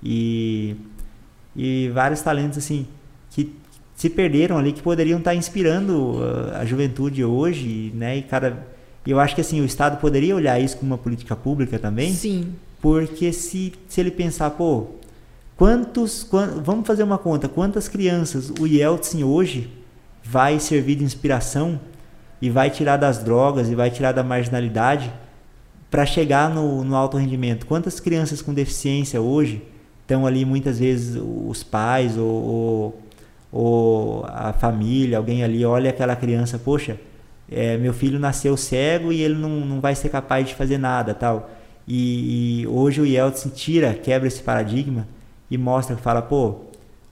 [0.03, 0.76] e,
[1.55, 2.85] e vários talentos assim
[3.31, 3.53] que
[3.95, 8.17] se perderam ali, que poderiam estar inspirando uh, a juventude hoje, né?
[8.17, 8.65] E cada,
[9.05, 12.13] e eu acho que assim o Estado poderia olhar isso como uma política pública também,
[12.13, 12.53] Sim.
[12.81, 14.88] porque se, se ele pensar, pô,
[15.57, 19.69] quantos, quan- vamos fazer uma conta, quantas crianças o Yeltsin hoje
[20.23, 21.80] vai servir de inspiração
[22.41, 25.11] e vai tirar das drogas e vai tirar da marginalidade
[25.91, 27.65] para chegar no, no alto rendimento?
[27.65, 29.61] Quantas crianças com deficiência hoje
[30.10, 33.02] estão ali muitas vezes os pais ou, ou,
[33.52, 36.99] ou a família, alguém ali olha aquela criança, poxa,
[37.52, 41.14] é, meu filho nasceu cego e ele não, não vai ser capaz de fazer nada,
[41.14, 41.52] tal.
[41.88, 45.07] E, e hoje o Yeltsin tira, quebra esse paradigma
[45.49, 46.56] e mostra, fala, pô,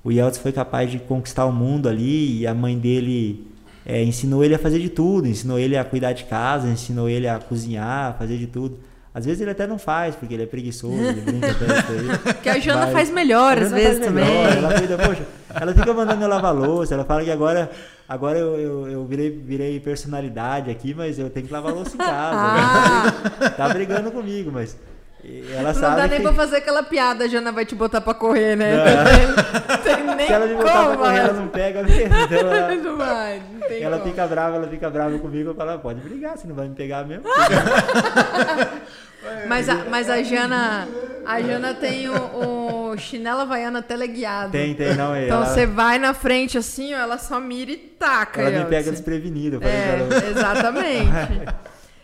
[0.04, 3.46] o Yeltsin foi capaz de conquistar o mundo ali e a mãe dele
[3.86, 7.28] é, ensinou ele a fazer de tudo, ensinou ele a cuidar de casa, ensinou ele
[7.28, 8.78] a cozinhar, a fazer de tudo.
[9.18, 12.18] Às vezes ele até não faz, porque ele é preguiçoso, ele brinca tanto aí.
[12.36, 14.44] Porque a Jana faz melhor às vezes também.
[14.44, 15.24] Ela, cuida, poxa,
[15.60, 17.72] ela fica mandando eu lavar louça, ela fala que agora,
[18.08, 21.98] agora eu, eu, eu virei, virei personalidade aqui, mas eu tenho que lavar louça em
[21.98, 22.38] casa.
[22.38, 23.50] Ah.
[23.58, 24.78] Tá brigando comigo, mas
[25.54, 28.00] ela Não sabe dá nem que pra fazer aquela piada, a Jana vai te botar
[28.02, 28.76] pra correr, né?
[28.76, 32.16] Não tem nem se ela me botar pra como, correr, ela mas- não pega mesmo.
[32.28, 34.10] Então ela, Não vai, não tem ela como.
[34.10, 36.76] fica brava, ela fica brava comigo, eu falo, "Ah, pode brigar, você não vai me
[36.76, 37.24] pegar mesmo.
[39.48, 40.88] Mas a, mas a Jana,
[41.26, 42.14] a Jana tem o,
[42.94, 44.52] o chinela havaiana teleguiado.
[44.52, 45.26] Tem, tem, não é.
[45.26, 48.42] Então ela, você vai na frente assim, ó, ela só mira e taca.
[48.42, 49.60] ela me pega desprevenido.
[49.60, 51.12] Pra ela, É, exatamente.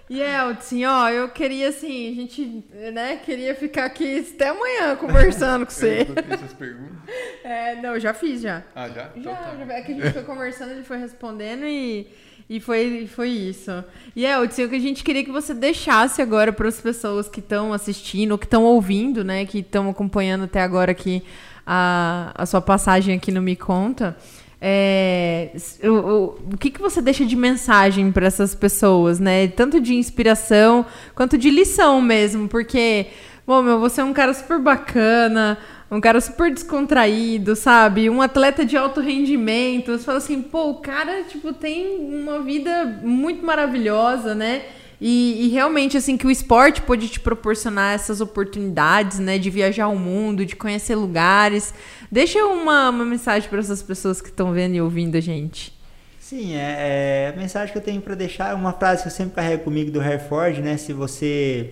[0.10, 2.64] E Eltsin, ó, eu queria assim, a gente,
[2.94, 6.06] né, queria ficar aqui até amanhã conversando com você.
[6.30, 6.98] Essas perguntas.
[7.44, 8.64] É, não, já fiz já.
[8.76, 9.10] Ah, já?
[9.16, 9.56] Então Já, tá.
[9.66, 12.08] já, é que a gente foi conversando, ele foi respondendo e,
[12.50, 13.84] e foi, foi isso.
[14.16, 17.30] E é, Hudson, o que a gente queria que você deixasse agora para as pessoas
[17.30, 21.24] que estão assistindo, que estão ouvindo, né, que estão acompanhando até agora aqui
[21.66, 24.18] a, a sua passagem aqui no Me Conta.
[24.66, 25.50] É,
[25.84, 29.46] o, o, que, que você deixa de mensagem para essas pessoas, né?
[29.50, 33.08] Tanto de inspiração quanto de lição mesmo, porque,
[33.46, 35.58] bom, meu, você é um cara super bacana,
[35.92, 38.10] um cara super descontraído, sabe?
[38.10, 39.92] Um atleta de alto rendimento.
[39.92, 44.62] Você fala assim, pô, o cara, tipo, tem uma vida muito maravilhosa, né?
[45.06, 49.38] E, e, realmente, assim, que o esporte pode te proporcionar essas oportunidades, né?
[49.38, 51.74] De viajar o mundo, de conhecer lugares.
[52.14, 55.74] Deixa uma, uma mensagem para essas pessoas que estão vendo e ouvindo a gente.
[56.20, 59.12] Sim, é, é, a mensagem que eu tenho para deixar é uma frase que eu
[59.12, 60.78] sempre carrego comigo do Herford, né?
[60.78, 61.72] Se você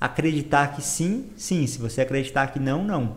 [0.00, 1.66] acreditar que sim, sim.
[1.66, 3.16] Se você acreditar que não, não.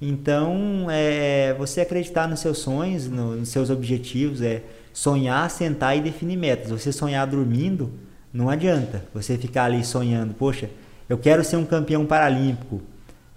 [0.00, 6.00] Então, é, você acreditar nos seus sonhos, no, nos seus objetivos, é sonhar, sentar e
[6.00, 6.72] definir metas.
[6.72, 7.92] Você sonhar dormindo,
[8.32, 9.04] não adianta.
[9.14, 10.68] Você ficar ali sonhando, poxa,
[11.08, 12.82] eu quero ser um campeão paralímpico,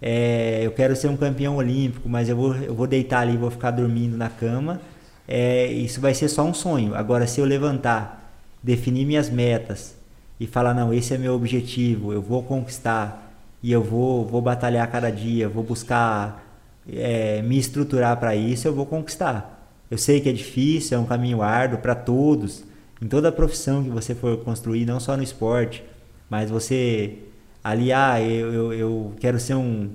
[0.07, 3.49] é, eu quero ser um campeão olímpico, mas eu vou, eu vou deitar ali, vou
[3.49, 4.79] ficar dormindo na cama.
[5.27, 6.93] É, isso vai ser só um sonho.
[6.93, 9.95] Agora, se eu levantar, definir minhas metas
[10.39, 13.33] e falar, não, esse é meu objetivo, eu vou conquistar
[13.63, 16.45] e eu vou, vou batalhar cada dia, vou buscar
[16.87, 19.67] é, me estruturar para isso, eu vou conquistar.
[19.89, 22.63] Eu sei que é difícil, é um caminho árduo para todos,
[23.01, 25.83] em toda a profissão que você for construir, não só no esporte,
[26.29, 27.17] mas você
[27.65, 29.89] ali, ah, eu, eu, eu quero ser um,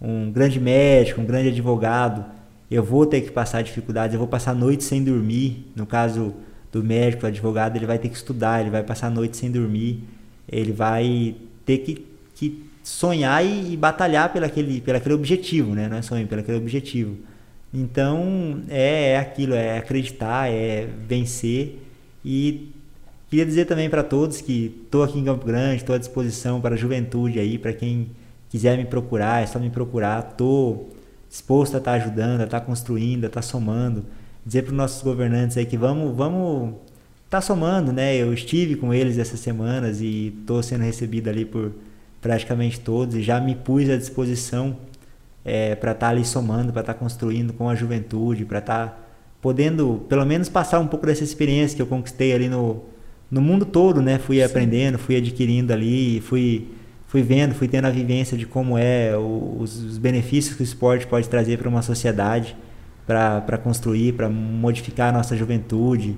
[0.00, 2.24] um grande médico, um grande advogado,
[2.70, 5.70] eu vou ter que passar dificuldades, eu vou passar noites sem dormir.
[5.76, 6.32] No caso
[6.72, 10.02] do médico, do advogado, ele vai ter que estudar, ele vai passar noites sem dormir,
[10.48, 11.34] ele vai
[11.66, 15.88] ter que, que sonhar e, e batalhar pelo aquele, pelo aquele objetivo, né?
[15.88, 17.18] Não é sonho, pelo aquele objetivo.
[17.74, 21.78] Então, é, é aquilo, é acreditar, é vencer
[22.24, 22.72] e
[23.32, 26.74] queria dizer também para todos que estou aqui em Campo Grande, estou à disposição para
[26.74, 28.10] a juventude aí, para quem
[28.50, 30.90] quiser me procurar, é só me procurar, estou
[31.30, 34.04] disposto a estar tá ajudando, a estar tá construindo, a estar tá somando,
[34.44, 36.74] dizer para os nossos governantes aí que vamos, vamos
[37.24, 38.14] estar somando, né?
[38.14, 41.72] Eu estive com eles essas semanas e estou sendo recebido ali por
[42.20, 44.76] praticamente todos e já me pus à disposição
[45.42, 49.10] é, para estar ali somando, para estar construindo com a juventude, para estar
[49.40, 52.92] podendo pelo menos passar um pouco dessa experiência que eu conquistei ali no,
[53.32, 54.18] no mundo todo, né?
[54.18, 54.42] Fui Sim.
[54.42, 56.68] aprendendo, fui adquirindo ali, fui
[57.06, 61.06] fui vendo, fui tendo a vivência de como é os, os benefícios que o esporte
[61.06, 62.56] pode trazer para uma sociedade,
[63.06, 66.16] para construir, para modificar a nossa juventude,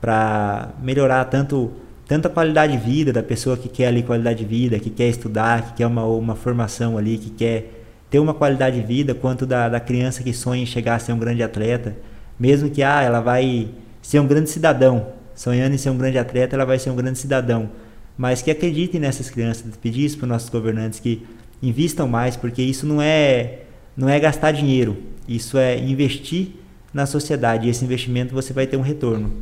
[0.00, 1.70] para melhorar tanto
[2.06, 5.08] tanto a qualidade de vida da pessoa que quer ali qualidade de vida, que quer
[5.08, 9.46] estudar, que quer uma, uma formação ali, que quer ter uma qualidade de vida, quanto
[9.46, 11.96] da, da criança que sonha em chegar a ser um grande atleta,
[12.38, 13.70] mesmo que ah, ela vai
[14.02, 17.18] ser um grande cidadão, sonhando em ser um grande atleta, ela vai ser um grande
[17.18, 17.70] cidadão,
[18.16, 21.26] mas que acreditem nessas crianças, pedir isso para os nossos governantes que
[21.62, 23.60] invistam mais, porque isso não é
[23.96, 24.96] não é gastar dinheiro,
[25.28, 26.48] isso é investir
[26.92, 27.66] na sociedade.
[27.66, 29.32] E esse investimento você vai ter um retorno.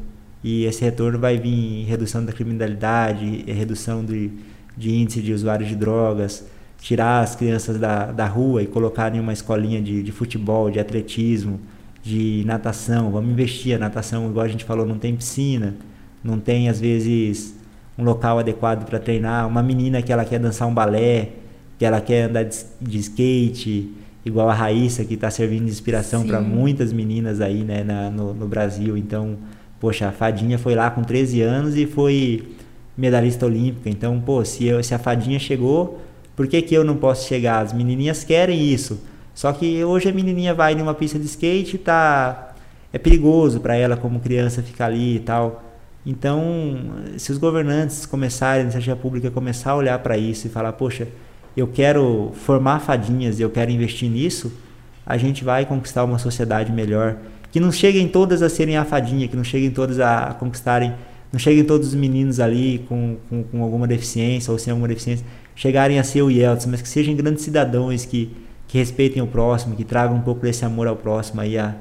[0.42, 4.30] E esse retorno vai vir em redução da criminalidade, redução de,
[4.76, 6.44] de índice de usuários de drogas,
[6.80, 10.80] tirar as crianças da, da rua e colocar em uma escolinha de, de futebol, de
[10.80, 11.60] atletismo,
[12.02, 13.10] de natação.
[13.10, 15.74] Vamos investir a natação, igual a gente falou, não tem piscina,
[16.22, 17.54] não tem às vezes
[17.98, 19.46] um local adequado para treinar.
[19.46, 21.30] Uma menina que ela quer dançar um balé,
[21.78, 23.92] que ela quer andar de, de skate,
[24.24, 28.34] igual a Raíssa, que está servindo de inspiração para muitas meninas aí né, na, no,
[28.34, 28.96] no Brasil.
[28.96, 29.38] Então,
[29.82, 32.50] Poxa, a Fadinha foi lá com 13 anos e foi
[32.96, 33.90] medalhista olímpica.
[33.90, 36.00] Então, pô, se, eu, se a Fadinha chegou,
[36.36, 37.60] por que, que eu não posso chegar?
[37.60, 39.00] As menininhas querem isso.
[39.42, 42.54] Só que hoje a menininha vai numa pista de skate e tá
[42.92, 45.64] é perigoso para ela como criança ficar ali e tal.
[46.06, 46.40] Então,
[47.16, 51.08] se os governantes começarem, a iniciativa pública começar a olhar para isso e falar, poxa,
[51.56, 54.52] eu quero formar fadinhas e eu quero investir nisso,
[55.04, 57.16] a gente vai conquistar uma sociedade melhor
[57.50, 60.94] que não cheguem todas a serem a fadinha, que não cheguem todas a conquistarem,
[61.32, 65.26] não cheguem todos os meninos ali com, com, com alguma deficiência ou sem alguma deficiência,
[65.56, 68.30] chegarem a ser o Yeltsin, mas que sejam grandes cidadãos que,
[68.72, 71.74] que respeitem o próximo, que tragam um pouco desse amor ao próximo aí a,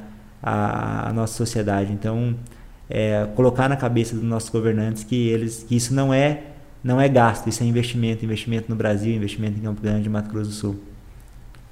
[0.43, 1.93] a, a nossa sociedade.
[1.93, 2.35] Então,
[2.89, 6.41] é, colocar na cabeça dos nossos governantes que eles que isso não é
[6.84, 10.49] não é gasto, isso é investimento, investimento no Brasil, investimento em Campo Grande, Mato Grosso
[10.49, 10.80] do Sul.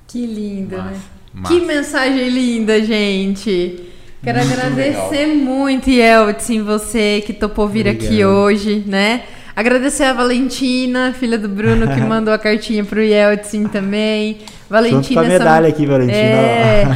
[0.08, 0.98] Que lindo, né?
[1.46, 3.90] Que mensagem linda, gente.
[4.24, 5.36] Quero muito agradecer legal.
[5.36, 8.06] muito, Yeltsin, você que topou vir Obrigado.
[8.06, 9.24] aqui hoje, né?
[9.60, 14.38] Agradecer a Valentina, filha do Bruno, que mandou a cartinha pro Yeltsin também.
[14.70, 16.18] Valentina, Junto medalha aqui, Valentina.
[16.18, 16.88] É,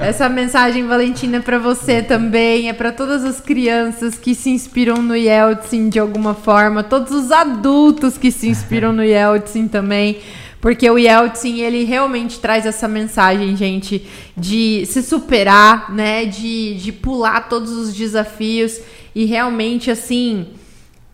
[0.00, 2.70] essa mensagem, Valentina, é pra você também.
[2.70, 6.82] É pra todas as crianças que se inspiram no Yeltsin de alguma forma.
[6.82, 10.16] Todos os adultos que se inspiram no Yeltsin também.
[10.58, 16.24] Porque o Yeltsin, ele realmente traz essa mensagem, gente, de se superar, né?
[16.24, 18.80] De, de pular todos os desafios
[19.14, 20.46] e realmente, assim,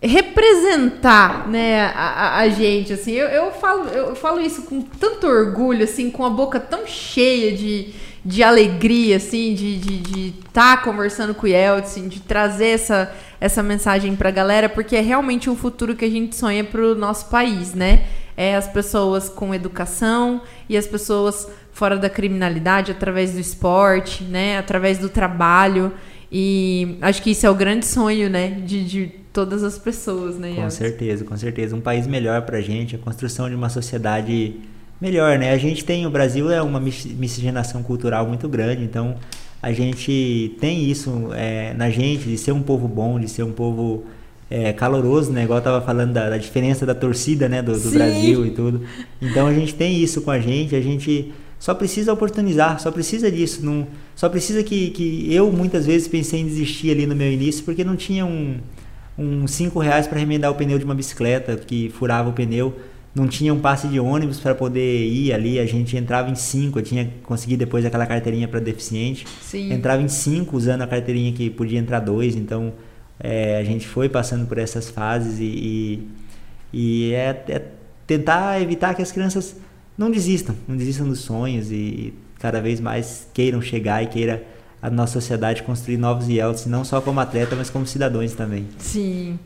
[0.03, 5.85] representar, né, a, a gente, assim, eu, eu, falo, eu falo isso com tanto orgulho,
[5.85, 10.77] assim, com a boca tão cheia de, de alegria, assim, de estar de, de tá
[10.77, 15.55] conversando com o Yeltsin, de trazer essa, essa mensagem pra galera, porque é realmente um
[15.55, 18.05] futuro que a gente sonha pro nosso país, né,
[18.37, 24.59] é as pessoas com educação e as pessoas fora da criminalidade, através do esporte, né,
[24.59, 25.93] através do trabalho,
[26.31, 30.55] e acho que isso é o grande sonho, né, de, de todas as pessoas, né?
[30.55, 31.75] Com certeza, com certeza.
[31.75, 34.57] Um país melhor pra gente, a construção de uma sociedade
[35.01, 35.53] melhor, né?
[35.53, 39.17] A gente tem, o Brasil é uma miscigenação cultural muito grande, então
[39.61, 43.53] a gente tem isso é, na gente, de ser um povo bom, de ser um
[43.53, 44.05] povo
[44.51, 45.45] é, caloroso, né?
[45.45, 47.63] Igual eu tava falando da, da diferença da torcida, né?
[47.63, 48.83] Do, do Brasil e tudo.
[49.21, 53.31] Então a gente tem isso com a gente, a gente só precisa oportunizar, só precisa
[53.31, 53.65] disso.
[53.65, 57.65] Não, só precisa que, que eu muitas vezes pensei em desistir ali no meu início
[57.65, 58.59] porque não tinha um
[59.17, 62.75] uns 5 reais para remendar o pneu de uma bicicleta que furava o pneu.
[63.15, 65.59] Não tinha um passe de ônibus para poder ir ali.
[65.59, 66.79] A gente entrava em 5.
[66.79, 69.27] Eu tinha conseguido depois aquela carteirinha para deficiente.
[69.43, 69.73] Sim.
[69.73, 72.35] Entrava em 5 usando a carteirinha que podia entrar dois.
[72.35, 72.73] Então
[73.21, 76.09] é, a gente foi passando por essas fases e, e,
[76.73, 77.63] e é, é,
[78.07, 79.57] tentar evitar que as crianças
[79.97, 84.41] não desistam, não desistam dos sonhos e cada vez mais queiram chegar e queiram
[84.83, 88.69] a nossa sociedade construir novos Yeltsin, não só como atleta, mas como cidadãos também.
[88.79, 89.39] Sim.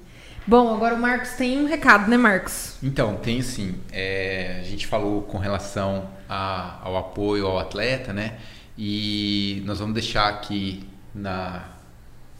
[0.46, 2.76] Bom, agora o Marcos tem um recado, né, Marcos?
[2.82, 3.74] Então, tem sim.
[3.92, 8.34] É, a gente falou com relação a, ao apoio ao atleta, né?
[8.78, 10.84] E nós vamos deixar aqui
[11.14, 11.64] na,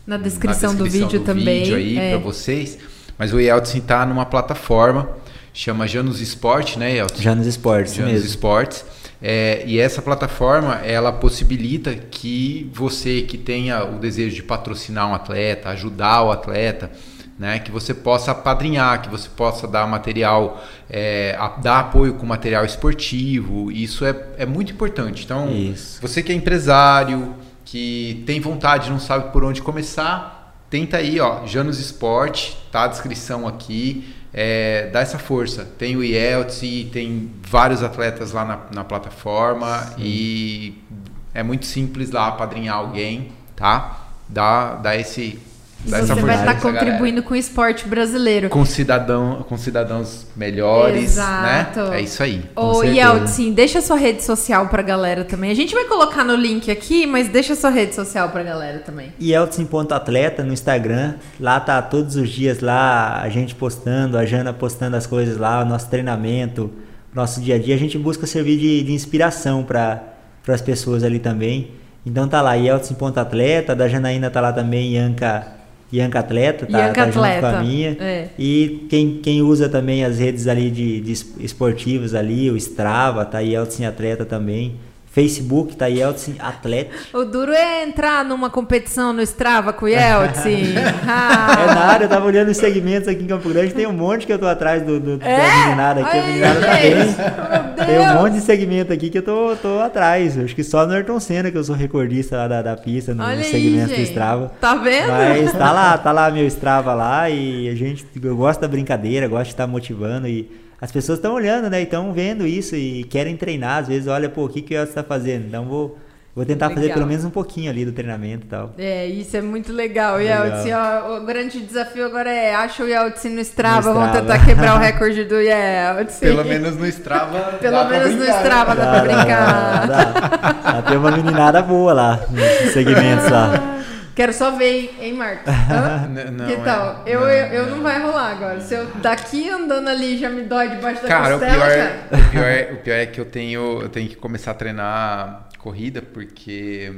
[0.06, 1.64] na, descrição, na descrição do vídeo do também.
[1.64, 2.10] Vídeo aí é.
[2.10, 2.78] para vocês.
[3.18, 5.10] Mas o Yeltsin está numa plataforma,
[5.52, 7.23] chama Janus Sport, né, Yeltsin?
[7.23, 8.28] Janus Sports, Janus mesmo.
[8.28, 8.85] Sports.
[9.21, 15.15] É, e essa plataforma ela possibilita que você que tenha o desejo de patrocinar um
[15.15, 16.91] atleta, ajudar o atleta,
[17.39, 22.65] né, que você possa apadrinhar, que você possa dar material, é, dar apoio com material
[22.65, 23.71] esportivo.
[23.71, 25.25] Isso é, é muito importante.
[25.25, 26.01] Então, Isso.
[26.01, 27.35] você que é empresário,
[27.65, 30.36] que tem vontade, não sabe por onde começar,
[30.71, 35.65] tenta aí, ó, Janus Sport, tá a descrição aqui é, dá essa força.
[35.65, 39.95] Tem o Yeltsin, tem vários atletas lá na, na plataforma Sim.
[39.99, 40.85] e
[41.33, 44.09] é muito simples lá apadrinhar alguém, tá?
[44.29, 45.41] Dá, dá esse
[45.85, 48.48] Dá você vai estar tá contribuindo com o esporte brasileiro.
[48.48, 51.66] Com, cidadão, com cidadãos melhores, né?
[51.70, 51.90] Exato.
[51.90, 51.98] né?
[51.98, 52.44] É isso aí.
[52.57, 55.51] Ô, Yeltsin, deixa sua rede social pra galera também.
[55.51, 59.12] A gente vai colocar no link aqui, mas deixa sua rede social pra galera também.
[59.20, 61.15] Yeltsin.atleta no Instagram.
[61.39, 65.62] Lá tá todos os dias lá a gente postando, a Jana postando as coisas lá,
[65.62, 66.70] o nosso treinamento,
[67.15, 67.74] nosso dia a dia.
[67.74, 70.03] A gente busca servir de, de inspiração para
[70.48, 71.70] as pessoas ali também.
[72.05, 75.56] Então tá lá, Yeltsin.atleta, da Janaína tá lá também, Yanka
[75.93, 77.13] Ianca Atleta, tá, tá Atleta.
[77.13, 77.97] junto com a minha.
[78.01, 78.29] É.
[78.39, 83.39] E quem, quem usa também as redes ali de, de esportivos ali, o Strava, tá
[83.39, 84.77] aí Eltsin Atleta também.
[85.17, 86.95] Facebook, tá Yeltsin Atleta.
[87.15, 90.75] O duro é entrar numa competição no Strava com o Yeltsin.
[91.09, 91.57] ah.
[91.59, 94.33] É nada, eu tava olhando os segmentos aqui em Campo Grande, tem um monte que
[94.35, 95.39] eu tô atrás do, do é?
[95.39, 96.19] da meninada aqui.
[96.19, 97.87] Ai, a meninada tá bem.
[97.87, 100.39] Tem um monte de segmento aqui que eu tô, tô atrás.
[100.39, 103.27] acho que só no Ayrton Senna que eu sou recordista lá da, da pista, no,
[103.27, 104.53] no segmento do Strava.
[104.61, 105.09] Tá vendo?
[105.09, 109.27] Mas tá lá, tá lá meu Strava lá e a gente, eu gosto da brincadeira,
[109.27, 111.82] gosto de estar motivando e as pessoas estão olhando, né?
[111.82, 113.78] Estão vendo isso e querem treinar.
[113.78, 115.47] Às vezes, olha, pô, o que, que o está fazendo?
[115.47, 115.98] Então, vou,
[116.35, 116.82] vou tentar legal.
[116.82, 118.74] fazer pelo menos um pouquinho ali do treinamento e tal.
[118.77, 120.19] É, isso é muito legal.
[120.19, 120.44] legal.
[120.47, 123.89] Yeltsin, ó, o grande desafio agora é acha o Yeltsin no Strava.
[123.89, 126.20] No Vamos tentar quebrar o recorde do Yeltsin.
[126.20, 127.57] Pelo menos no Strava.
[127.59, 129.86] pelo menos no Strava dá, dá, dá pra brincar.
[129.86, 130.82] Dá, dá, dá.
[130.82, 133.73] Tem uma meninada boa lá, nos segmentos lá.
[134.17, 135.45] Quero só ver, hein, Marcos?
[136.33, 137.03] não, que tal?
[137.05, 138.59] É, eu, não, eu, eu não, não, vai rolar agora.
[138.63, 142.27] Se eu daqui andando ali já me dói debaixo da cara, costela, o pior, cara.
[142.27, 145.51] O pior, é, o pior é que eu tenho, eu tenho que começar a treinar
[145.59, 146.91] corrida, porque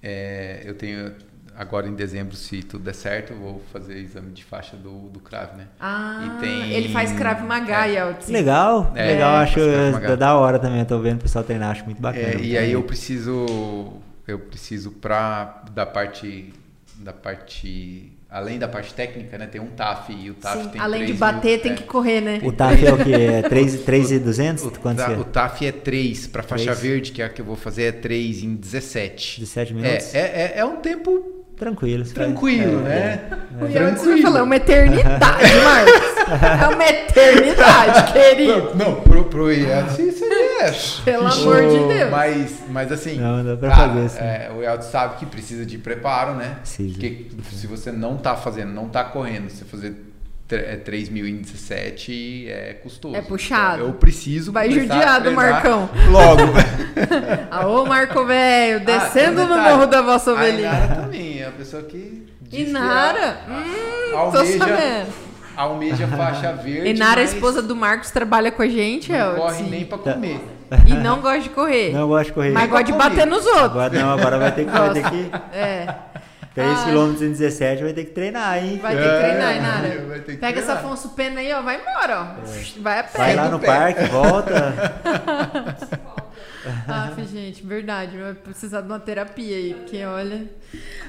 [0.00, 1.12] é, eu tenho
[1.56, 5.18] agora em dezembro, se tudo der certo, eu vou fazer exame de faixa do, do
[5.18, 5.66] CRAV, né?
[5.80, 6.74] Ah, tem...
[6.74, 7.94] ele faz CRAV Maga, é.
[7.94, 8.32] Yeltsin.
[8.32, 9.58] Legal, é, legal, acho
[10.16, 12.34] da hora também, eu tô vendo o pessoal treinar, acho muito bacana.
[12.34, 16.52] É, e aí eu preciso eu preciso para da parte
[16.96, 19.46] da parte além da parte técnica, né?
[19.46, 21.74] Tem um TAF e o TAF Sim, tem além de 3 bater, mil, tem é.
[21.76, 22.40] que correr, né?
[22.42, 23.12] O TAF é o quê?
[23.12, 24.64] É 3,200?
[24.64, 25.16] O, Quanto ta- que é?
[25.16, 27.92] o TAF é 3 para faixa verde, que é a que eu vou fazer, é
[27.92, 29.40] 3 em 17.
[29.40, 30.14] 17 É, minutos?
[30.14, 32.04] é, é, é um tempo Tranquilo.
[32.04, 33.20] vai- tranquilo, é, né?
[33.60, 36.62] O Yeltsin vai falar, é uma eternidade, Marcos.
[36.62, 38.72] É uma eternidade, querido.
[38.74, 40.44] Não, pro, pro Yeltsin seria.
[41.04, 42.10] Pelo amor de Deus.
[42.10, 43.16] Mas, mas assim.
[43.20, 44.18] Não, dá pra cara, fazer, sim.
[44.18, 46.56] é, o Yeltsin sabe que precisa de preparo, né?
[46.60, 46.92] Precisa.
[46.94, 49.94] Porque se você não tá fazendo, não tá correndo, se você fazer
[50.54, 53.16] é, 3.017 é custoso.
[53.16, 53.74] É puxado.
[53.76, 54.52] Então, eu preciso.
[54.52, 55.90] Vai começar a judiar do treinar Marcão.
[56.10, 56.42] Logo.
[57.50, 59.74] Aô, Marco Velho, Ah, descendo um no detalhe.
[59.74, 60.68] morro da vossa A ovelhinha.
[60.70, 62.26] Inara também, é a pessoa que.
[62.40, 63.38] diz que Inara?
[63.48, 65.06] a- a- Hum, tô almeja, sabendo.
[65.56, 66.88] almeja faixa verde.
[66.90, 69.40] Inara, a esposa do Marcos, trabalha com a gente, Não Yeltsin.
[69.40, 70.40] corre nem pra comer.
[70.86, 71.92] E não gosta de correr.
[71.92, 72.50] Não, eu gosto de correr.
[72.50, 73.64] mas gosta de bater nos outros.
[73.64, 75.94] Agora não, agora vai ter que, vai ter que É.
[76.54, 76.84] 3 Ah.
[76.84, 78.78] km em 17 vai ter que treinar, hein?
[78.80, 80.76] Vai ter que É, treinar, ter que Pega treinar.
[80.84, 81.62] Afonso Pena aí, ó.
[81.62, 82.80] Vai embora, ó.
[82.80, 83.18] Vai a pé.
[83.18, 83.66] Vai lá no pé.
[83.66, 84.74] parque, volta.
[86.88, 88.16] Ah, gente, verdade.
[88.16, 90.46] Vai precisar de uma terapia aí, porque olha.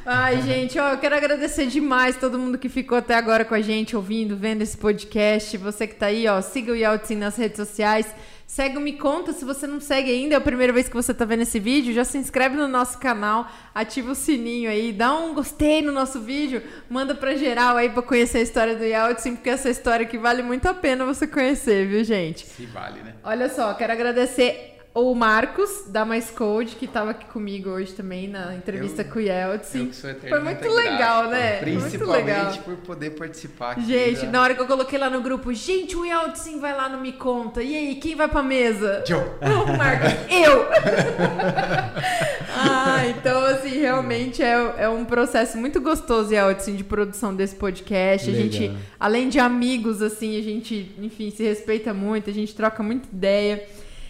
[0.05, 3.61] Ai, gente, ó, eu quero agradecer demais todo mundo que ficou até agora com a
[3.61, 5.57] gente, ouvindo, vendo esse podcast.
[5.57, 8.05] Você que tá aí, ó, siga o Yeltsin nas redes sociais.
[8.47, 11.13] Segue o Me Conta, se você não segue ainda, é a primeira vez que você
[11.13, 15.13] tá vendo esse vídeo, já se inscreve no nosso canal, ativa o sininho aí, dá
[15.15, 19.35] um gostei no nosso vídeo, manda pra geral aí pra conhecer a história do Yeltsin,
[19.35, 22.45] porque essa história que vale muito a pena você conhecer, viu, gente?
[22.45, 23.15] Se vale, né?
[23.23, 28.29] Olha só, quero agradecer o Marcos, da Mais Code, que estava aqui comigo hoje também
[28.29, 29.91] na entrevista Eu- com o Yeltsin.
[29.91, 31.57] Sou Foi muito legal, né?
[31.57, 32.53] Principalmente legal.
[32.63, 33.85] por poder participar aqui.
[33.85, 36.87] Gente, da- na hora que eu coloquei lá no grupo, gente, o Yeltsin vai lá
[36.87, 37.61] no Me Conta.
[37.61, 39.03] E aí, quem vai pra mesa?
[39.05, 39.19] Joe.
[39.65, 40.65] O Marcos, eu!
[42.55, 48.29] ah, então, assim, realmente é, é um processo muito gostoso, Yeltsin, de produção desse podcast.
[48.29, 48.49] A Legal.
[48.49, 53.07] gente, além de amigos, assim, a gente, enfim, se respeita muito, a gente troca muita
[53.13, 53.61] ideia.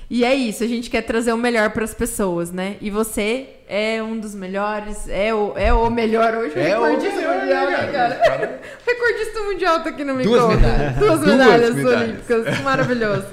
[0.10, 2.78] E é isso, a gente quer trazer o melhor para as pessoas, né?
[2.80, 7.16] E você é um dos melhores, é o, é o melhor hoje, É o recordista
[7.18, 8.16] melhor, mundial, né, né, cara?
[8.16, 8.62] cara?
[8.86, 10.56] recordista mundial tá aqui no Duas microfone.
[10.58, 10.96] medalhas.
[10.98, 12.02] Duas Duas medalhas medalhas.
[12.02, 13.26] olímpicas, maravilhoso.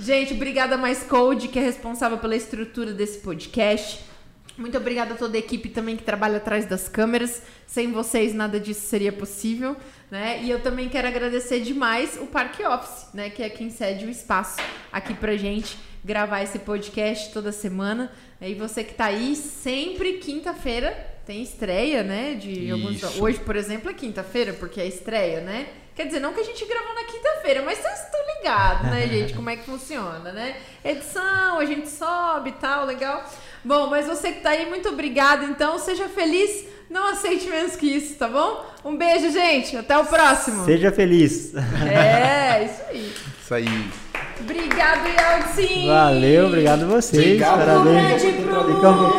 [0.00, 4.00] Gente, obrigada Mais Code, que é responsável pela estrutura desse podcast.
[4.56, 7.42] Muito obrigada a toda a equipe também que trabalha atrás das câmeras.
[7.66, 9.76] Sem vocês, nada disso seria possível,
[10.10, 10.40] né?
[10.42, 13.30] E eu também quero agradecer demais o Parque Office, né?
[13.30, 14.58] Que é quem cede o espaço
[14.92, 18.12] aqui pra gente gravar esse podcast toda semana.
[18.40, 22.34] E você que tá aí, sempre quinta-feira tem estreia, né?
[22.34, 23.02] De alguns...
[23.18, 25.66] Hoje, por exemplo, é quinta-feira, porque é estreia, né?
[25.94, 29.32] Quer dizer, não que a gente gravou na quinta-feira, mas vocês estão ligados, né, gente?
[29.34, 30.56] Como é que funciona, né?
[30.84, 33.24] Edição, a gente sobe e tal, legal.
[33.64, 35.44] Bom, mas você que tá aí, muito obrigada.
[35.44, 38.66] Então, seja feliz, não aceite menos que isso, tá bom?
[38.84, 39.76] Um beijo, gente.
[39.76, 40.64] Até o próximo.
[40.64, 41.54] Seja feliz.
[41.54, 43.12] É, isso aí.
[43.40, 44.03] Isso aí.
[44.40, 45.86] Obrigado, Yeltsin.
[45.88, 47.22] Valeu, obrigado a vocês.
[47.24, 47.58] Obrigado.
[47.58, 48.22] Parabéns.
[48.22, 49.12] Grande pro Ficamos-